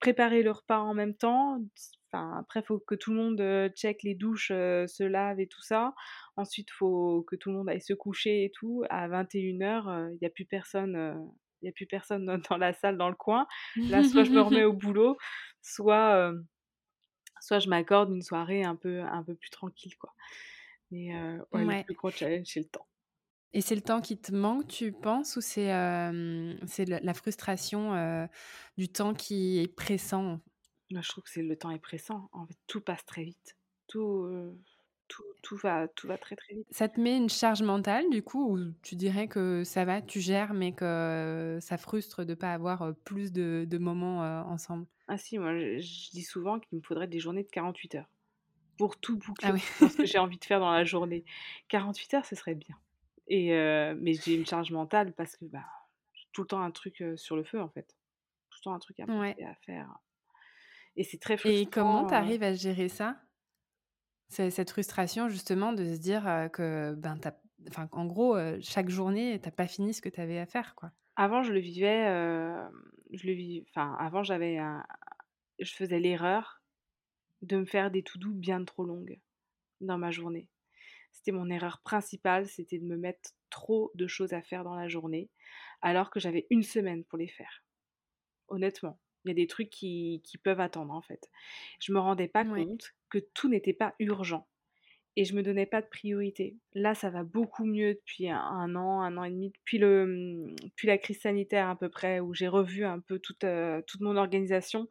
préparer 0.00 0.42
le 0.42 0.50
repas 0.50 0.78
en 0.80 0.94
même 0.94 1.14
temps, 1.14 1.60
enfin 2.12 2.36
après 2.38 2.62
faut 2.62 2.78
que 2.78 2.94
tout 2.94 3.10
le 3.12 3.16
monde, 3.16 3.72
check 3.74 4.02
les 4.02 4.14
douches, 4.14 4.48
se 4.48 5.02
lave 5.04 5.40
et 5.40 5.46
tout 5.46 5.62
ça. 5.62 5.94
Ensuite, 6.36 6.70
faut 6.70 7.22
que 7.22 7.36
tout 7.36 7.50
le 7.50 7.56
monde 7.56 7.68
aille 7.68 7.80
se 7.80 7.94
coucher 7.94 8.44
et 8.44 8.50
tout. 8.50 8.84
À 8.90 9.08
21:00, 9.08 9.88
heu, 9.88 10.10
il 10.12 10.18
y 10.22 10.26
a 10.26 10.30
plus 10.30 10.44
personne, 10.44 10.94
il 11.62 11.64
n'y 11.64 11.68
a 11.68 11.72
plus 11.72 11.86
personne 11.86 12.26
dans, 12.50 12.56
la 12.58 12.72
salle, 12.72 12.98
dans 12.98 13.08
le 13.08 13.14
coin. 13.14 13.46
Là, 13.88 14.02
soit 14.02 14.24
je 14.24 14.30
me 14.32 14.40
remets 14.40 14.64
au 14.64 14.72
boulot, 14.72 15.16
soit, 15.62 16.32
soit 17.40 17.60
je 17.60 17.68
m'accorde 17.68 18.10
une 18.10 18.22
soirée 18.22 18.64
un 18.64 18.76
peu, 18.76 19.00
un 19.02 19.22
peu 19.22 19.34
plus 19.34 19.50
tranquille, 19.50 19.96
quoi. 19.96 20.12
Mais 20.90 21.12
ouais, 21.52 21.64
le 21.64 21.84
plus 21.84 21.94
gros 21.94 22.10
challenge, 22.10 22.46
c'est 22.46 22.60
le 22.60 22.66
temps. 22.66 22.86
Et 23.54 23.60
c'est 23.60 23.76
le 23.76 23.80
temps 23.80 24.00
qui 24.00 24.18
te 24.18 24.34
manque, 24.34 24.66
tu 24.66 24.90
penses, 24.90 25.36
ou 25.36 25.40
c'est 25.40 25.70
c'est 26.66 26.86
la 26.86 27.14
frustration 27.14 28.28
du 28.76 28.88
temps 28.88 29.14
qui 29.14 29.60
est 29.60 29.68
pressant? 29.68 30.40
Moi, 30.90 31.00
je 31.00 31.08
trouve 31.08 31.24
que 31.24 31.30
c'est 31.30 31.42
le 31.42 31.56
temps 31.56 31.70
est 31.70 31.78
pressant. 31.78 32.28
En 32.32 32.46
fait, 32.46 32.56
tout 32.66 32.80
passe 32.80 33.06
très 33.06 33.22
vite. 33.22 33.56
Tout, 33.86 34.28
tout, 35.06 35.22
tout, 35.42 35.56
va, 35.56 35.86
tout 35.86 36.08
va 36.08 36.18
très 36.18 36.34
très 36.34 36.54
vite. 36.54 36.66
Ça 36.72 36.88
te 36.88 37.00
met 37.00 37.16
une 37.16 37.30
charge 37.30 37.62
mentale, 37.62 38.10
du 38.10 38.22
coup, 38.22 38.56
ou 38.56 38.72
tu 38.82 38.96
dirais 38.96 39.28
que 39.28 39.62
ça 39.62 39.84
va, 39.84 40.02
tu 40.02 40.20
gères, 40.20 40.52
mais 40.52 40.72
que 40.72 41.58
ça 41.60 41.78
frustre 41.78 42.24
de 42.24 42.30
ne 42.30 42.34
pas 42.34 42.52
avoir 42.52 42.92
plus 43.04 43.32
de, 43.32 43.66
de 43.70 43.78
moments 43.78 44.18
ensemble? 44.50 44.86
Ah 45.06 45.16
si, 45.16 45.38
moi, 45.38 45.56
je, 45.56 46.10
dis 46.10 46.22
souvent 46.22 46.58
qu'il 46.58 46.78
me 46.78 46.82
faudrait 46.82 47.06
des 47.06 47.20
journées 47.20 47.44
de 47.44 47.50
48 47.50 47.94
heures 47.94 48.10
pour 48.78 48.98
tout 48.98 49.16
boucler 49.18 49.50
ah 49.80 49.88
ce 49.88 49.96
que 49.96 50.06
j'ai 50.06 50.18
envie 50.18 50.38
de 50.38 50.44
faire 50.44 50.58
dans 50.58 50.72
la 50.72 50.84
journée. 50.84 51.24
48 51.68 52.14
heures, 52.14 52.26
ce 52.26 52.34
serait 52.34 52.56
bien. 52.56 52.76
Et 53.28 53.50
mais 54.00 54.12
j'ai 54.14 54.34
une 54.34 54.46
charge 54.46 54.70
mentale 54.70 55.12
parce 55.14 55.36
que 55.36 55.44
bah, 55.46 55.64
tout 56.32 56.42
le 56.42 56.46
temps 56.48 56.60
un 56.62 56.70
truc 56.70 57.02
sur 57.16 57.36
le 57.36 57.44
feu 57.44 57.60
en 57.60 57.68
fait. 57.68 57.96
Tout 58.50 58.58
le 58.60 58.64
temps 58.64 58.74
un 58.74 58.78
truc 58.78 59.00
à, 59.00 59.04
à 59.04 59.54
faire. 59.66 59.88
Et 60.96 61.04
c'est 61.04 61.18
très 61.18 61.36
frustrant. 61.36 61.60
Et 61.60 61.66
comment 61.66 62.06
tu 62.06 62.14
arrives 62.14 62.42
à 62.42 62.52
gérer 62.54 62.88
ça? 62.88 63.20
Cette 64.28 64.70
frustration 64.70 65.28
justement 65.28 65.72
de 65.72 65.84
se 65.84 65.98
dire 65.98 66.22
que, 66.52 66.94
ben, 66.94 67.18
enfin, 67.68 67.88
en 67.92 68.06
gros, 68.06 68.36
chaque 68.60 68.88
journée, 68.88 69.40
tu 69.40 69.46
n'as 69.46 69.52
pas 69.52 69.66
fini 69.66 69.94
ce 69.94 70.02
que 70.02 70.08
tu 70.08 70.20
avais 70.20 70.38
à 70.38 70.46
faire. 70.46 70.74
quoi. 70.74 70.92
Avant, 71.16 71.42
je 71.42 71.52
le 71.52 71.60
vivais, 71.60 72.06
je 73.12 73.26
le 73.26 73.32
vis, 73.32 73.64
enfin, 73.68 73.96
avant, 74.00 74.22
j'avais 74.22 74.58
un, 74.58 74.84
je 75.60 75.72
faisais 75.74 76.00
l'erreur 76.00 76.62
de 77.42 77.58
me 77.58 77.64
faire 77.64 77.90
des 77.90 78.02
to 78.02 78.18
doux 78.18 78.34
bien 78.34 78.64
trop 78.64 78.84
longues 78.84 79.20
dans 79.80 79.98
ma 79.98 80.10
journée. 80.10 80.48
C'était 81.14 81.32
mon 81.32 81.48
erreur 81.48 81.80
principale, 81.80 82.46
c'était 82.46 82.78
de 82.78 82.84
me 82.84 82.96
mettre 82.96 83.30
trop 83.48 83.92
de 83.94 84.06
choses 84.08 84.32
à 84.32 84.42
faire 84.42 84.64
dans 84.64 84.74
la 84.74 84.88
journée, 84.88 85.30
alors 85.80 86.10
que 86.10 86.18
j'avais 86.20 86.46
une 86.50 86.64
semaine 86.64 87.04
pour 87.04 87.18
les 87.18 87.28
faire. 87.28 87.64
Honnêtement, 88.48 88.98
il 89.24 89.28
y 89.28 89.30
a 89.30 89.34
des 89.34 89.46
trucs 89.46 89.70
qui, 89.70 90.20
peuvent 90.42 90.60
attendre 90.60 90.92
en 90.92 91.00
fait. 91.00 91.30
Je 91.80 91.92
me 91.92 92.00
rendais 92.00 92.28
pas 92.28 92.44
compte 92.44 92.94
que 93.08 93.18
tout 93.18 93.48
n'était 93.48 93.72
pas 93.72 93.94
urgent 94.00 94.46
et 95.16 95.24
je 95.24 95.34
me 95.36 95.44
donnais 95.44 95.66
pas 95.66 95.80
de 95.80 95.86
priorité. 95.86 96.56
Là, 96.74 96.96
ça 96.96 97.10
va 97.10 97.22
beaucoup 97.22 97.64
mieux 97.64 97.94
depuis 97.94 98.28
un, 98.28 98.74
an, 98.74 99.00
un 99.00 99.16
an 99.16 99.22
et 99.22 99.30
demi, 99.30 99.50
depuis, 99.50 99.78
le, 99.78 100.52
depuis 100.62 100.88
la 100.88 100.98
crise 100.98 101.20
sanitaire 101.20 101.68
à 101.68 101.76
peu 101.76 101.88
près, 101.88 102.18
où 102.18 102.34
j'ai 102.34 102.48
revu 102.48 102.84
un 102.84 102.98
peu 102.98 103.20
toute, 103.20 103.44
euh, 103.44 103.80
toute 103.86 104.00
mon 104.00 104.16
organisation. 104.16 104.88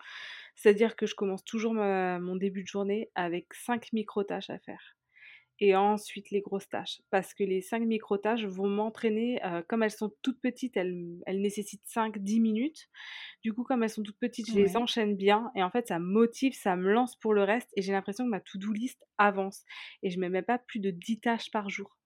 C'est-à-dire 0.55 0.95
que 0.95 1.05
je 1.05 1.15
commence 1.15 1.43
toujours 1.43 1.73
mon 1.73 2.36
début 2.38 2.63
de 2.63 2.67
journée 2.67 3.12
avec 3.15 3.53
cinq 3.53 3.91
micro-tâches 3.91 4.49
à 4.49 4.59
faire 4.59 4.95
et 5.60 5.76
ensuite 5.76 6.32
les 6.32 6.42
grosses 6.42 6.68
tâches. 6.68 7.02
Parce 7.10 7.34
que 7.34 7.44
les 7.44 7.62
5 7.62 7.84
micro-tâches 7.84 8.46
vont 8.46 8.68
m'entraîner, 8.68 9.39
comme 9.68 9.84
elles 9.84 9.92
sont 9.92 10.13
toutes 10.22 10.42
petites, 10.42 10.76
elles, 10.78 11.22
elles 11.26 11.42
nécessitent 11.42 11.86
5-10 11.88 12.42
minutes. 12.42 12.89
Du 13.44 13.54
coup, 13.54 13.63
comme 13.63 13.84
elles 13.84 13.89
sont 13.89 14.04
toutes 14.04 14.20
petites, 14.20 14.50
je 14.50 14.56
les 14.56 14.76
enchaîne 14.78 15.16
bien. 15.16 15.52
Et 15.56 15.63
en 15.63 15.70
fait, 15.70 15.88
ça 15.88 16.00
me 16.00 16.06
motive, 16.06 16.54
ça 16.54 16.76
me 16.76 16.92
lance 16.92 17.16
pour 17.16 17.34
le 17.34 17.44
reste. 17.44 17.70
Et 17.76 17.82
j'ai 17.82 17.92
l'impression 17.94 18.26
que 18.26 18.30
ma 18.30 18.39
to-do 18.39 18.74
list 18.74 19.06
avance. 19.18 19.63
Et 20.02 20.10
je 20.10 20.18
ne 20.18 20.22
mets 20.22 20.30
même 20.30 20.44
pas 20.44 20.58
plus 20.58 20.80
de 20.80 20.92
10 20.92 21.20
tâches 21.20 21.52
par 21.52 21.70
jour. 21.70 21.98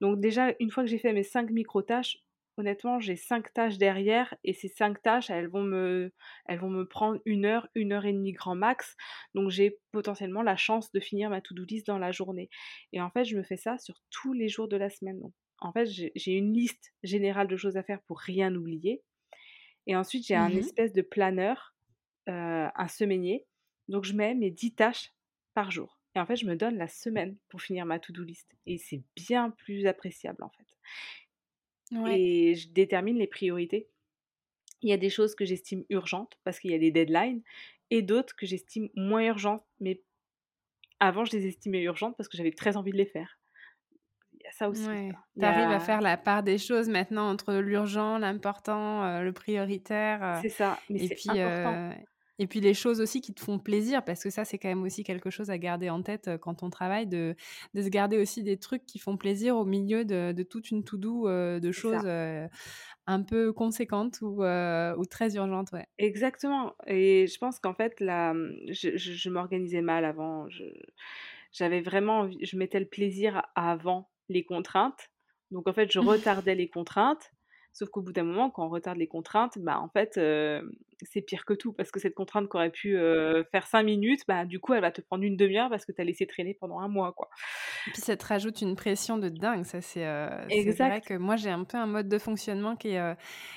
Donc 0.00 0.20
déjà, 0.20 0.54
une 0.60 0.70
fois 0.70 0.84
que 0.84 0.90
j'ai 0.90 0.98
fait 0.98 1.12
mes 1.12 1.22
5 1.22 1.50
micro-tâches, 1.50 2.18
honnêtement, 2.56 3.00
j'ai 3.00 3.16
cinq 3.16 3.52
tâches 3.52 3.78
derrière 3.78 4.34
et 4.44 4.52
ces 4.52 4.68
cinq 4.68 5.02
tâches, 5.02 5.30
elles 5.30 5.48
vont 5.48 5.62
me, 5.62 6.12
elles 6.46 6.58
vont 6.58 6.70
me 6.70 6.86
prendre 6.86 7.20
une 7.24 7.44
heure, 7.44 7.68
une 7.74 7.92
heure 7.92 8.06
et 8.06 8.12
demie 8.12 8.32
grand 8.32 8.54
max. 8.54 8.96
Donc 9.34 9.50
j'ai 9.50 9.78
potentiellement 9.92 10.42
la 10.42 10.56
chance 10.56 10.90
de 10.92 11.00
finir 11.00 11.30
ma 11.30 11.40
to-do 11.40 11.64
list 11.64 11.86
dans 11.86 11.98
la 11.98 12.12
journée. 12.12 12.48
Et 12.92 13.00
en 13.00 13.10
fait, 13.10 13.24
je 13.24 13.36
me 13.36 13.42
fais 13.42 13.56
ça 13.56 13.78
sur 13.78 14.00
tous 14.10 14.32
les 14.32 14.48
jours 14.48 14.68
de 14.68 14.76
la 14.76 14.90
semaine. 14.90 15.20
Donc, 15.20 15.32
en 15.60 15.72
fait, 15.72 15.86
j'ai 15.86 16.32
une 16.32 16.52
liste 16.52 16.92
générale 17.02 17.48
de 17.48 17.56
choses 17.56 17.76
à 17.76 17.82
faire 17.82 18.02
pour 18.02 18.18
rien 18.18 18.54
oublier. 18.54 19.02
Et 19.86 19.96
ensuite, 19.96 20.26
j'ai 20.26 20.34
un 20.34 20.48
mmh 20.48 20.58
espèce 20.58 20.92
de 20.92 21.02
planeur, 21.02 21.74
euh, 22.28 22.68
un 22.74 22.88
semainier. 22.88 23.46
Donc 23.88 24.04
je 24.04 24.14
mets 24.14 24.34
mes 24.34 24.50
dix 24.50 24.74
tâches 24.74 25.12
par 25.54 25.70
jour. 25.70 26.00
Et 26.14 26.18
en 26.18 26.26
fait, 26.26 26.36
je 26.36 26.46
me 26.46 26.56
donne 26.56 26.76
la 26.76 26.88
semaine 26.88 27.36
pour 27.48 27.62
finir 27.62 27.86
ma 27.86 27.98
to-do 27.98 28.24
list. 28.24 28.50
Et 28.66 28.78
c'est 28.78 29.02
bien 29.14 29.50
plus 29.50 29.86
appréciable 29.86 30.42
en 30.42 30.50
fait 30.50 30.66
et 31.92 32.54
je 32.54 32.68
détermine 32.68 33.16
les 33.16 33.26
priorités. 33.26 33.88
Il 34.82 34.90
y 34.90 34.92
a 34.92 34.96
des 34.96 35.10
choses 35.10 35.34
que 35.34 35.44
j'estime 35.44 35.84
urgentes 35.88 36.38
parce 36.44 36.58
qu'il 36.58 36.70
y 36.70 36.74
a 36.74 36.78
des 36.78 36.90
deadlines 36.90 37.42
et 37.90 38.02
d'autres 38.02 38.34
que 38.36 38.46
j'estime 38.46 38.88
moins 38.94 39.24
urgentes, 39.24 39.64
mais 39.80 40.02
avant 41.00 41.24
je 41.24 41.32
les 41.32 41.46
estimais 41.46 41.82
urgentes 41.82 42.16
parce 42.16 42.28
que 42.28 42.36
j'avais 42.36 42.52
très 42.52 42.76
envie 42.76 42.92
de 42.92 42.96
les 42.96 43.06
faire. 43.06 43.38
Il 44.32 44.40
y 44.44 44.46
a 44.46 44.52
ça 44.52 44.68
aussi. 44.68 44.86
Tu 45.38 45.44
arrives 45.44 45.70
à 45.70 45.80
faire 45.80 46.00
la 46.00 46.16
part 46.16 46.42
des 46.42 46.58
choses 46.58 46.88
maintenant 46.88 47.28
entre 47.28 47.54
l'urgent, 47.54 48.18
l'important, 48.18 49.04
euh, 49.04 49.22
le 49.22 49.32
prioritaire. 49.32 50.22
Euh, 50.22 50.38
c'est 50.42 50.48
ça, 50.48 50.78
mais 50.90 51.06
c'est 51.06 51.14
puis, 51.14 51.30
important. 51.30 51.74
Euh, 51.74 51.90
et 52.38 52.46
puis 52.46 52.60
les 52.60 52.74
choses 52.74 53.00
aussi 53.00 53.20
qui 53.20 53.32
te 53.32 53.40
font 53.40 53.58
plaisir, 53.58 54.04
parce 54.04 54.22
que 54.22 54.30
ça, 54.30 54.44
c'est 54.44 54.58
quand 54.58 54.68
même 54.68 54.82
aussi 54.82 55.04
quelque 55.04 55.30
chose 55.30 55.50
à 55.50 55.58
garder 55.58 55.90
en 55.90 56.02
tête 56.02 56.30
quand 56.40 56.62
on 56.62 56.70
travaille, 56.70 57.06
de, 57.06 57.34
de 57.74 57.82
se 57.82 57.88
garder 57.88 58.18
aussi 58.18 58.42
des 58.42 58.58
trucs 58.58 58.84
qui 58.86 58.98
font 58.98 59.16
plaisir 59.16 59.56
au 59.56 59.64
milieu 59.64 60.04
de, 60.04 60.32
de 60.32 60.42
toute 60.42 60.70
une 60.70 60.84
to-do 60.84 61.28
de 61.28 61.72
choses 61.72 62.06
un 63.06 63.22
peu 63.22 63.52
conséquentes 63.52 64.20
ou, 64.20 64.42
ou, 64.42 65.04
très 65.06 65.36
urgentes. 65.36 65.72
Ouais. 65.72 65.86
Exactement. 65.98 66.74
Et 66.86 67.26
je 67.26 67.38
pense 67.38 67.58
qu'en 67.58 67.74
fait, 67.74 68.00
là, 68.00 68.34
mmh, 68.34 68.52
je, 68.68 68.96
je, 68.96 69.30
m'organisais 69.30 69.82
mal 69.82 70.04
avant. 70.04 70.46
J'avais 71.52 71.80
vraiment, 71.80 72.28
je 72.42 72.56
mettais 72.56 72.80
le 72.80 72.86
plaisir 72.86 73.42
avant 73.54 74.10
les 74.28 74.44
contraintes. 74.44 75.10
Donc 75.50 75.68
en 75.68 75.72
fait, 75.72 75.90
je 75.90 75.98
retardais 76.44 76.54
les 76.54 76.68
contraintes. 76.68 77.32
Sauf 77.76 77.90
qu'au 77.90 78.00
bout 78.00 78.12
d'un 78.12 78.24
moment, 78.24 78.48
quand 78.48 78.64
on 78.64 78.70
retarde 78.70 78.96
les 78.96 79.06
contraintes, 79.06 79.58
bah 79.58 79.78
en 79.78 79.90
fait, 79.90 80.18
c'est 81.02 81.20
pire 81.20 81.44
que 81.44 81.52
tout. 81.52 81.74
Parce 81.74 81.90
que 81.90 82.00
cette 82.00 82.14
contrainte 82.14 82.48
qui 82.48 82.56
aurait 82.56 82.70
pu 82.70 82.96
faire 83.52 83.66
cinq 83.66 83.82
minutes, 83.82 84.22
bah 84.26 84.46
du 84.46 84.60
coup, 84.60 84.72
elle 84.72 84.80
va 84.80 84.90
te 84.90 85.02
prendre 85.02 85.24
une 85.24 85.36
demi-heure 85.36 85.68
parce 85.68 85.84
que 85.84 85.92
tu 85.92 86.00
as 86.00 86.04
laissé 86.04 86.26
traîner 86.26 86.54
pendant 86.54 86.78
un 86.80 86.88
mois, 86.88 87.12
quoi. 87.12 87.28
Et 87.86 87.90
puis 87.90 88.00
ça 88.00 88.16
te 88.16 88.24
rajoute 88.24 88.62
une 88.62 88.74
pression 88.76 89.18
de 89.18 89.28
dingue, 89.28 89.64
ça 89.64 89.80
c'est 89.80 90.04
vrai 90.04 91.00
que 91.00 91.14
moi 91.14 91.36
j'ai 91.36 91.50
un 91.50 91.64
peu 91.64 91.76
un 91.76 91.86
mode 91.86 92.08
de 92.08 92.18
fonctionnement 92.18 92.76
qui 92.76 92.88
est, 92.88 93.16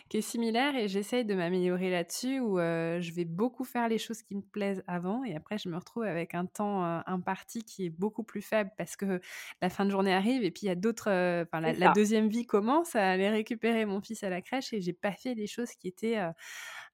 qui 0.10 0.18
est 0.18 0.22
similaire 0.22 0.76
et 0.76 0.88
j'essaye 0.88 1.26
de 1.26 1.34
m'améliorer 1.34 1.90
là-dessus 1.90 2.40
où 2.40 2.58
je 2.58 3.14
vais 3.14 3.26
beaucoup 3.26 3.64
faire 3.64 3.88
les 3.88 3.98
choses 3.98 4.22
qui 4.22 4.36
me 4.36 4.42
plaisent 4.42 4.84
avant 4.88 5.24
et 5.24 5.36
après 5.36 5.58
je 5.58 5.70
me 5.70 5.78
retrouve 5.78 6.04
avec 6.04 6.36
un 6.36 6.46
temps 6.46 6.84
imparti 7.08 7.64
qui 7.64 7.86
est 7.86 7.90
beaucoup 7.90 8.24
plus 8.24 8.42
faible 8.42 8.72
parce 8.78 8.96
que 8.96 9.20
la 9.62 9.70
fin 9.70 9.86
de 9.86 9.90
journée 9.90 10.14
arrive 10.14 10.44
et 10.44 10.52
puis 10.52 10.64
il 10.64 10.68
y 10.68 10.72
a 10.72 10.76
d'autres, 10.76 11.10
enfin 11.10 11.62
la, 11.62 11.74
la, 11.74 11.92
deuxième 11.94 12.30
vie 12.30 12.46
commence 12.46 12.96
à 12.96 13.10
aller 13.10 13.30
récupérer 13.30 13.86
mon 13.86 14.00
fils 14.10 14.24
à 14.24 14.30
la 14.30 14.42
crèche 14.42 14.74
et 14.74 14.82
j'ai 14.82 14.94
pas 14.94 15.14
fait 15.14 15.34
les 15.36 15.48
choses 15.48 15.72
qui 15.72 15.88
étaient 15.88 16.18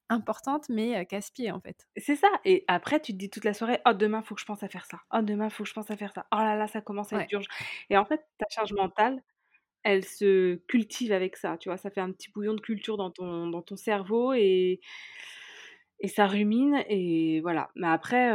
importante 0.08 0.68
mais 0.68 1.04
casse-pied 1.06 1.50
en 1.50 1.60
fait. 1.60 1.88
C'est 1.96 2.16
ça. 2.16 2.28
Et 2.44 2.64
après, 2.68 3.00
tu 3.00 3.12
te 3.12 3.18
dis 3.18 3.30
toute 3.30 3.44
la 3.44 3.54
soirée, 3.54 3.80
oh 3.86 3.92
demain, 3.92 4.22
faut 4.22 4.34
que 4.34 4.40
je 4.40 4.46
pense 4.46 4.62
à 4.62 4.68
faire 4.68 4.84
ça. 4.86 5.00
Oh 5.12 5.22
demain, 5.22 5.50
faut 5.50 5.64
que 5.64 5.68
je 5.68 5.74
pense 5.74 5.90
à 5.90 5.96
faire 5.96 6.12
ça. 6.12 6.26
Oh 6.32 6.36
là 6.36 6.54
là, 6.56 6.68
ça 6.68 6.80
commence 6.80 7.12
à 7.12 7.22
être 7.22 7.28
dur. 7.28 7.40
Et 7.90 7.96
en 7.96 8.04
fait, 8.04 8.20
ta 8.38 8.46
charge 8.48 8.72
mentale, 8.72 9.22
elle 9.82 10.04
se 10.04 10.56
cultive 10.68 11.12
avec 11.12 11.36
ça. 11.36 11.56
Tu 11.58 11.68
vois, 11.68 11.76
ça 11.76 11.90
fait 11.90 12.00
un 12.00 12.12
petit 12.12 12.30
bouillon 12.30 12.54
de 12.54 12.60
culture 12.60 12.96
dans 12.96 13.10
ton, 13.10 13.48
dans 13.48 13.62
ton 13.62 13.76
cerveau 13.76 14.32
et, 14.32 14.80
et 16.00 16.08
ça 16.08 16.26
rumine. 16.26 16.84
Et 16.88 17.40
voilà. 17.40 17.70
Mais 17.74 17.88
après, 17.88 18.30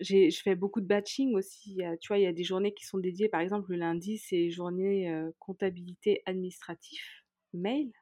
je 0.00 0.40
fais 0.42 0.54
beaucoup 0.54 0.80
de 0.80 0.86
batching 0.86 1.34
aussi. 1.34 1.80
Tu 2.00 2.08
vois, 2.08 2.18
il 2.18 2.24
y 2.24 2.26
a 2.26 2.32
des 2.32 2.44
journées 2.44 2.72
qui 2.72 2.86
sont 2.86 2.98
dédiées. 2.98 3.28
Par 3.28 3.40
exemple, 3.40 3.70
le 3.72 3.76
lundi, 3.76 4.18
c'est 4.18 4.50
journée 4.50 5.10
comptabilité 5.38 6.22
administratif, 6.26 7.17
mail. 7.52 7.92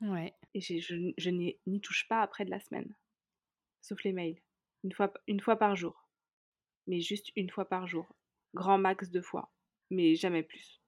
Ouais. 0.00 0.34
Et 0.54 0.60
je, 0.60 1.12
je 1.16 1.30
n'y 1.30 1.80
touche 1.80 2.06
pas 2.08 2.22
après 2.22 2.44
de 2.44 2.50
la 2.50 2.60
semaine. 2.60 2.94
Sauf 3.80 4.02
les 4.04 4.12
mails. 4.12 4.40
Une 4.84 4.92
fois, 4.92 5.12
une 5.26 5.40
fois 5.40 5.56
par 5.56 5.76
jour. 5.76 6.08
Mais 6.86 7.00
juste 7.00 7.30
une 7.36 7.50
fois 7.50 7.68
par 7.68 7.86
jour. 7.86 8.06
Grand 8.54 8.78
max 8.78 9.10
deux 9.10 9.22
fois. 9.22 9.52
Mais 9.90 10.14
jamais 10.14 10.42
plus. 10.42 10.80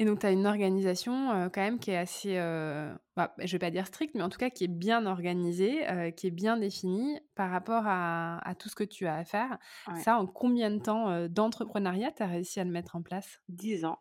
Et 0.00 0.06
donc, 0.06 0.20
tu 0.20 0.26
as 0.26 0.30
une 0.30 0.46
organisation 0.46 1.30
euh, 1.30 1.48
quand 1.50 1.60
même 1.60 1.78
qui 1.78 1.90
est 1.90 1.96
assez, 1.96 2.38
euh, 2.38 2.90
bah, 3.16 3.34
je 3.38 3.52
vais 3.52 3.58
pas 3.58 3.70
dire 3.70 3.86
stricte, 3.86 4.14
mais 4.14 4.22
en 4.22 4.30
tout 4.30 4.38
cas 4.38 4.48
qui 4.48 4.64
est 4.64 4.68
bien 4.68 5.04
organisée, 5.04 5.86
euh, 5.90 6.10
qui 6.10 6.26
est 6.26 6.30
bien 6.30 6.56
définie 6.56 7.20
par 7.34 7.50
rapport 7.50 7.82
à, 7.84 8.38
à, 8.48 8.54
tout 8.54 8.70
ce 8.70 8.74
que 8.74 8.84
tu 8.84 9.06
as 9.06 9.16
à 9.16 9.24
faire. 9.26 9.58
Ça, 10.02 10.16
en 10.16 10.26
combien 10.26 10.70
de 10.70 10.78
temps 10.78 11.28
d'entrepreneuriat 11.28 12.12
tu 12.12 12.22
as 12.22 12.28
réussi 12.28 12.60
à 12.60 12.64
le 12.64 12.70
mettre 12.70 12.96
en 12.96 13.02
place? 13.02 13.42
Dix 13.50 13.84
ans. 13.84 13.98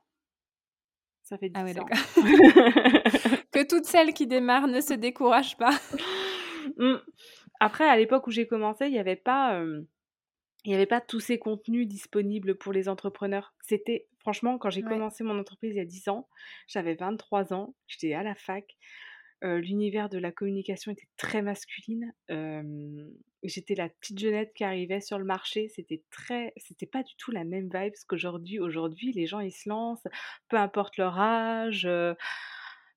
Ça 1.30 1.38
fait 1.38 1.52
ah 1.54 1.64
dix 1.64 1.80
ans. 1.80 1.86
que 3.52 3.68
toutes 3.68 3.86
celles 3.86 4.16
qui 4.16 4.26
démarrent 4.26 4.68
ne 4.68 4.82
se 4.82 4.96
découragent 4.96 5.58
pas. 5.58 5.80
Mmh. 6.78 6.96
Après, 7.60 7.88
à 7.88 7.96
l'époque 7.96 8.26
où 8.26 8.32
j'ai 8.32 8.48
commencé, 8.48 8.88
il 8.88 8.94
n'y 8.94 9.00
avait 9.00 9.16
pas... 9.16 9.62
il 9.64 10.70
n'y 10.70 10.74
avait 10.74 10.88
pas 10.88 11.02
tous 11.02 11.20
ces 11.20 11.38
contenus 11.38 11.88
disponibles 11.88 12.58
pour 12.58 12.74
les 12.74 12.90
entrepreneurs. 12.90 13.54
C'était, 13.62 14.08
franchement, 14.18 14.58
quand 14.58 14.72
j'ai 14.72 14.82
commencé 14.82 15.24
mon 15.24 15.38
entreprise 15.38 15.76
il 15.76 15.78
y 15.78 15.82
a 15.82 15.86
10 15.86 16.10
ans, 16.10 16.28
j'avais 16.68 16.96
23 16.96 17.54
ans, 17.54 17.76
j'étais 17.86 18.16
à 18.16 18.24
la 18.24 18.34
fac. 18.34 18.76
L'univers 19.42 20.10
de 20.10 20.18
la 20.18 20.32
communication 20.32 20.92
était 20.92 21.08
très 21.18 21.42
masculine. 21.42 22.14
j'étais 23.44 23.76
la 23.76 23.90
petite 23.90 24.20
jeunette 24.20 24.54
qui 24.54 24.64
arrivait 24.64 25.02
sur 25.02 25.18
le 25.18 25.26
marché. 25.26 25.70
C'était 25.70 26.04
très, 26.12 26.54
c'était 26.58 26.86
pas 26.86 27.04
du 27.04 27.16
tout 27.18 27.32
la 27.32 27.44
même 27.44 27.70
vibe 27.74 27.94
qu'aujourd'hui. 28.08 28.60
Aujourd'hui, 28.60 29.12
les 29.14 29.28
gens 29.28 29.40
ils 29.40 29.52
se 29.52 29.70
lancent, 29.70 30.08
peu 30.50 30.58
importe 30.58 30.98
leur 30.98 31.18
âge. 31.20 31.88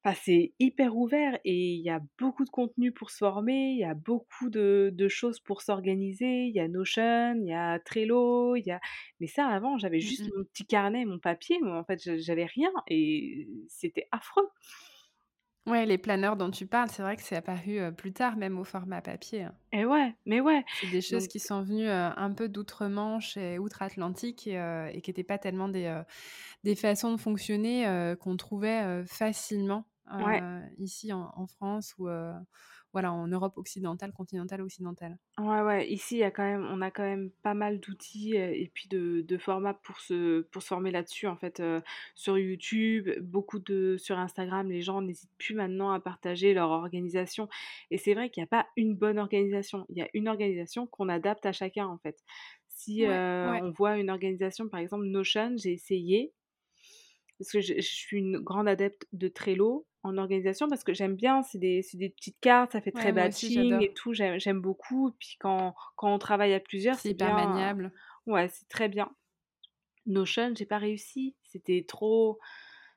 Enfin, 0.05 0.19
c'est 0.21 0.53
hyper 0.59 0.97
ouvert 0.97 1.39
et 1.45 1.75
il 1.75 1.81
y 1.81 1.91
a 1.91 2.01
beaucoup 2.19 2.45
de 2.45 2.51
contenu 2.51 2.91
pour 2.91 3.11
se 3.11 3.19
former, 3.19 3.71
il 3.71 3.79
y 3.79 3.85
a 3.85 3.95
beaucoup 3.95 4.51
de, 4.51 4.91
de 4.93 5.09
choses 5.09 5.39
pour 5.39 5.63
s'organiser. 5.63 6.47
Il 6.47 6.55
y 6.55 6.59
a 6.59 6.67
Notion, 6.67 7.35
il 7.37 7.47
y 7.47 7.53
a 7.53 7.79
Trello, 7.79 8.57
il 8.57 8.65
y 8.67 8.73
a. 8.73 8.81
Mais 9.21 9.29
ça, 9.29 9.47
avant, 9.47 9.79
j'avais 9.79 10.01
Mmh 10.01 10.01
juste 10.01 10.29
mon 10.37 10.43
petit 10.45 10.67
carnet, 10.67 11.05
mon 11.05 11.19
papier. 11.21 11.59
Moi, 11.61 11.79
en 11.79 11.85
fait, 11.85 12.01
j'avais 12.21 12.47
rien 12.47 12.73
et 12.89 13.49
c'était 13.69 14.09
affreux. 14.11 14.49
Ouais, 15.67 15.87
les 15.87 15.99
planeurs 15.99 16.37
dont 16.37 16.51
tu 16.53 16.67
parles, 16.69 16.89
c'est 16.91 17.03
vrai 17.03 17.17
que 17.17 17.23
c'est 17.23 17.35
apparu, 17.37 17.79
heu, 17.81 17.93
plus 17.93 18.13
tard, 18.13 18.37
même 18.37 18.59
au 18.61 18.65
format 18.65 19.03
papier, 19.03 19.43
hein. 19.45 19.59
Et 19.73 19.85
ouais, 19.85 20.15
mais 20.27 20.41
ouais. 20.41 20.65
C'est 20.75 20.87
des 20.89 21.03
choses 21.03 21.27
Donc, 21.27 21.29
qui 21.29 21.39
sont 21.39 21.63
venues, 21.63 21.87
heu, 21.89 21.91
un 22.17 22.33
peu 22.33 22.49
d'outre-Manche 22.49 23.37
et 23.37 23.59
outre-Atlantique 23.59 24.47
et 24.47 24.57
et 24.95 25.01
qui 25.03 25.11
étaient 25.11 25.23
pas 25.25 25.39
tellement 25.39 25.69
des, 25.69 26.03
des 26.65 26.77
façons 26.77 27.13
de 27.13 27.19
fonctionner, 27.19 28.15
qu'on 28.21 28.37
trouvait, 28.37 29.05
facilement, 29.07 29.87
ouais. 30.19 30.43
ici 30.79 31.13
en 31.13 31.33
en 31.37 31.47
France 31.47 31.95
ou, 31.99 32.09
voilà, 32.93 33.13
en 33.13 33.27
Europe 33.29 33.57
occidentale, 33.59 34.13
continentale, 34.13 34.63
occidentale. 34.63 35.19
Ouais, 35.39 35.63
ouais, 35.63 35.91
ici, 35.91 36.19
y 36.19 36.23
a 36.25 36.31
quand 36.31 36.43
même 36.43 36.67
on 36.71 36.83
a 36.83 36.91
quand 36.91 37.03
même 37.05 37.31
pas 37.43 37.55
mal 37.55 37.81
d'outils, 37.81 38.37
heu 38.37 38.53
et 38.55 38.71
puis 38.75 38.87
de 38.89 39.23
de 39.23 39.39
formats 39.39 39.73
pour 39.73 39.99
se 39.99 40.43
pour 40.43 40.61
se 40.61 40.67
former 40.69 40.91
là-dessus, 40.91 41.27
en 41.27 41.37
fait, 41.39 41.59
heu, 41.61 41.81
sur 42.15 42.37
YouTube, 42.39 43.09
beaucoup 43.23 43.59
de 43.59 43.97
sur 43.97 44.19
Instagram, 44.19 44.71
les 44.71 44.83
gens 44.83 45.01
n'hésitent 45.01 45.31
plus 45.39 45.55
maintenant 45.55 45.91
à 45.91 46.01
partager 46.01 46.53
leur 46.53 46.69
organisation 46.69 47.49
et 47.91 47.97
c'est 47.97 48.13
vrai 48.13 48.29
qu'il 48.29 48.43
y 48.43 48.45
a 48.45 48.47
pas 48.47 48.67
une 48.77 48.95
bonne 48.95 49.19
organisation. 49.19 49.87
Il 49.89 49.97
y 49.97 50.03
a 50.03 50.09
une 50.13 50.29
organisation 50.29 50.87
qu'on 50.87 51.09
adapte 51.09 51.47
à 51.47 51.53
chacun, 51.53 51.87
en 51.87 51.97
fait. 51.97 52.23
Si, 52.69 53.03
Ouais, 53.03 53.23
ouais. 53.45 53.63
on 53.63 53.71
voit 53.71 53.97
une 53.97 54.11
organisation, 54.11 54.69
par 54.69 54.81
exemple 54.81 55.05
Notion, 55.07 55.55
j'ai 55.57 55.73
essayé 55.73 56.35
parce 57.43 57.53
que 57.53 57.61
je 57.61 57.75
je 57.77 57.81
suis 57.83 58.19
une 58.19 58.39
grande 58.41 58.69
adepte 58.69 59.07
de 59.13 59.29
Trello 59.29 59.87
en 60.05 60.19
organisation 60.19 60.69
parce 60.69 60.85
que 60.85 60.95
j'aime 60.95 61.17
bien, 61.17 61.43
c'est 61.43 61.59
des 61.59 61.83
des 61.95 62.11
petites 62.11 62.41
cartes, 62.41 62.73
ça 62.73 62.81
fait 62.81 62.93
très 62.93 63.13
Ouais, 63.13 63.21
aussi 63.21 63.53
batching 63.53 63.83
et 63.83 63.93
tout, 63.95 64.13
j'aime 64.15 64.61
beaucoup. 64.61 65.11
Et 65.11 65.13
puis 65.19 65.37
quand 65.41 65.75
quand 65.97 66.15
on 66.15 66.19
travaille 66.19 66.55
à 66.55 66.61
plusieurs, 66.61 67.01
C'est 67.01 67.11
hyper 67.11 67.33
bien 67.33 67.33
maniable. 67.33 67.93
ouais, 68.27 68.49
c'est 68.49 68.69
très 68.69 68.89
bien. 68.89 69.15
Notion, 70.07 70.55
j'ai 70.57 70.67
pas 70.67 70.79
réussi, 70.79 71.37
c'était 71.45 71.85
trop 71.89 72.39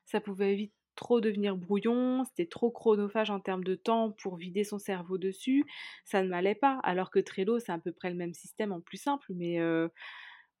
ça 0.06 0.20
pouvait 0.20 0.54
vite 0.56 0.74
trop 0.96 1.20
devenir 1.20 1.56
brouillon, 1.56 2.24
c'était 2.24 2.46
trop 2.48 2.70
chronophage 2.70 3.30
en 3.30 3.40
termes 3.40 3.64
de 3.64 3.74
temps 3.76 4.12
pour 4.12 4.36
vider 4.36 4.64
son 4.64 4.78
cerveau 4.78 5.18
dessus, 5.18 5.64
ça 6.04 6.22
ne 6.22 6.28
m'allait 6.28 6.54
pas. 6.56 6.80
Alors 6.84 7.10
que 7.10 7.18
Trello, 7.20 7.58
c'est 7.60 7.72
à 7.72 7.78
peu 7.78 7.92
près 7.92 8.10
le 8.10 8.16
même 8.16 8.34
système 8.34 8.72
en 8.72 8.80
plus 8.82 8.98
simple, 8.98 9.32
mais 9.34 9.60
heu, 9.60 9.90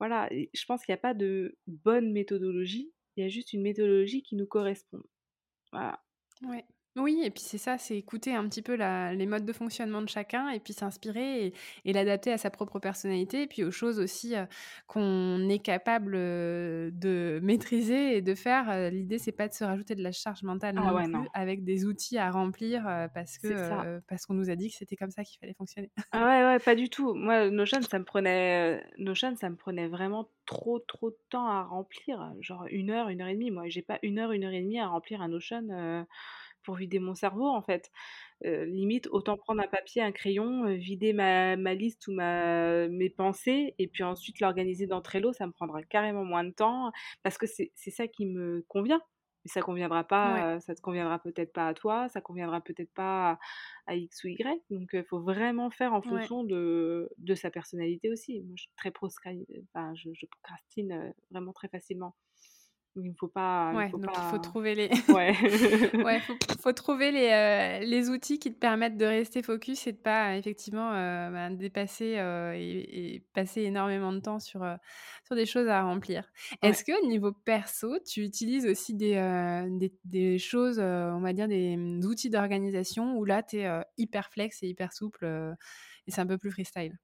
voilà 0.00 0.28
je 0.32 0.64
pense 0.66 0.84
qu'il 0.84 0.92
y 0.92 0.94
a 0.94 0.98
pas 0.98 1.14
de 1.14 1.56
bonne 1.66 2.12
méthodologie, 2.12 2.92
il 3.16 3.22
y 3.22 3.26
a 3.26 3.28
juste 3.28 3.52
une 3.52 3.62
méthodologie 3.62 4.22
qui 4.22 4.36
nous 4.36 4.46
correspond. 4.46 5.02
Voilà. 5.72 6.02
Oui 6.96 7.20
et 7.22 7.30
puis 7.30 7.42
c'est 7.42 7.58
ça, 7.58 7.76
c'est 7.76 7.94
écouter 7.98 8.34
un 8.34 8.48
petit 8.48 8.62
peu 8.62 8.74
la 8.74 9.12
les 9.14 9.26
modes 9.26 9.44
de 9.44 9.52
fonctionnement 9.52 10.00
de 10.00 10.08
chacun 10.08 10.48
et 10.48 10.60
puis 10.60 10.72
s'inspirer 10.72 11.46
et 11.48 11.54
et 11.84 11.92
l'adapter 11.92 12.32
à 12.32 12.38
sa 12.38 12.48
propre 12.50 12.78
personnalité 12.78 13.42
et 13.42 13.46
puis 13.46 13.62
aux 13.64 13.70
choses 13.70 13.98
aussi, 14.00 14.34
heu, 14.34 14.46
qu'on 14.86 15.46
est 15.50 15.58
capable, 15.58 16.14
heu, 16.16 16.90
de 16.94 17.38
maîtriser 17.42 18.16
et 18.16 18.22
de 18.22 18.34
faire. 18.34 18.70
Heu, 18.70 18.88
l'idée, 18.88 19.18
c'est 19.18 19.32
pas 19.32 19.46
de 19.46 19.52
se 19.52 19.62
rajouter 19.64 19.94
de 19.94 20.02
la 20.02 20.10
charge 20.12 20.42
mentale 20.42 20.76
Ah 20.76 20.92
non 20.92 20.94
ouais, 20.94 21.06
non, 21.08 21.26
plus 21.26 21.28
avec 21.34 21.64
des 21.64 21.84
outils 21.84 22.16
à 22.16 22.30
remplir, 22.30 22.84
parce 23.12 23.36
que, 23.38 24.00
parce 24.08 24.24
qu'on 24.24 24.32
nous 24.34 24.48
a 24.48 24.56
dit 24.56 24.70
que 24.70 24.76
c'était 24.78 24.96
comme 24.96 25.10
ça 25.10 25.22
qu'il 25.22 25.38
fallait 25.38 25.54
fonctionner. 25.54 25.92
Ah 26.12 26.24
ouais, 26.24 26.44
ouais, 26.46 26.58
pas 26.60 26.74
du 26.74 26.88
tout. 26.88 27.14
Moi, 27.14 27.50
Notion, 27.50 27.82
ça 27.82 27.98
me 27.98 28.04
prenait, 28.04 28.82
Notion, 28.96 29.34
ça 29.36 29.50
me 29.50 29.56
prenait 29.56 29.88
vraiment 29.88 30.30
trop, 30.46 30.78
trop 30.78 31.10
de 31.10 31.18
temps 31.30 31.46
à 31.48 31.62
remplir, 31.64 32.32
genre 32.40 32.64
une 32.70 32.90
heure, 32.90 33.08
une 33.08 33.20
heure 33.20 33.28
et 33.28 33.34
demie. 33.34 33.50
Moi, 33.50 33.68
j'ai 33.68 33.82
pas 33.82 33.98
une 34.02 34.18
heure, 34.18 34.32
une 34.32 34.44
heure 34.44 34.52
et 34.52 34.62
demie 34.62 34.78
à 34.80 34.86
remplir 34.88 35.20
un 35.20 35.28
Notion, 35.28 36.06
pour 36.66 36.76
vider 36.76 36.98
mon 37.00 37.14
cerveau, 37.14 37.46
en 37.48 37.62
fait. 37.62 37.90
Limite, 38.44 39.08
autant 39.12 39.36
prendre 39.38 39.62
un 39.62 39.68
papier, 39.68 40.02
un 40.02 40.12
crayon, 40.12 40.66
vider 40.76 41.12
ma 41.14 41.56
ma 41.56 41.74
liste 41.74 42.06
ou 42.08 42.12
ma 42.12 42.88
mes 42.88 43.10
pensées 43.10 43.74
et 43.78 43.88
puis 43.88 44.02
ensuite 44.04 44.40
l'organiser 44.40 44.86
dans 44.86 45.00
Trello, 45.00 45.32
ça 45.32 45.46
me 45.46 45.52
prendra 45.52 45.82
carrément 45.82 46.24
moins 46.24 46.44
de 46.44 46.50
temps 46.52 46.92
parce 47.22 47.38
que 47.38 47.46
c'est 47.46 47.72
ça 47.90 48.08
qui 48.08 48.26
me 48.26 48.64
convient. 48.68 49.00
Mais 49.44 49.50
ça 49.52 49.62
conviendra 49.62 50.02
Ouais, 50.22 50.44
pas, 50.44 50.58
ça 50.60 50.74
te 50.74 50.80
conviendra 50.80 51.20
peut-être 51.20 51.52
pas 51.52 51.68
à 51.68 51.74
toi, 51.74 52.08
ça 52.08 52.20
conviendra 52.20 52.60
peut-être 52.60 52.92
pas 52.92 53.38
à 53.86 53.94
X 53.94 54.24
ou 54.24 54.28
Y. 54.28 54.60
Donc, 54.70 54.90
il 54.92 55.04
faut 55.04 55.20
vraiment 55.20 55.70
faire 55.70 55.94
en 55.94 56.02
ouais. 56.04 56.28
fonction 56.28 56.42
de, 56.44 57.08
de 57.18 57.34
sa 57.36 57.50
personnalité 57.50 58.10
aussi. 58.10 58.40
Moi, 58.42 58.54
je 58.56 58.62
suis 58.62 58.72
très 58.76 58.92
enfin, 59.72 59.94
je, 59.94 60.10
je 60.14 60.26
procrastine 60.26 61.14
vraiment 61.30 61.52
très 61.52 61.68
facilement. 61.68 62.16
Il 62.96 63.10
ne 63.10 63.14
faut 63.18 63.28
pas, 63.28 63.74
il 63.76 63.82
Ouais, 63.82 63.90
faut 63.90 63.98
donc 63.98 64.16
il 64.16 64.24
faut 64.24 64.38
pas, 64.38 64.38
trouver 64.38 64.76
les 64.76 64.90
ouais. 65.08 65.34
ouais, 66.02 66.20
faut 66.26 66.38
faut 66.60 66.72
trouver 66.72 67.10
les, 67.10 67.84
les 67.84 68.08
outils 68.10 68.38
qui 68.38 68.52
te 68.54 68.58
permettent 68.58 68.96
de 68.96 69.04
rester 69.04 69.42
focus 69.42 69.88
et 69.88 69.92
de 69.92 69.98
pas 69.98 70.32
euh, 70.34 70.38
effectivement, 70.38 70.92
heu, 70.92 71.30
ben, 71.32 71.50
dépasser, 71.56 72.16
heu, 72.18 72.54
et 72.54 73.14
et 73.16 73.20
passer 73.34 73.62
énormément 73.62 74.12
de 74.12 74.20
temps 74.20 74.38
sur, 74.38 74.62
heu, 74.62 74.76
sur 75.24 75.34
des 75.34 75.46
choses 75.46 75.66
à 75.68 75.82
remplir. 75.82 76.30
ouais. 76.62 76.76
Est-ce 76.76 76.84
que 76.84 76.92
au 77.04 77.08
niveau 77.08 77.32
perso, 77.32 77.98
tu 78.06 78.22
utilises 78.22 78.66
aussi 78.66 78.94
des, 78.94 79.14
des 79.70 79.92
des 80.04 80.38
choses, 80.38 80.78
on 80.78 81.20
va 81.20 81.32
dire 81.32 81.48
des, 81.48 81.76
mmh, 81.76 82.04
outils 82.04 82.30
d'organisation 82.30 83.16
où 83.18 83.24
là 83.24 83.42
tu 83.42 83.58
es, 83.58 83.68
hyper 83.98 84.30
flex 84.30 84.62
et 84.62 84.68
hyper 84.68 84.92
souple, 84.92 85.26
et 86.06 86.10
c'est 86.12 86.20
un 86.20 86.26
peu 86.26 86.38
plus 86.38 86.52
freestyle? 86.52 86.98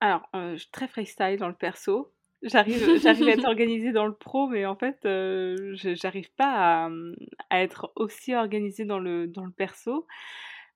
Alors, 0.00 0.28
euh, 0.36 0.52
je 0.52 0.58
suis 0.62 0.70
très 0.70 0.86
freestyle 0.88 1.36
dans 1.38 1.48
le 1.48 1.56
perso. 1.56 2.14
J'arrive, 2.44 2.96
j'arrive 2.96 3.28
à 3.28 3.32
être 3.32 3.44
organisée 3.46 3.92
dans 3.92 4.06
le 4.06 4.14
pro, 4.14 4.48
mais 4.48 4.66
en 4.66 4.76
fait, 4.76 4.98
euh, 5.06 5.74
j'arrive 5.74 6.30
pas 6.34 6.84
à, 6.84 6.86
hum, 6.86 7.14
à 7.50 7.62
être 7.62 7.92
aussi 7.96 8.34
organisée 8.34 8.84
dans 8.84 8.98
le, 8.98 9.26
dans 9.28 9.44
le 9.44 9.52
perso. 9.52 10.06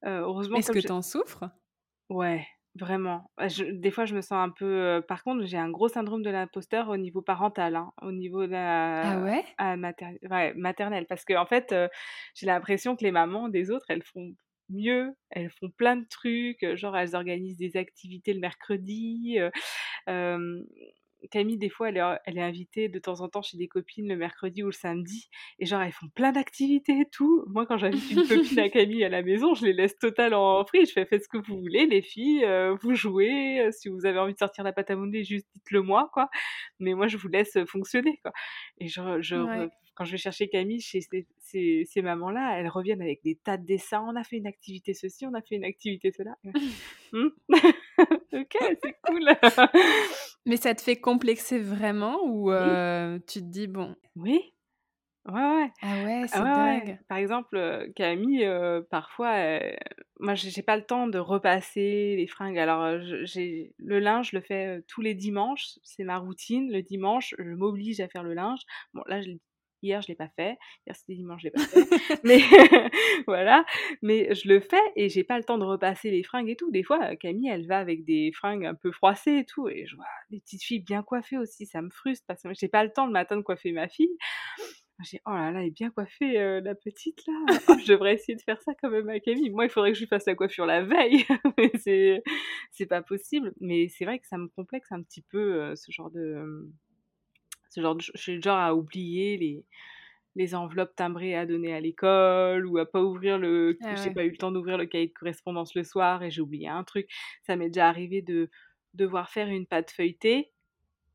Euh, 0.06 0.20
heureusement, 0.20 0.60
Est-ce 0.60 0.70
que 0.70 0.78
je, 0.80 0.80
tu 0.80 0.92
en 0.92 1.00
souffres? 1.00 1.50
Ouais, 2.08 2.46
vraiment. 2.74 3.30
Bah, 3.36 3.48
je 3.48 3.64
des 3.64 3.90
fois, 3.90 4.06
je 4.06 4.14
me 4.14 4.22
sens 4.22 4.32
un 4.32 4.50
peu, 4.50 5.02
par 5.06 5.22
contre, 5.22 5.44
j'ai 5.44 5.58
un 5.58 5.70
gros 5.70 5.88
syndrome 5.88 6.22
de 6.22 6.30
l'imposteur 6.30 6.88
au 6.88 6.96
niveau 6.96 7.20
parental, 7.22 7.76
hein, 7.76 7.92
au 8.02 8.12
niveau 8.12 8.46
de 8.46 8.52
Ah 9.02 9.18
la 9.18 9.20
ouais? 9.20 9.44
mater 9.76 10.18
ouais, 10.30 10.54
maternelle. 10.54 11.06
Parce 11.06 11.24
qu'en 11.24 11.44
fait, 11.46 11.72
heu, 11.72 11.88
j'ai 12.34 12.46
l'impression 12.46 12.96
que 12.96 13.04
les 13.04 13.10
mamans 13.10 13.48
des 13.48 13.70
autres, 13.70 13.86
elles 13.90 14.02
font 14.04 14.34
mieux, 14.70 15.14
elles 15.30 15.50
font 15.50 15.70
plein 15.70 15.96
de 15.96 16.06
trucs, 16.08 16.64
genre 16.76 16.96
elles 16.96 17.14
organisent 17.14 17.58
des 17.58 17.76
activités 17.76 18.32
le 18.32 18.40
mercredi, 18.40 19.38
Camille, 21.30 21.58
des 21.58 21.68
fois, 21.70 21.88
elle 21.90 21.96
est 21.98 22.02
elle 22.26 22.38
est 22.38 22.42
invitée 22.42 22.88
de 22.88 22.98
temps 22.98 23.20
en 23.20 23.28
temps 23.28 23.42
chez 23.42 23.56
des 23.58 23.68
copines 23.68 24.08
le 24.08 24.16
mercredi 24.16 24.62
ou 24.62 24.66
le 24.66 24.72
samedi 24.72 25.28
et 25.58 25.66
genre 25.66 25.82
elles 25.82 25.92
font 25.92 26.08
plein 26.14 26.32
d'activités 26.32 27.00
et 27.00 27.08
tout. 27.10 27.44
Moi, 27.48 27.66
quand 27.66 27.76
j'invite 27.78 28.10
une 28.10 28.22
copine 28.24 28.58
à 28.60 28.68
Camille 28.70 29.04
à 29.04 29.08
la 29.08 29.22
maison, 29.22 29.54
je 29.54 29.64
les 29.66 29.72
laisse 29.72 29.96
total 29.98 30.34
en 30.34 30.64
free. 30.64 30.86
Je 30.86 30.92
fais: 30.92 31.06
«Faites 31.06 31.24
ce 31.24 31.28
que 31.28 31.38
vous 31.38 31.58
voulez 31.60 31.86
les 31.86 32.02
filles, 32.02 32.44
heu, 32.44 32.76
vous 32.80 32.94
jouez, 32.94 33.60
heu, 33.68 33.72
si 33.72 33.88
vous 33.88 34.06
avez 34.06 34.18
envie 34.18 34.34
de 34.34 34.38
sortir 34.38 34.64
la 34.64 34.72
pâte 34.72 34.90
à 34.90 34.96
modeler, 34.96 35.24
juste 35.24 35.46
dites-le 35.54 35.82
moi, 35.82 36.10
quoi. 36.12 36.28
Mais 36.80 36.94
moi, 36.94 37.08
je 37.08 37.16
vous 37.16 37.28
laisse, 37.28 37.56
heu, 37.56 37.66
fonctionner, 37.66 38.18
quoi» 38.22 38.32
et 38.78 38.88
je 38.88 39.00
je 39.22 39.34
re 39.36 39.48
Ouais. 39.48 39.68
Quand 39.98 40.06
je 40.06 40.12
vais 40.12 40.18
chercher 40.18 40.48
Camille 40.48 40.80
chez 40.80 41.02
ces 41.02 41.26
ces 41.40 41.84
ces 41.86 42.02
mamans-là, 42.02 42.58
elles 42.60 42.68
reviennent 42.68 43.02
avec 43.02 43.22
des 43.24 43.36
tas 43.36 43.58
de 43.58 43.66
dessins. 43.66 44.04
«On 44.08 44.16
a 44.16 44.24
fait 44.24 44.38
une 44.38 44.46
activité 44.48 44.94
ceci, 44.94 45.26
on 45.26 45.34
a 45.34 45.42
fait 45.42 45.56
une 45.56 45.64
activité 45.64 46.12
cela». 46.12 46.36
«Mmh, 46.44 47.28
OK, 48.32 48.56
c'est 48.82 48.96
cool». 49.02 49.28
Mais 50.46 50.56
ça 50.56 50.74
te 50.74 50.80
fait 50.82 50.96
complexer 51.00 51.58
vraiment 51.58 52.18
ou 52.24 52.50
Oui, 52.58 52.82
heu, 52.90 53.20
tu 53.26 53.40
te 53.40 53.44
dis: 53.46 53.66
«Bon» 53.66 53.96
oui. 54.16 54.54
Ouais, 55.26 55.34
ouais. 55.34 55.72
ah 55.82 55.98
ouais, 56.00 56.26
Ah 56.32 56.42
c'est 56.42 56.44
ouais. 56.44 56.52
dingue. 56.52 56.98
Par 57.08 57.18
exemple, 57.18 57.56
heu, 57.56 57.92
Camille, 57.96 58.44
heu, 58.44 58.86
parfois, 58.90 59.36
heu, 59.60 59.76
moi 60.20 60.34
j'ai 60.34 60.62
pas 60.62 60.76
le 60.76 60.84
temps 60.86 61.06
de 61.08 61.18
repasser 61.18 62.16
les 62.16 62.26
fringues. 62.28 62.58
Alors, 62.58 62.98
j'ai 63.24 63.74
le 63.78 64.00
linge, 64.00 64.30
je 64.32 64.36
le 64.36 64.42
fais, 64.42 64.82
tous 64.88 65.02
les 65.02 65.14
dimanches, 65.14 65.78
c'est 65.84 66.04
ma 66.04 66.18
routine. 66.18 66.72
Le 66.72 66.82
dimanche, 66.82 67.34
je 67.38 67.44
m'oblige 67.44 68.00
à 68.00 68.08
faire 68.08 68.24
le 68.24 68.34
linge. 68.34 68.60
Bon 68.94 69.02
là, 69.06 69.22
je 69.22 69.28
l'ai 69.30 69.40
hier, 69.82 70.00
je 70.02 70.08
l'ai 70.08 70.14
pas 70.14 70.28
fait. 70.36 70.56
Hier, 70.86 70.96
c'était 70.96 71.14
dimanche, 71.14 71.42
je 71.42 71.46
l'ai 71.48 71.50
pas 71.52 71.60
fait. 71.60 71.84
Mais 72.24 72.38
voilà, 73.26 73.64
mais 74.02 74.34
je 74.34 74.48
le 74.48 74.60
fais 74.60 74.76
et 74.96 75.08
j'ai 75.08 75.24
pas 75.24 75.38
le 75.38 75.44
temps 75.44 75.58
de 75.58 75.64
repasser 75.64 76.10
les 76.10 76.22
fringues 76.22 76.48
et 76.50 76.56
tout. 76.56 76.70
Des 76.70 76.82
fois, 76.82 77.16
Camille, 77.16 77.48
elle 77.48 77.66
va 77.66 77.78
avec 77.78 78.04
des 78.04 78.32
fringues 78.32 78.66
un 78.66 78.74
peu 78.74 78.92
froissées 78.92 79.38
et 79.38 79.44
tout 79.44 79.68
et 79.68 79.86
je 79.86 79.96
vois 79.96 80.04
des 80.30 80.40
petites 80.40 80.62
filles 80.62 80.80
bien 80.80 81.02
coiffées 81.02 81.38
aussi, 81.38 81.66
ça 81.66 81.82
me 81.82 81.90
frustre 81.90 82.24
parce 82.26 82.42
que 82.42 82.48
j'ai 82.54 82.68
pas 82.68 82.84
le 82.84 82.92
temps 82.92 83.06
le 83.06 83.12
matin 83.12 83.36
de 83.36 83.42
coiffer 83.42 83.72
ma 83.72 83.88
fille. 83.88 84.10
J'ai 85.04 85.20
«Oh 85.26 85.30
là 85.30 85.52
là, 85.52 85.60
elle 85.60 85.68
est 85.68 85.70
bien 85.70 85.90
coiffée, 85.90 86.40
heu, 86.40 86.60
la 86.60 86.74
petite 86.74 87.24
là. 87.26 87.32
Oh, 87.68 87.74
je 87.80 87.86
devrais 87.92 88.14
essayer 88.14 88.34
de 88.34 88.42
faire 88.42 88.60
ça 88.62 88.72
quand 88.80 88.90
même 88.90 89.08
à 89.08 89.20
Camille». 89.20 89.50
Moi, 89.50 89.64
il 89.66 89.70
faudrait 89.70 89.92
que 89.92 89.94
je 89.96 90.00
lui 90.02 90.08
fasse 90.08 90.26
la 90.26 90.34
coiffure 90.34 90.66
la 90.66 90.82
veille, 90.82 91.24
mais 91.56 91.70
c'est 91.78 92.22
c'est 92.72 92.86
pas 92.86 93.00
possible. 93.02 93.52
Mais 93.60 93.88
c'est 93.88 94.04
vrai 94.04 94.18
que 94.18 94.26
ça 94.26 94.38
me 94.38 94.48
complexe 94.48 94.90
un 94.90 95.02
petit 95.02 95.22
peu, 95.22 95.70
heu, 95.72 95.76
ce 95.76 95.92
genre 95.92 96.10
de, 96.10 96.68
ce 97.78 97.82
genre 97.82 97.96
de 97.96 98.02
je 98.02 98.12
suis 98.16 98.36
le 98.36 98.42
genre 98.42 98.58
à 98.58 98.74
oublier 98.74 99.36
les 99.38 99.64
les 100.36 100.54
enveloppes 100.54 100.94
timbrées 100.96 101.34
à 101.34 101.46
donner 101.46 101.74
à 101.74 101.80
l'école 101.80 102.66
ou 102.66 102.78
à 102.78 102.86
pas 102.86 103.02
ouvrir 103.02 103.38
le 103.38 103.78
Ah 103.82 103.88
j'ai 103.90 104.10
pas 104.10 104.24
eu 104.24 104.30
le 104.30 104.36
temps 104.36 104.52
d'ouvrir 104.52 104.78
le 104.78 104.86
cahier 104.86 105.08
de 105.08 105.12
correspondance 105.12 105.74
le 105.74 105.84
soir 105.84 106.22
et 106.22 106.30
j'ai 106.30 106.40
oublié 106.42 106.68
un 106.68 106.84
truc. 106.84 107.08
Ça 107.42 107.56
m'est 107.56 107.68
déjà 107.70 107.88
arrivé 107.88 108.22
de 108.22 108.50
devoir 108.94 109.30
faire 109.30 109.48
une 109.48 109.66
pâte 109.66 109.90
feuilletée 109.90 110.52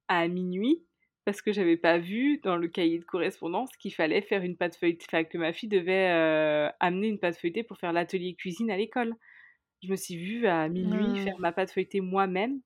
à 0.07 0.27
minuit 0.27 0.85
parce 1.25 1.41
que 1.41 1.53
j'avais 1.53 1.77
pas 1.77 1.99
vu 1.99 2.39
dans 2.39 2.57
le 2.57 2.67
cahier 2.67 2.99
de 2.99 3.05
correspondance 3.05 3.69
qu'il 3.77 3.93
fallait 3.93 4.21
faire 4.21 4.43
une 4.43 4.57
pâte 4.57 4.75
feuilletée, 4.75 5.05
enfin 5.09 5.23
que 5.23 5.37
ma 5.37 5.53
fille 5.53 5.69
devait 5.69 6.11
euh, 6.11 6.69
amener 6.81 7.07
une 7.07 7.19
pâte 7.19 7.37
feuilletée 7.37 7.63
pour 7.63 7.77
faire 7.77 7.93
l'atelier 7.93 8.35
cuisine 8.35 8.69
à 8.71 8.77
l'école. 8.77 9.15
Je 9.83 9.89
me 9.91 9.95
suis 9.97 10.17
vue 10.17 10.47
à 10.47 10.69
minuit 10.69 11.15
Mmh. 11.15 11.17
faire 11.17 11.35
ma 11.39 11.51
pâte 11.53 11.71
feuilletée 11.71 12.01
moi-même 12.01 12.61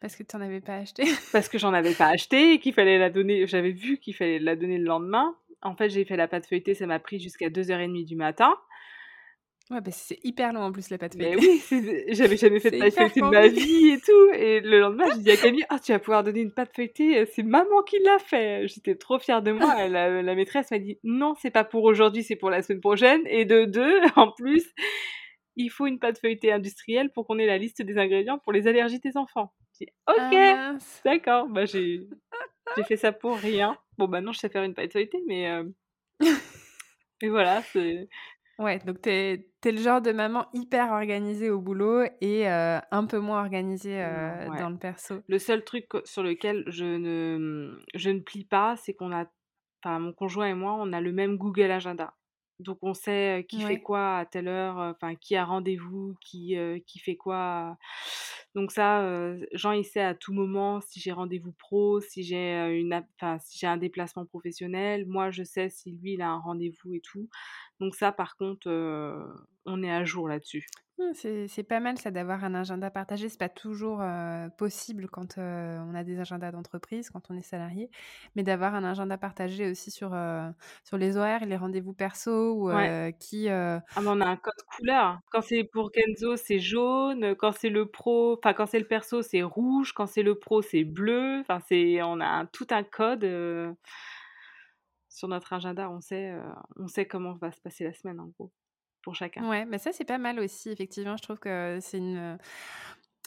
Parce 0.00 0.14
que 0.16 0.22
tu 0.22 0.36
n'en 0.36 0.42
avais 0.44 0.60
pas 0.60 0.76
acheté. 0.76 1.04
parce 1.32 1.48
que 1.48 1.58
j'en 1.58 1.72
avais 1.72 1.94
pas 1.94 2.06
acheté 2.08 2.52
et 2.52 2.58
qu'il 2.60 2.72
fallait 2.74 2.98
la 2.98 3.10
donner. 3.10 3.46
J'avais 3.46 3.72
vu 3.72 3.98
qu'il 3.98 4.14
fallait 4.14 4.38
la 4.38 4.54
donner 4.56 4.78
le 4.78 4.84
lendemain. 4.84 5.34
En 5.62 5.74
fait, 5.74 5.88
j'ai 5.90 6.04
fait 6.04 6.16
la 6.16 6.28
pâte 6.28 6.46
feuilletée, 6.46 6.74
ça 6.74 6.86
m'a 6.86 7.00
pris 7.00 7.18
jusqu'à 7.18 7.48
2h30 7.48 8.04
du 8.04 8.14
matin. 8.14 8.54
Ouais, 9.70 9.82
bah, 9.82 9.90
c'est 9.90 10.18
hyper 10.24 10.52
long 10.54 10.60
en 10.62 10.72
plus 10.72 10.88
la 10.88 10.96
pâte 10.96 11.14
Mais 11.16 11.32
feuilletée. 11.32 11.46
oui, 11.50 11.58
c'est- 11.62 12.14
j'avais 12.14 12.36
jamais 12.38 12.58
fait 12.60 12.70
de 12.70 12.78
pâte 12.78 12.94
feuilletée 12.94 13.20
de 13.20 13.26
ma 13.26 13.48
vie 13.48 13.88
et 13.88 14.00
tout. 14.00 14.32
Et 14.34 14.60
le 14.60 14.78
lendemain, 14.80 15.04
j'ai 15.14 15.20
dit 15.20 15.30
à 15.32 15.36
Camille, 15.36 15.64
ah, 15.68 15.78
tu 15.78 15.92
vas 15.92 15.98
pouvoir 15.98 16.22
donner 16.24 16.40
une 16.40 16.52
pâte 16.52 16.70
feuilletée, 16.74 17.26
c'est 17.26 17.42
maman 17.42 17.82
qui 17.82 17.98
l'a 18.04 18.18
fait. 18.18 18.66
J'étais 18.68 18.94
trop 18.94 19.18
fière 19.18 19.42
de 19.42 19.50
moi. 19.52 19.88
La, 19.88 20.22
la 20.22 20.34
maîtresse 20.34 20.70
m'a 20.70 20.78
dit, 20.78 20.98
non, 21.02 21.34
c'est 21.42 21.50
pas 21.50 21.64
pour 21.64 21.82
aujourd'hui, 21.84 22.22
c'est 22.22 22.36
pour 22.36 22.50
la 22.50 22.62
semaine 22.62 22.80
prochaine. 22.80 23.20
Et 23.26 23.44
de 23.44 23.64
deux, 23.66 24.00
en 24.16 24.30
plus, 24.30 24.64
il 25.56 25.68
faut 25.70 25.86
une 25.86 25.98
pâte 25.98 26.18
feuilletée 26.20 26.52
industrielle 26.52 27.10
pour 27.12 27.26
qu'on 27.26 27.38
ait 27.38 27.46
la 27.46 27.58
liste 27.58 27.82
des 27.82 27.98
ingrédients 27.98 28.38
pour 28.38 28.52
les 28.52 28.68
allergies 28.68 29.00
des 29.00 29.16
enfants. 29.18 29.52
Ah 30.06 30.12
ok, 30.16 30.32
mince. 30.32 31.00
d'accord, 31.04 31.48
bah 31.48 31.64
j'ai 31.66 32.08
j'ai 32.76 32.84
fait 32.84 32.96
ça 32.96 33.12
pour 33.12 33.36
rien. 33.36 33.76
Bon, 33.98 34.08
maintenant, 34.08 34.32
je 34.32 34.38
sais 34.38 34.48
faire 34.48 34.62
une 34.62 34.74
pâte 34.74 34.92
feuilletée, 34.92 35.22
mais... 35.26 35.50
euh, 35.50 35.64
Et 37.22 37.28
voilà, 37.28 37.62
c'est... 37.62 38.08
Ouais, 38.58 38.78
donc 38.80 39.00
t'es 39.00 39.48
es 39.64 39.72
le 39.72 39.78
genre 39.80 40.00
de 40.00 40.10
maman 40.12 40.46
hyper 40.52 40.90
organisée 40.90 41.48
au 41.50 41.60
boulot 41.60 42.02
et 42.20 42.48
euh, 42.48 42.78
un 42.90 43.06
peu 43.06 43.18
moins 43.18 43.40
organisée 43.40 44.02
euh, 44.02 44.48
Ouais. 44.48 44.58
dans 44.58 44.70
le 44.70 44.78
perso. 44.78 45.20
Le 45.28 45.38
seul 45.38 45.62
truc 45.64 45.86
sur 46.04 46.22
lequel 46.24 46.64
je 46.66 46.84
ne, 46.84 47.78
je 47.94 48.10
ne 48.10 48.18
plie 48.20 48.44
pas, 48.44 48.74
c'est 48.76 48.94
qu'on 48.94 49.12
a, 49.12 49.26
enfin 49.82 49.98
mon 50.00 50.12
conjoint 50.12 50.46
et 50.48 50.54
moi, 50.54 50.74
on 50.78 50.92
a 50.92 51.00
le 51.00 51.12
même 51.12 51.36
Google 51.36 51.70
Agenda. 51.70 52.14
Donc 52.58 52.78
on 52.82 52.92
sait 52.92 53.46
qui 53.48 53.60
fait 53.60 53.80
quoi 53.80 54.18
à 54.18 54.26
telle 54.26 54.48
heure, 54.48 54.78
enfin 54.78 55.14
qui 55.14 55.36
a 55.36 55.44
rendez-vous, 55.44 56.16
qui, 56.20 56.56
euh, 56.56 56.78
qui 56.86 56.98
fait 56.98 57.16
quoi. 57.16 57.76
Donc 58.54 58.72
ça, 58.72 59.02
euh, 59.02 59.44
Jean 59.52 59.72
il 59.72 59.84
sait 59.84 60.00
à 60.00 60.14
tout 60.14 60.32
moment 60.32 60.80
si 60.80 60.98
j'ai 60.98 61.12
rendez-vous 61.12 61.52
pro, 61.52 62.00
si 62.00 62.24
j'ai 62.24 62.54
une, 62.78 63.00
si 63.40 63.58
j'ai 63.58 63.66
un 63.68 63.76
déplacement 63.76 64.26
professionnel. 64.26 65.06
Moi 65.06 65.30
je 65.30 65.44
sais 65.44 65.68
si 65.68 65.92
lui 65.92 66.14
il 66.14 66.22
a 66.22 66.30
un 66.30 66.38
rendez-vous 66.38 66.94
et 66.94 67.00
tout. 67.00 67.28
Donc 67.80 67.94
ça 67.94 68.10
par 68.10 68.36
contre, 68.36 68.68
euh, 68.68 69.24
on 69.64 69.82
est 69.82 69.92
à 69.92 70.04
jour 70.04 70.28
là-dessus. 70.28 70.66
Mmh, 70.98 71.12
C'est 71.14 71.46
c'est 71.48 71.62
pas 71.62 71.78
mal 71.80 71.96
ça 71.98 72.10
d'avoir 72.10 72.42
un 72.44 72.54
agenda 72.54 72.90
partagé. 72.90 73.28
C'est 73.28 73.38
pas 73.38 73.48
toujours 73.48 74.00
euh, 74.02 74.48
possible 74.50 75.08
quand 75.08 75.38
euh, 75.38 75.78
on 75.80 75.94
a 75.94 76.02
des 76.02 76.18
agendas 76.18 76.50
d'entreprise, 76.50 77.10
quand 77.10 77.30
on 77.30 77.36
est 77.36 77.42
salarié, 77.42 77.88
mais 78.34 78.42
d'avoir 78.42 78.74
un 78.74 78.82
agenda 78.84 79.16
partagé 79.16 79.70
aussi 79.70 79.90
sur, 79.92 80.12
euh, 80.14 80.50
sur 80.84 80.98
les 80.98 81.16
horaires 81.16 81.42
et 81.42 81.46
les 81.46 81.56
rendez-vous 81.56 81.92
perso 81.92 82.52
ou 82.54 82.70
Ouais. 82.70 82.88
euh, 82.88 83.12
qui. 83.12 83.48
euh, 83.48 83.78
Ah 83.94 84.00
mais 84.02 84.08
on 84.10 84.20
a 84.20 84.26
un 84.26 84.36
code 84.36 84.54
couleur. 84.76 85.20
Quand 85.30 85.42
c'est 85.42 85.64
pour 85.64 85.92
Kenzo, 85.92 86.36
c'est 86.36 86.58
jaune. 86.58 87.34
Quand 87.36 87.52
c'est 87.52 87.68
le 87.70 87.86
pro, 87.90 88.36
enfin 88.38 88.52
quand 88.54 88.66
c'est 88.66 88.78
le 88.80 88.86
perso, 88.88 89.22
c'est 89.22 89.42
rouge. 89.42 89.92
Quand 89.92 90.06
c'est 90.06 90.22
le 90.22 90.38
pro, 90.38 90.62
c'est 90.62 90.84
bleu. 90.84 91.40
Enfin 91.40 91.60
c'est, 91.68 92.02
on 92.02 92.20
a 92.20 92.26
un- 92.26 92.46
tout 92.46 92.66
un 92.70 92.82
code 92.82 93.24
euh, 93.24 93.72
sur 95.10 95.28
notre 95.28 95.52
agenda. 95.52 95.90
On 95.90 96.00
sait, 96.00 96.30
euh, 96.32 96.42
on 96.76 96.88
sait 96.88 97.06
comment 97.06 97.34
va 97.34 97.52
se 97.52 97.60
passer 97.60 97.84
la 97.84 97.92
semaine 97.92 98.20
en 98.20 98.26
gros 98.28 98.52
pour 99.08 99.14
chacun. 99.16 99.46
Ouais, 99.48 99.64
mais 99.66 99.78
ça 99.78 99.92
c'est 99.92 100.04
pas 100.04 100.18
mal 100.18 100.40
aussi. 100.40 100.70
Effectivement, 100.70 101.16
je 101.16 101.22
trouve 101.22 101.38
que 101.38 101.78
c'est 101.80 101.98
une 101.98 102.38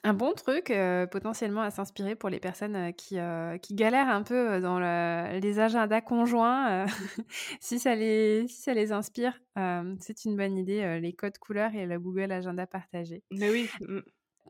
un 0.04 0.14
bon 0.14 0.34
truc 0.34 0.72
euh, 0.72 1.06
potentiellement 1.06 1.62
à 1.62 1.70
s'inspirer 1.70 2.16
pour 2.16 2.30
les 2.30 2.40
personnes 2.40 2.76
euh, 2.76 2.92
qui, 2.92 3.20
euh, 3.20 3.58
qui 3.60 3.76
galèrent 3.76 4.10
un 4.10 4.24
peu 4.24 4.54
euh, 4.54 4.60
dans 4.60 4.80
le- 4.80 5.40
les 5.40 5.60
agendas 5.60 6.02
conjoints. 6.02 6.86
euh, 6.86 6.88
si, 7.62 7.78
ça 7.80 7.96
les, 7.96 8.48
si 8.48 8.62
ça 8.64 8.74
les 8.74 8.92
inspire, 8.92 9.40
euh, 9.60 9.96
c'est 10.00 10.26
une 10.26 10.36
bonne 10.36 10.58
idée, 10.58 10.82
euh, 10.82 11.00
les 11.00 11.14
codes 11.14 11.38
couleurs 11.38 11.76
et 11.76 11.86
le 11.86 12.00
Google 12.00 12.32
Agenda 12.32 12.66
partagé. 12.66 13.24
Mais 13.32 13.50
oui. 13.50 13.70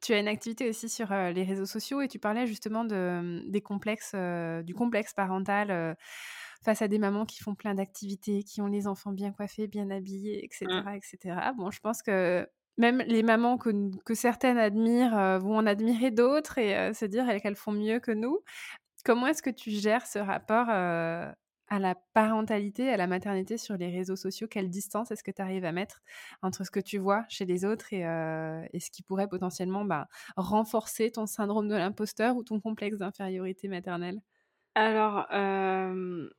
Tu 0.01 0.13
as 0.13 0.19
une 0.19 0.27
activité 0.29 0.67
aussi 0.67 0.89
sur 0.89 1.11
euh, 1.11 1.31
les 1.31 1.43
réseaux 1.43 1.65
sociaux 1.67 2.01
et 2.01 2.07
tu 2.07 2.17
parlais 2.17 2.47
justement 2.47 2.85
de, 2.85 3.43
des 3.47 3.61
complexes, 3.61 4.13
euh, 4.15 4.63
du 4.63 4.73
complexe 4.73 5.13
parental 5.13 5.69
euh, 5.69 5.93
face 6.63 6.81
à 6.81 6.87
des 6.87 6.99
mamans 6.99 7.25
qui 7.25 7.41
font 7.41 7.55
plein 7.55 7.73
d'activités, 7.75 8.43
qui 8.43 8.61
ont 8.61 8.67
les 8.67 8.87
enfants 8.87 9.11
bien 9.11 9.31
coiffés, 9.31 9.67
bien 9.67 9.89
habillés, 9.89 10.43
etc. 10.45 10.65
Mm. 10.67 10.95
etc. 10.95 11.35
Bon, 11.57 11.71
je 11.71 11.79
pense 11.79 12.01
que 12.01 12.47
même 12.77 13.03
les 13.07 13.23
mamans 13.23 13.57
que, 13.57 13.69
que 14.05 14.13
certaines 14.13 14.57
admirent 14.57 15.17
euh, 15.17 15.39
vont 15.39 15.57
en 15.57 15.65
admirer 15.65 16.11
d'autres 16.11 16.57
et 16.57 16.75
euh, 16.75 16.93
se 16.93 17.05
dire 17.05 17.25
qu'elles 17.41 17.55
font 17.55 17.71
mieux 17.71 17.99
que 17.99 18.11
nous. 18.11 18.39
Comment 19.03 19.27
est-ce 19.27 19.41
que 19.41 19.49
tu 19.49 19.71
gères 19.71 20.05
ce 20.05 20.19
rapport 20.19 20.67
euh, 20.69 21.31
à 21.67 21.79
la 21.79 21.95
parentalité, 22.13 22.89
à 22.89 22.97
la 22.97 23.07
maternité 23.07 23.57
sur 23.57 23.75
les 23.77 23.89
réseaux 23.89 24.15
sociaux? 24.15 24.47
Quelle 24.47 24.69
distance 24.69 25.11
est-ce 25.11 25.23
que 25.23 25.31
tu 25.31 25.41
arrives 25.41 25.65
à 25.65 25.71
mettre 25.71 26.01
entre 26.43 26.63
ce 26.65 26.71
que 26.71 26.79
tu 26.79 26.97
vois 26.99 27.25
chez 27.29 27.45
les 27.45 27.65
autres 27.65 27.93
et, 27.93 28.05
euh, 28.05 28.63
et 28.73 28.79
ce 28.79 28.91
qui 28.91 29.01
pourrait 29.03 29.27
potentiellement 29.27 29.85
bah, 29.85 30.07
renforcer 30.37 31.11
ton 31.11 31.25
syndrome 31.25 31.67
de 31.67 31.75
l'imposteur 31.75 32.35
ou 32.35 32.43
ton 32.43 32.59
complexe 32.59 32.97
d'infériorité 32.99 33.67
maternelle? 33.67 34.21
Alors, 34.73 35.27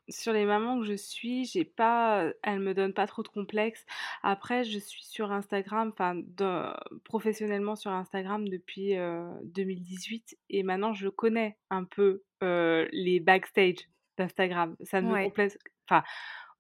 sur 0.09 0.33
les 0.33 0.45
mamans 0.47 0.79
que 0.81 0.87
je 0.87 0.95
suis, 0.95 1.45
j'ai 1.45 1.65
pas, 1.65 2.31
elles 2.43 2.61
me 2.61 2.73
donnent 2.73 2.95
pas 2.95 3.07
trop 3.07 3.23
de 3.23 3.29
complexe. 3.29 3.85
Après, 4.23 4.65
je 4.65 4.79
suis 4.79 5.05
sur 5.05 5.33
Instagram, 5.33 5.91
enfin, 5.93 6.15
de- 6.17 6.73
professionnellement 7.05 7.77
sur 7.77 7.91
Instagram 7.91 8.49
depuis 8.49 8.97
euh, 8.97 9.31
2018 9.45 10.39
et 10.51 10.63
maintenant 10.63 10.93
je 10.95 11.09
connais 11.09 11.59
un 11.71 11.85
peu 11.85 12.23
les 12.41 13.21
backstage 13.21 13.77
d'Instagram. 14.19 14.77
Ça 14.83 15.01
ne 15.03 15.09
me 15.09 15.13
Ouais. 15.13 15.25
complexe, 15.25 15.59
enfin, 15.89 16.03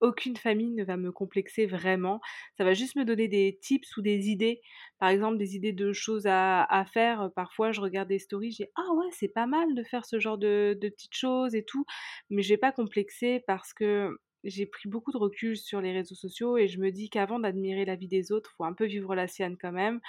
aucune 0.02 0.36
famille 0.36 0.72
ne 0.72 0.84
va 0.84 0.96
me 0.96 1.12
complexer 1.12 1.66
vraiment. 1.66 2.20
Ça 2.58 2.64
va 2.64 2.74
juste 2.74 2.96
me 2.96 3.04
donner 3.04 3.28
des 3.28 3.58
tips 3.62 3.96
ou 3.96 4.02
des 4.02 4.28
idées. 4.28 4.60
Par 4.98 5.08
exemple, 5.08 5.38
des 5.38 5.56
idées 5.56 5.72
de 5.72 5.92
choses 5.92 6.26
à, 6.26 6.84
faire. 6.92 7.30
Parfois, 7.34 7.72
je 7.72 7.80
regarde 7.80 8.08
des 8.08 8.18
stories, 8.18 8.50
je 8.52 8.64
dis 8.64 8.70
Ah 8.76 8.92
ouais, 8.94 9.06
c'est 9.12 9.28
pas 9.28 9.46
mal 9.46 9.74
de 9.74 9.82
faire 9.82 10.04
ce 10.04 10.18
genre 10.18 10.38
de, 10.38 10.76
de 10.80 10.88
petites 10.88 11.14
choses 11.16 11.54
et 11.54 11.64
tout. 11.64 11.86
Mais 12.30 12.42
je 12.42 12.50
vais 12.50 12.58
pas 12.58 12.72
complexer 12.72 13.42
parce 13.46 13.72
que 13.72 14.18
j'ai 14.44 14.66
pris 14.66 14.88
beaucoup 14.88 15.12
de 15.12 15.18
recul 15.18 15.56
sur 15.56 15.80
les 15.80 15.92
réseaux 15.92 16.14
sociaux 16.14 16.56
et 16.56 16.68
je 16.68 16.80
me 16.80 16.90
dis 16.90 17.10
qu'avant 17.10 17.38
d'admirer 17.38 17.84
la 17.84 17.96
vie 17.96 18.08
des 18.08 18.32
autres, 18.32 18.52
faut 18.56 18.64
un 18.64 18.72
peu 18.72 18.86
vivre 18.86 19.14
la 19.14 19.28
sienne 19.28 19.56
quand 19.60 19.72
même. 19.72 20.00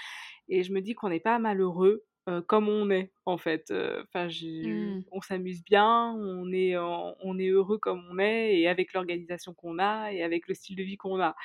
Et 0.50 0.64
je 0.64 0.74
me 0.74 0.82
dis 0.82 0.96
qu'on 0.96 1.10
n'est 1.10 1.20
pas 1.20 1.40
malheureux 1.40 2.04
euh, 2.30 2.42
comme 2.42 2.70
on 2.70 2.90
est 2.92 3.12
en 3.26 3.38
fait. 3.38 3.72
Enfin, 4.04 4.28
j'ai- 4.30 4.64
Mm. 4.68 5.04
on 5.12 5.22
s'amuse 5.22 5.64
bien, 5.64 6.14
on 6.18 6.52
est, 6.54 6.78
en- 6.78 7.16
on 7.22 7.38
est 7.40 7.48
heureux 7.50 7.78
comme 7.80 8.06
on 8.12 8.20
est 8.20 8.60
et 8.60 8.68
avec 8.68 8.94
l'organisation 8.94 9.54
qu'on 9.54 9.80
a 9.80 10.12
et 10.14 10.24
avec 10.24 10.48
le 10.48 10.54
style 10.54 10.76
de 10.78 10.84
vie 10.84 10.98
qu'on 10.98 11.20
a. 11.22 11.36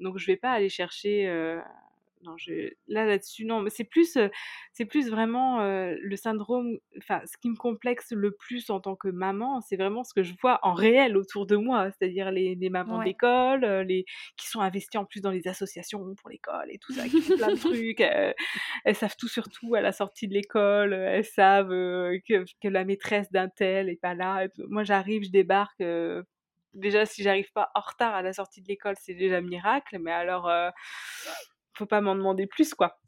Donc 0.00 0.18
je 0.18 0.26
vais 0.26 0.36
pas 0.36 0.52
aller 0.52 0.68
chercher. 0.70 1.28
euh, 1.28 1.60
non, 2.22 2.36
je, 2.36 2.70
là 2.86 3.06
là-dessus 3.06 3.46
non, 3.46 3.60
mais 3.62 3.70
c'est 3.70 3.84
plus, 3.84 4.16
euh, 4.16 4.28
c'est 4.72 4.84
plus 4.84 5.08
vraiment 5.10 5.60
euh, 5.62 5.94
le 6.02 6.16
syndrome. 6.16 6.76
Enfin, 6.98 7.22
ce 7.24 7.36
qui 7.38 7.48
me 7.48 7.56
complexe 7.56 8.12
le 8.12 8.32
plus 8.32 8.68
en 8.68 8.78
tant 8.80 8.94
que 8.94 9.08
maman, 9.08 9.60
c'est 9.62 9.76
vraiment 9.76 10.04
ce 10.04 10.12
que 10.12 10.22
je 10.22 10.34
vois 10.42 10.58
en 10.62 10.74
réel 10.74 11.16
autour 11.16 11.46
de 11.46 11.56
moi, 11.56 11.90
c'est-à-dire 11.92 12.30
les, 12.30 12.54
les 12.56 12.68
mamans 12.70 12.98
Ouais. 12.98 13.04
d'école, 13.06 13.64
euh, 13.64 13.82
les 13.84 14.04
qui 14.36 14.48
sont 14.48 14.60
investies 14.60 14.98
en 14.98 15.06
plus 15.06 15.20
dans 15.22 15.30
les 15.30 15.48
associations 15.48 16.00
pour 16.20 16.28
l'école 16.28 16.70
et 16.70 16.78
tout 16.78 16.92
ça, 16.92 17.08
qui 17.08 17.20
font 17.22 17.32
plein 17.36 17.52
de 17.52 17.58
trucs. 17.58 18.00
euh, 18.02 18.32
elles 18.84 18.94
savent 18.96 19.16
tout 19.18 19.28
sur 19.28 19.48
tout 19.48 19.74
à 19.74 19.80
la 19.80 19.92
sortie 19.92 20.28
de 20.28 20.34
l'école, 20.34 20.92
elles 20.92 21.24
savent 21.24 21.72
euh, 21.72 22.18
que, 22.28 22.44
que 22.62 22.68
la 22.68 22.84
maîtresse 22.84 23.30
d'un 23.32 23.48
tel 23.48 23.88
est 23.88 24.00
pas 24.00 24.14
là. 24.14 24.46
Moi, 24.68 24.84
j'arrive, 24.84 25.24
je 25.24 25.30
débarque. 25.30 25.82
déjà, 26.74 27.06
si 27.06 27.22
j'arrive 27.22 27.50
pas 27.52 27.70
en 27.74 27.80
retard 27.80 28.14
à 28.14 28.22
la 28.22 28.32
sortie 28.32 28.62
de 28.62 28.68
l'école, 28.68 28.94
c'est 29.00 29.14
déjà 29.14 29.40
miracle. 29.40 29.98
Mais 30.00 30.12
alors, 30.12 30.48
euh, 30.48 30.70
faut 31.74 31.86
pas 31.86 32.00
m'en 32.00 32.14
demander 32.14 32.46
plus, 32.46 32.74
quoi. 32.74 33.00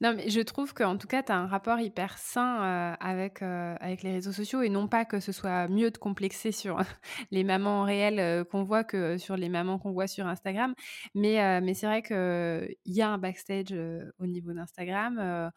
Non, 0.00 0.14
mais 0.14 0.30
je 0.30 0.40
trouve 0.40 0.74
qu'en 0.74 0.96
tout 0.96 1.06
cas, 1.08 1.22
tu 1.22 1.32
as 1.32 1.36
un 1.36 1.46
rapport 1.46 1.80
hyper 1.80 2.18
sain 2.18 2.62
euh, 2.62 2.96
avec, 3.00 3.42
euh, 3.42 3.74
avec 3.80 4.02
les 4.02 4.12
réseaux 4.12 4.32
sociaux 4.32 4.62
et 4.62 4.68
non 4.68 4.86
pas 4.88 5.04
que 5.04 5.20
ce 5.20 5.32
soit 5.32 5.68
mieux 5.68 5.90
de 5.90 5.98
complexer 5.98 6.52
sur 6.52 6.78
les 7.30 7.44
mamans 7.44 7.82
réelles 7.84 8.20
euh, 8.20 8.44
qu'on 8.44 8.62
voit 8.62 8.84
que 8.84 9.18
sur 9.18 9.36
les 9.36 9.48
mamans 9.48 9.78
qu'on 9.78 9.92
voit 9.92 10.06
sur 10.06 10.26
Instagram. 10.26 10.74
Mais, 11.14 11.42
euh, 11.42 11.60
mais 11.62 11.74
c'est 11.74 11.86
vrai 11.86 12.02
qu'il 12.02 12.94
y 12.94 13.02
a 13.02 13.08
un 13.08 13.18
backstage 13.18 13.74
au 14.18 14.26
niveau 14.26 14.52
d'Instagram. 14.52 15.50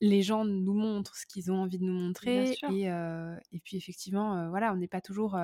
les 0.00 0.22
gens 0.22 0.44
nous 0.44 0.74
montrent 0.74 1.16
ce 1.16 1.26
qu'ils 1.26 1.50
ont 1.50 1.62
envie 1.62 1.78
de 1.78 1.84
nous 1.84 1.98
montrer. 1.98 2.54
Et, 2.70 2.84
et 2.84 3.60
puis, 3.64 3.76
effectivement, 3.76 4.48
voilà, 4.50 4.72
on 4.72 4.76
n'est 4.76 4.88
pas 4.88 5.00
toujours. 5.00 5.38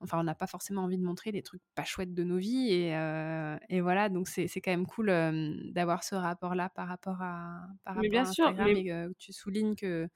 Enfin, 0.00 0.18
on 0.20 0.24
n'a 0.24 0.34
pas 0.34 0.46
forcément 0.46 0.82
envie 0.84 0.98
de 0.98 1.04
montrer 1.04 1.32
les 1.32 1.42
trucs 1.42 1.62
pas 1.74 1.84
chouettes 1.84 2.14
de 2.14 2.24
nos 2.24 2.36
vies. 2.38 2.72
Et, 2.72 2.94
euh, 2.96 3.56
et 3.68 3.80
voilà, 3.80 4.08
donc 4.10 4.28
c'est 4.28 4.48
quand 4.60 4.70
même 4.70 4.86
cool 4.86 5.08
euh, 5.10 5.54
d'avoir 5.72 6.04
ce 6.04 6.14
rapport-là 6.14 6.68
par 6.70 6.88
rapport 6.88 7.22
à, 7.22 7.66
par 7.84 7.96
Mais 7.96 8.08
rapport 8.08 8.08
bien 8.08 8.24
à 8.24 8.34
sûr, 8.34 8.52
mais 8.58 8.74
et 8.76 8.92
tu 9.18 9.32
soulignes 9.32 9.76
que 9.76 10.08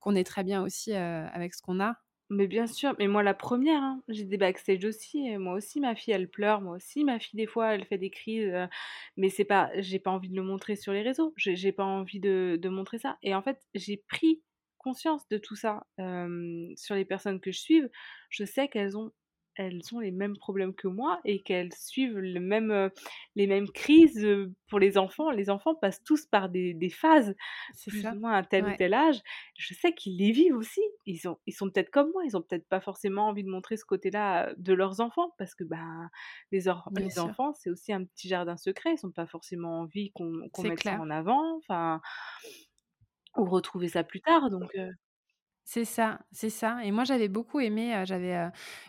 qu'on 0.00 0.14
est 0.16 0.24
très 0.24 0.44
bien 0.44 0.62
aussi 0.62 0.92
avec 0.94 1.54
ce 1.54 1.62
qu'on 1.62 1.80
a. 1.80 1.96
Mais 2.30 2.46
bien 2.46 2.66
sûr, 2.66 2.94
mais 2.98 3.08
moi 3.08 3.22
la 3.22 3.34
première, 3.34 3.82
hein, 3.82 4.02
j'ai 4.08 4.24
des 4.24 4.38
backstage 4.38 4.84
aussi. 4.86 5.26
et 5.26 5.36
moi 5.36 5.52
aussi, 5.54 5.80
ma 5.80 5.94
fille, 5.94 6.14
elle 6.14 6.30
pleure. 6.30 6.62
Moi 6.62 6.76
aussi, 6.76 7.04
ma 7.04 7.18
fille, 7.18 7.36
des 7.36 7.46
fois, 7.46 7.74
elle 7.74 7.84
fait 7.84 7.98
des 7.98 8.08
crises. 8.10 8.48
euh, 8.48 8.66
mais 9.18 9.28
c'est 9.28 9.44
pas, 9.44 9.70
j'ai 9.80 9.98
pas 9.98 10.10
envie 10.10 10.30
de 10.30 10.36
le 10.36 10.42
montrer 10.42 10.74
sur 10.76 10.92
les 10.94 11.02
réseaux. 11.02 11.34
J'ai 11.36 11.56
j'ai 11.56 11.72
pas 11.72 11.84
envie 11.84 12.20
de, 12.20 12.58
de 12.60 12.68
montrer 12.70 12.98
ça. 12.98 13.18
Et 13.22 13.34
en 13.34 13.42
fait, 13.42 13.60
j'ai 13.74 13.98
pris 14.08 14.42
conscience 14.82 15.26
de 15.28 15.38
tout 15.38 15.56
ça 15.56 15.86
euh, 16.00 16.72
sur 16.76 16.94
les 16.94 17.04
personnes 17.04 17.40
que 17.40 17.52
je 17.52 17.58
suis. 17.58 17.82
Je 18.30 18.44
sais 18.44 18.68
qu'elles 18.68 18.96
ont 18.96 19.12
elles 19.56 19.82
ont 19.92 20.00
les 20.00 20.12
mêmes 20.12 20.36
problèmes 20.36 20.74
que 20.74 20.88
moi 20.88 21.20
et 21.26 21.42
qu'elles 21.42 21.74
suivent 21.74 22.18
le 22.18 22.40
même, 22.40 22.90
les 23.36 23.46
mêmes 23.46 23.68
crises 23.68 24.26
pour 24.68 24.78
les 24.78 24.96
enfants. 24.96 25.30
Les 25.30 25.50
enfants 25.50 25.74
passent 25.74 26.02
tous 26.02 26.24
par 26.24 26.48
des, 26.48 26.72
des 26.72 26.88
phases, 26.88 27.34
plus 27.86 28.00
ça. 28.00 28.12
ou 28.12 28.18
moins 28.18 28.32
à 28.32 28.42
tel 28.42 28.64
ou 28.64 28.74
tel 28.76 28.94
âge. 28.94 29.20
Je 29.58 29.74
sais 29.74 29.92
qu'ils 29.92 30.16
les 30.16 30.32
vivent 30.32 30.56
aussi. 30.56 30.80
Ils, 31.04 31.28
ont, 31.28 31.38
ils 31.46 31.52
sont 31.52 31.68
peut-être 31.68 31.90
comme 31.90 32.10
moi, 32.12 32.22
ils 32.24 32.34
ont 32.34 32.40
peut-être 32.40 32.66
pas 32.66 32.80
forcément 32.80 33.28
envie 33.28 33.44
de 33.44 33.50
montrer 33.50 33.76
ce 33.76 33.84
côté-là 33.84 34.54
de 34.56 34.72
leurs 34.72 35.00
enfants 35.00 35.34
parce 35.36 35.54
que 35.54 35.64
ben, 35.64 36.08
les, 36.50 36.68
or- 36.68 36.88
Bien 36.90 37.04
les 37.04 37.10
sûr. 37.10 37.24
enfants, 37.24 37.52
c'est 37.52 37.68
aussi 37.68 37.92
un 37.92 38.04
petit 38.04 38.28
jardin 38.28 38.56
secret. 38.56 38.94
Ils 38.94 39.06
n'ont 39.06 39.12
pas 39.12 39.26
forcément 39.26 39.80
envie 39.80 40.12
qu'on 40.12 40.30
mette 40.62 40.82
ça 40.82 40.98
en 40.98 41.10
avant. 41.10 41.58
Enfin, 41.58 42.00
ou 43.36 43.44
retrouver 43.46 43.88
ça 43.88 44.04
plus 44.04 44.20
tard. 44.22 44.50
Donc, 44.50 44.74
euh, 44.76 44.90
C'est 45.64 45.84
ça, 45.84 46.18
c'est 46.32 46.50
ça. 46.50 46.84
Et 46.84 46.90
moi, 46.90 47.04
j'avais 47.04 47.28
beaucoup 47.28 47.60
aimé, 47.60 48.02
j'avais, 48.04 48.34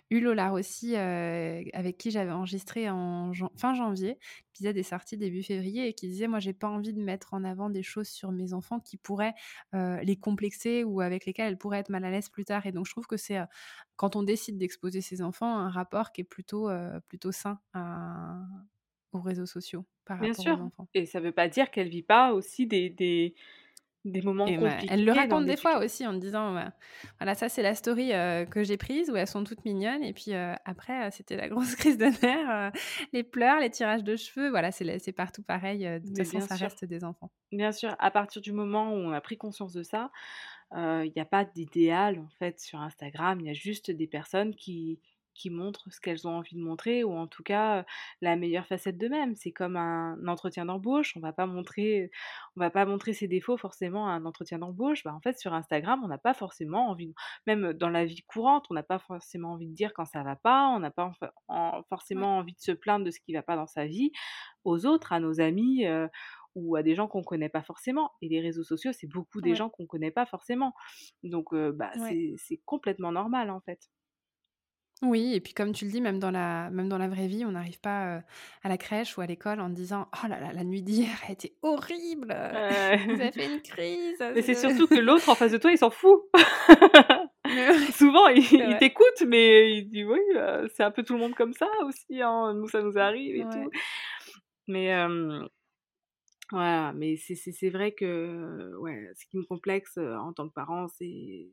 eu 0.10 0.20
Lola 0.20 0.52
heu, 0.96 1.64
avec 1.74 1.98
qui 2.00 2.10
j'avais 2.10 2.32
enregistré 2.32 2.90
en 2.90 3.32
jan 3.32 3.52
fin 3.56 3.76
janvier. 3.76 4.18
L'épisode 4.48 4.76
est 4.78 4.84
sorti 4.84 5.16
début 5.16 5.44
février 5.44 5.88
et 5.88 5.94
qui 5.94 6.08
disait: 6.08 6.28
«Moi, 6.28 6.40
j'ai 6.40 6.54
pas 6.54 6.68
envie 6.68 6.92
de 6.92 7.00
mettre 7.00 7.36
en 7.36 7.44
avant 7.44 7.70
des 7.70 7.84
choses 7.84 8.08
sur 8.10 8.32
mes 8.32 8.54
enfants 8.54 8.80
qui 8.80 8.98
pourraient, 8.98 9.36
les 9.74 10.16
complexer 10.20 10.84
ou 10.84 11.00
avec 11.02 11.26
lesquelles 11.28 11.50
elles 11.50 11.58
pourraient 11.60 11.80
être 11.80 11.90
mal 11.90 12.04
à 12.06 12.10
l'aise 12.12 12.30
plus 12.30 12.44
tard» 12.46 12.66
et 12.66 12.72
donc 12.72 12.88
je 12.88 12.92
trouve 12.92 13.06
que 13.08 13.18
c'est, 13.18 13.38
quand 13.96 14.16
on 14.16 14.24
décide 14.24 14.58
d'exposer 14.58 15.02
ses 15.02 15.22
enfants, 15.22 15.56
un 15.58 15.70
rapport 15.70 16.12
qui 16.12 16.22
est 16.22 16.24
plutôt, 16.24 16.70
plutôt 17.08 17.32
sain 17.32 17.60
à 17.74 18.42
aux 19.14 19.22
réseaux 19.22 19.46
sociaux 19.46 19.86
par 20.06 20.18
bien 20.20 20.34
rapport 20.34 20.48
aux 20.48 20.60
sûr. 20.60 20.60
enfants. 20.60 20.88
Et 20.94 21.06
ça 21.06 21.20
veut 21.20 21.32
pas 21.32 21.48
dire 21.50 21.72
qu'elle 21.72 21.90
vit 21.90 22.04
pas 22.04 22.34
aussi 22.34 22.68
des, 22.68 22.90
des, 22.90 23.36
des 24.06 24.22
moments 24.22 24.52
Et 24.52 24.58
ouais, 24.60 24.84
elle 24.88 25.06
le 25.06 25.14
raconte 25.14 25.46
des 25.46 25.56
fois 25.56 25.80
aussi 25.84 26.06
en 26.06 26.14
disant, 26.14 26.52
voilà, 27.20 27.34
ça 27.36 27.48
c'est 27.48 27.62
la 27.62 27.76
story, 27.76 28.12
heu, 28.14 28.46
que 28.46 28.64
j'ai 28.64 28.76
prise 28.78 29.10
où 29.10 29.16
elles 29.16 29.28
sont 29.28 29.46
toutes 29.46 29.64
mignonnes 29.64 30.04
et 30.04 30.12
puis, 30.14 30.34
heu, 30.34 30.54
après, 30.66 31.08
heu, 31.08 31.12
c'était 31.12 31.38
la 31.38 31.48
grosse 31.50 31.76
crise 31.76 31.98
de 31.98 32.06
nerfs, 32.26 32.74
les 33.14 33.24
pleurs, 33.24 33.60
les 33.62 33.70
tirages 33.70 34.04
de 34.04 34.16
cheveux, 34.18 34.50
voilà, 34.50 34.72
c'est 34.72 35.14
partout 35.14 35.44
pareil, 35.44 35.80
de 35.86 36.00
toute 36.00 36.18
façon 36.18 36.42
ça 36.42 36.58
sûr. 36.58 36.58
reste 36.58 36.84
des 36.86 37.06
enfants. 37.06 37.32
Bien 37.52 37.72
sûr, 37.72 37.96
à 38.00 38.12
partir 38.12 38.42
du 38.42 38.52
moment 38.54 38.92
où 38.94 38.98
on 38.98 39.12
a 39.14 39.22
pris 39.22 39.38
conscience 39.38 39.74
de 39.74 39.84
ça, 39.84 40.12
il 40.76 41.12
n'y 41.16 41.22
a 41.22 41.26
pas 41.26 41.46
d'idéal 41.46 42.20
en 42.20 42.30
fait 42.30 42.60
sur 42.60 42.80
Instagram. 42.82 43.40
Il 43.42 43.48
y 43.48 43.50
a 43.52 43.54
juste 43.54 43.92
des 43.92 44.08
personnes 44.08 44.56
qui, 44.56 45.00
qui 45.34 45.50
montrent 45.50 45.92
ce 45.92 46.00
qu'elles 46.00 46.28
ont 46.28 46.38
envie 46.38 46.56
de 46.56 46.62
montrer 46.62 47.04
ou 47.04 47.14
en 47.14 47.28
tout 47.28 47.44
cas 47.44 47.86
la 48.22 48.36
meilleure 48.36 48.66
facette 48.68 48.98
d'eux-mêmes. 48.98 49.36
C'est 49.36 49.52
comme 49.52 49.76
un 49.78 50.18
entretien 50.28 50.66
d'embauche. 50.66 51.16
On 51.18 51.20
va 51.20 51.34
pas 51.34 51.46
montrer, 51.46 52.12
on 52.56 52.60
va 52.62 52.70
pas 52.70 52.86
montrer 52.86 53.14
ses 53.14 53.28
défauts 53.28 53.58
forcément 53.58 54.08
à 54.08 54.12
un 54.12 54.26
entretien 54.26 54.60
d'embauche. 54.60 55.04
Bah, 55.04 55.14
en 55.14 55.22
fait, 55.22 55.38
sur 55.40 55.54
Instagram, 55.54 56.02
on 56.04 56.08
n'a 56.08 56.18
pas 56.18 56.34
forcément 56.34 56.90
envie, 56.90 57.14
même 57.48 57.74
dans 57.74 57.90
la 57.90 58.06
vie 58.06 58.24
courante, 58.24 58.66
on 58.70 58.74
n'a 58.74 58.84
pas 58.84 59.00
forcément 59.00 59.54
envie 59.54 59.68
de 59.68 59.74
dire 59.76 59.94
quand 59.94 60.06
ça 60.06 60.24
va 60.24 60.36
pas. 60.36 60.68
On 60.70 60.80
n'a 60.80 60.92
pas 60.92 61.12
en- 61.48 61.84
forcément 61.90 62.38
envie 62.38 62.54
de 62.54 62.60
se 62.60 62.72
plaindre 62.72 63.06
de 63.06 63.12
ce 63.12 63.20
qui 63.20 63.34
va 63.34 63.42
pas 63.44 63.56
dans 63.56 63.68
sa 63.68 63.86
vie 63.86 64.12
aux 64.64 64.86
autres, 64.86 65.14
à 65.14 65.20
nos 65.20 65.40
amis. 65.42 65.86
euh, 65.86 66.08
ou 66.56 66.76
à 66.76 66.84
des 66.84 66.94
gens 66.94 67.08
qu'on 67.08 67.24
connaît 67.24 67.50
pas 67.50 67.64
forcément. 67.64 68.12
Et 68.22 68.30
les 68.30 68.40
réseaux 68.40 68.64
sociaux, 68.64 68.92
c'est 68.94 69.08
beaucoup 69.08 69.42
des 69.42 69.50
ouais, 69.52 69.56
gens 69.56 69.70
qu'on 69.70 69.88
connaît 69.88 70.12
pas 70.12 70.28
forcément. 70.28 70.74
Donc, 71.24 71.52
euh, 71.54 71.72
bah, 71.72 71.92
ouais. 71.96 72.34
c'est 72.38 72.62
complètement 72.66 73.12
normal, 73.12 73.50
en 73.50 73.60
fait. 73.62 73.90
Oui 75.04 75.34
et 75.36 75.42
puis 75.42 75.54
comme 75.54 75.74
tu 75.74 75.84
le 75.86 75.92
dis, 75.92 76.00
même 76.02 76.18
dans 76.20 76.32
la 76.32 76.70
même 76.72 76.88
dans 76.88 76.98
la 76.98 77.10
vraie 77.10 77.28
vie, 77.28 77.44
on 77.46 77.52
n'arrive 77.52 77.80
pas, 77.80 78.18
heu, 78.18 78.22
à 78.64 78.70
la 78.70 78.78
crèche 78.78 79.18
ou 79.18 79.22
à 79.22 79.26
l'école 79.26 79.60
en 79.60 79.70
disant: 79.70 80.08
«Oh 80.24 80.28
là 80.28 80.40
là, 80.40 80.54
la 80.54 80.64
nuit 80.64 80.82
d'hier 80.82 81.10
a 81.28 81.32
été 81.32 81.56
horrible, 81.62 82.32
Euh, 82.32 82.96
vous 83.06 83.20
avez 83.20 83.32
fait 83.32 83.54
une 83.54 83.62
crise, 83.64 84.18
Mais 84.34 84.42
c'est 84.42 84.54
c'est» 84.54 84.70
surtout 84.70 84.88
que 84.88 85.00
l'autre 85.00 85.28
en 85.30 85.36
face 85.36 85.52
de 85.52 85.58
toi, 85.58 85.72
il 85.72 85.78
s'en 85.78 85.90
fout. 85.90 86.22
mais 87.46 87.74
Souvent, 87.92 88.28
il, 88.28 88.78
t'écoute, 88.80 89.24
mais 89.28 89.78
il 89.78 89.90
dit 89.90 90.04
oui, 90.06 90.20
euh, 90.36 90.68
c'est 90.74 90.84
un 90.84 90.92
peu 90.92 91.04
tout 91.04 91.14
le 91.14 91.20
monde 91.20 91.36
comme 91.36 91.54
ça 91.54 91.68
aussi. 91.86 92.22
hein, 92.22 92.54
Nous, 92.56 92.70
ça 92.70 92.82
nous 92.82 92.98
arrive 92.98 93.36
et 93.36 93.42
tout. 93.42 93.70
Mais 94.68 94.94
euh, 94.94 95.46
voilà, 96.52 96.94
mais 96.94 97.16
c'est 97.18 97.70
vrai 97.70 97.92
que 97.94 98.76
ouais, 98.80 99.10
ce 99.16 99.26
qui 99.26 99.38
me 99.38 99.44
complexe 99.44 99.98
euh, 99.98 100.16
en 100.16 100.34
tant 100.34 100.48
que 100.48 100.54
parent, 100.54 100.88
c'est 100.88 101.50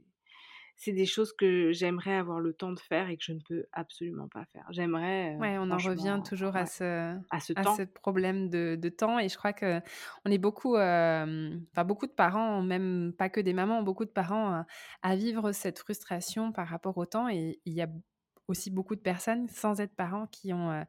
c'est 0.81 0.93
des 0.93 1.05
choses 1.07 1.33
que 1.35 1.73
j'aimerais 1.73 2.15
avoir 2.17 2.41
le 2.41 2.55
temps 2.55 2.73
de 2.73 2.81
faire 2.81 3.11
et 3.11 3.17
que 3.19 3.23
je 3.25 3.33
ne 3.33 3.41
peux 3.47 3.67
absolument 3.73 4.29
pas 4.29 4.47
faire. 4.47 4.67
J'aimerais, 4.71 5.37
ouais, 5.39 5.59
on 5.59 5.71
en 5.71 5.81
revient 5.81 6.21
toujours 6.25 6.57
à 6.57 6.67
ce 6.67 7.19
à 7.31 7.41
ce 7.41 7.53
à 7.55 7.65
temps. 7.65 7.77
ce 7.77 7.83
problème 7.83 8.49
de 8.49 8.77
de 8.81 8.89
temps 8.89 9.19
et 9.19 9.29
je 9.29 9.37
crois 9.37 9.53
qu'on 9.53 9.81
est 10.27 10.39
beaucoup, 10.39 10.77
enfin 10.77 11.85
beaucoup 11.87 12.07
de 12.07 12.13
parents, 12.13 12.63
même 12.63 13.13
pas 13.17 13.29
que 13.29 13.41
des 13.41 13.53
mamans, 13.53 13.83
beaucoup 13.83 14.05
de 14.05 14.11
parents 14.11 14.53
à 14.53 14.67
à 15.03 15.17
vivre 15.17 15.53
cette 15.53 15.79
frustration 15.79 16.53
par 16.53 16.69
rapport 16.69 16.97
au 16.99 17.07
temps 17.07 17.29
et 17.29 17.61
il 17.65 17.73
y 17.75 17.83
a 17.83 17.89
aussi 18.49 18.71
beaucoup 18.71 18.97
de 18.97 19.01
personnes 19.01 19.49
sans 19.49 19.81
être 19.81 19.95
parents 19.95 20.27
qui 20.27 20.53
ont, 20.53 20.85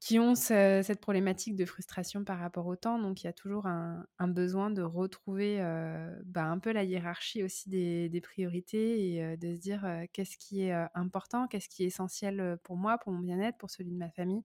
qui 0.00 0.18
ont 0.18 0.34
ce 0.34 0.80
cette 0.84 1.00
problématique 1.00 1.56
de 1.56 1.64
frustration 1.66 2.24
par 2.24 2.38
rapport 2.38 2.66
au 2.66 2.76
temps. 2.76 2.98
Donc 2.98 3.22
il 3.22 3.26
y 3.26 3.28
a 3.28 3.32
toujours 3.34 3.66
un 3.66 4.06
un 4.18 4.28
besoin 4.28 4.70
de 4.70 4.82
retrouver, 4.82 5.60
heu, 5.60 6.22
bah, 6.24 6.44
un 6.46 6.58
peu 6.58 6.72
la 6.72 6.84
hiérarchie 6.84 7.42
aussi 7.44 7.68
des 7.70 8.08
des 8.08 8.20
priorités 8.22 9.14
et 9.16 9.22
heu, 9.24 9.36
de 9.36 9.54
se 9.54 9.60
dire, 9.60 9.84
heu: 9.84 10.06
«Qu'est-ce 10.12 10.38
qui 10.38 10.62
est, 10.62 10.72
important? 10.94 11.46
Qu'est-ce 11.48 11.68
qui 11.68 11.84
est 11.84 11.86
essentiel, 11.88 12.58
pour 12.64 12.76
moi, 12.76 12.98
pour 12.98 13.12
mon 13.12 13.20
bien-être, 13.20 13.58
pour 13.58 13.70
celui 13.70 13.90
de 13.92 13.96
ma 13.98 14.10
famille?» 14.10 14.42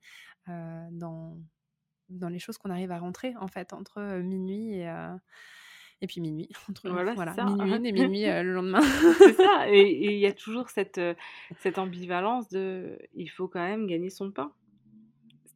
dans 0.48 1.40
dans 2.10 2.30
les 2.30 2.40
choses 2.40 2.58
qu'on 2.60 2.70
arrive 2.72 2.92
à 2.92 3.00
rentrer, 3.00 3.36
en 3.38 3.48
fait, 3.50 3.74
entre, 3.74 4.02
minuit 4.22 4.74
et 4.76 4.88
et 6.02 6.08
puis 6.08 6.22
minuit, 6.22 6.50
entre 6.70 6.90
Voilà, 6.90 7.16
voilà, 7.16 7.36
ça. 7.36 7.56
minuit 7.58 7.88
et 7.88 7.92
minuit, 7.92 8.26
le 8.26 8.54
lendemain. 8.54 8.82
C'est 9.24 9.34
ça. 9.34 9.70
Et 9.70 10.14
il 10.14 10.20
y 10.20 10.28
a 10.28 10.34
toujours 10.34 10.70
cette, 10.70 10.98
euh, 11.00 11.16
cette 11.58 11.78
ambivalence 11.80 12.50
de 12.50 13.00
il 13.14 13.28
faut 13.30 13.48
quand 13.48 13.60
même 13.66 13.88
gagner 13.88 14.10
son 14.10 14.32
pain. 14.32 14.54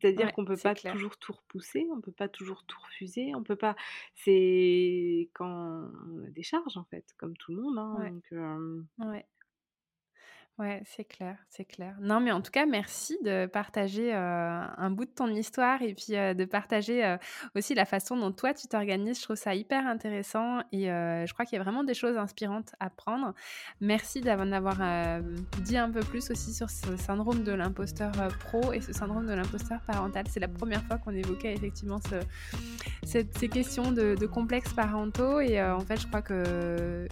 C'est-à-dire 0.02 0.32
Ouais, 0.32 0.34
qu'on 0.34 0.46
peut 0.46 0.56
c'est 0.56 0.72
pas 0.72 0.76
clair. 0.76 0.94
toujours 0.94 1.18
tout 1.18 1.34
repousser, 1.34 1.88
on 1.94 2.02
peut 2.02 2.12
pas 2.12 2.30
toujours 2.30 2.66
tout 2.66 2.80
refuser, 2.82 3.34
on 3.36 3.44
peut 3.44 3.56
pas. 3.58 3.76
C'est 4.16 5.30
quand 5.34 5.92
on 6.10 6.26
a 6.26 6.30
des 6.32 6.44
charges 6.44 6.78
en 6.78 6.86
fait, 6.86 7.06
comme 7.18 7.36
tout 7.38 7.54
le 7.54 7.62
monde. 7.62 7.78
Hein, 7.80 7.98
Ouais, 7.98 8.14
donc, 8.14 8.26
euh, 8.34 8.82
ouais. 9.00 9.26
Ouais, 10.60 10.84
c'est 10.86 11.06
clair, 11.06 11.38
c'est 11.48 11.64
clair. 11.64 11.96
Non, 12.02 12.20
mais 12.20 12.34
en 12.34 12.42
tout 12.42 12.52
cas, 12.52 12.66
merci 12.66 13.18
de 13.24 13.46
partager, 13.46 14.14
heu, 14.14 14.18
un 14.18 14.90
bout 14.92 15.06
de 15.06 15.10
ton 15.10 15.28
histoire 15.30 15.82
et 15.82 15.94
puis, 15.94 16.18
heu, 16.18 16.36
de 16.36 16.44
partager, 16.44 17.02
heu, 17.06 17.18
aussi 17.56 17.76
la 17.76 17.86
façon 17.86 18.18
dont 18.18 18.34
toi 18.34 18.54
tu 18.54 18.68
t'organises. 18.68 19.20
Je 19.20 19.24
trouve 19.24 19.38
ça 19.38 19.56
hyper 19.56 19.88
intéressant 19.88 20.60
et 20.74 20.88
je 20.88 21.32
crois 21.32 21.46
qu'il 21.46 21.58
y 21.58 21.62
a 21.62 21.64
vraiment 21.64 21.86
des 21.86 21.94
choses 21.94 22.18
inspirantes 22.18 22.76
à 22.82 22.90
prendre. 22.90 23.34
Merci 23.80 24.20
d'en 24.20 24.52
avoir, 24.52 24.82
hem, 24.82 25.34
dit 25.64 25.78
un 25.78 25.90
peu 25.90 26.02
plus 26.02 26.30
aussi 26.30 26.54
sur 26.54 26.70
ce 26.70 26.98
syndrome 26.98 27.44
de 27.44 27.54
l'imposteur, 27.54 28.12
pro 28.40 28.74
et 28.74 28.82
ce 28.82 28.92
syndrome 28.92 29.28
de 29.28 29.34
l'imposteur 29.34 29.80
parental. 29.88 30.26
C'est 30.30 30.42
la 30.42 30.50
première 30.50 30.84
fois 30.84 30.98
qu'on 30.98 31.16
évoquait 31.16 31.54
effectivement 31.54 32.00
ces 33.06 33.48
questions 33.48 33.94
de 33.94 34.16
de 34.16 34.26
complexes 34.26 34.74
parentaux 34.74 35.40
et 35.40 35.62
en 35.64 35.80
fait, 35.80 36.02
je 36.02 36.08
crois 36.08 36.22
que 36.22 37.08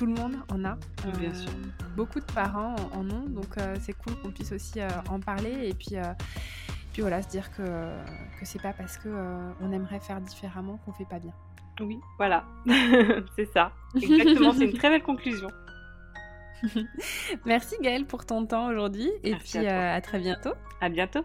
tout 0.00 0.06
le 0.06 0.14
monde 0.14 0.36
en 0.50 0.64
a. 0.64 0.78
bien 1.18 1.34
sûr. 1.34 1.52
Heu, 1.52 1.86
beaucoup 1.94 2.20
de 2.20 2.32
parents 2.32 2.74
en 2.94 3.00
en 3.00 3.10
ont, 3.10 3.26
donc 3.28 3.58
heu, 3.58 3.74
c'est 3.82 3.92
cool 3.92 4.14
qu'on 4.22 4.30
puisse 4.30 4.50
aussi, 4.50 4.80
heu, 4.80 4.88
en 5.10 5.20
parler 5.20 5.68
et 5.68 5.74
puis, 5.74 5.96
puis 6.94 7.02
voilà, 7.02 7.20
se 7.20 7.28
dire 7.28 7.50
que 7.50 7.62
que 8.38 8.46
c'est 8.46 8.62
pas 8.62 8.72
parce 8.72 8.96
que, 8.96 9.10
on 9.60 9.70
aimerait 9.72 10.00
faire 10.00 10.22
différemment 10.22 10.78
qu'on 10.86 10.92
fait 10.94 11.04
pas 11.04 11.18
bien. 11.18 11.34
Oui, 11.80 12.00
voilà. 12.16 12.44
c'est 13.36 13.52
ça. 13.52 13.72
Exactement, 13.94 14.54
c'est 14.54 14.70
une 14.70 14.78
très 14.78 14.88
belle 14.88 15.02
conclusion. 15.02 15.48
Merci 17.44 17.76
Gaëlle 17.82 18.06
pour 18.06 18.24
ton 18.24 18.46
temps 18.46 18.68
aujourd'hui 18.68 19.10
et 19.22 19.32
Merci 19.32 19.58
puis, 19.58 19.66
à 19.66 19.92
à 19.92 20.00
très 20.00 20.18
bientôt. 20.18 20.54
À 20.80 20.88
bientôt. 20.88 21.24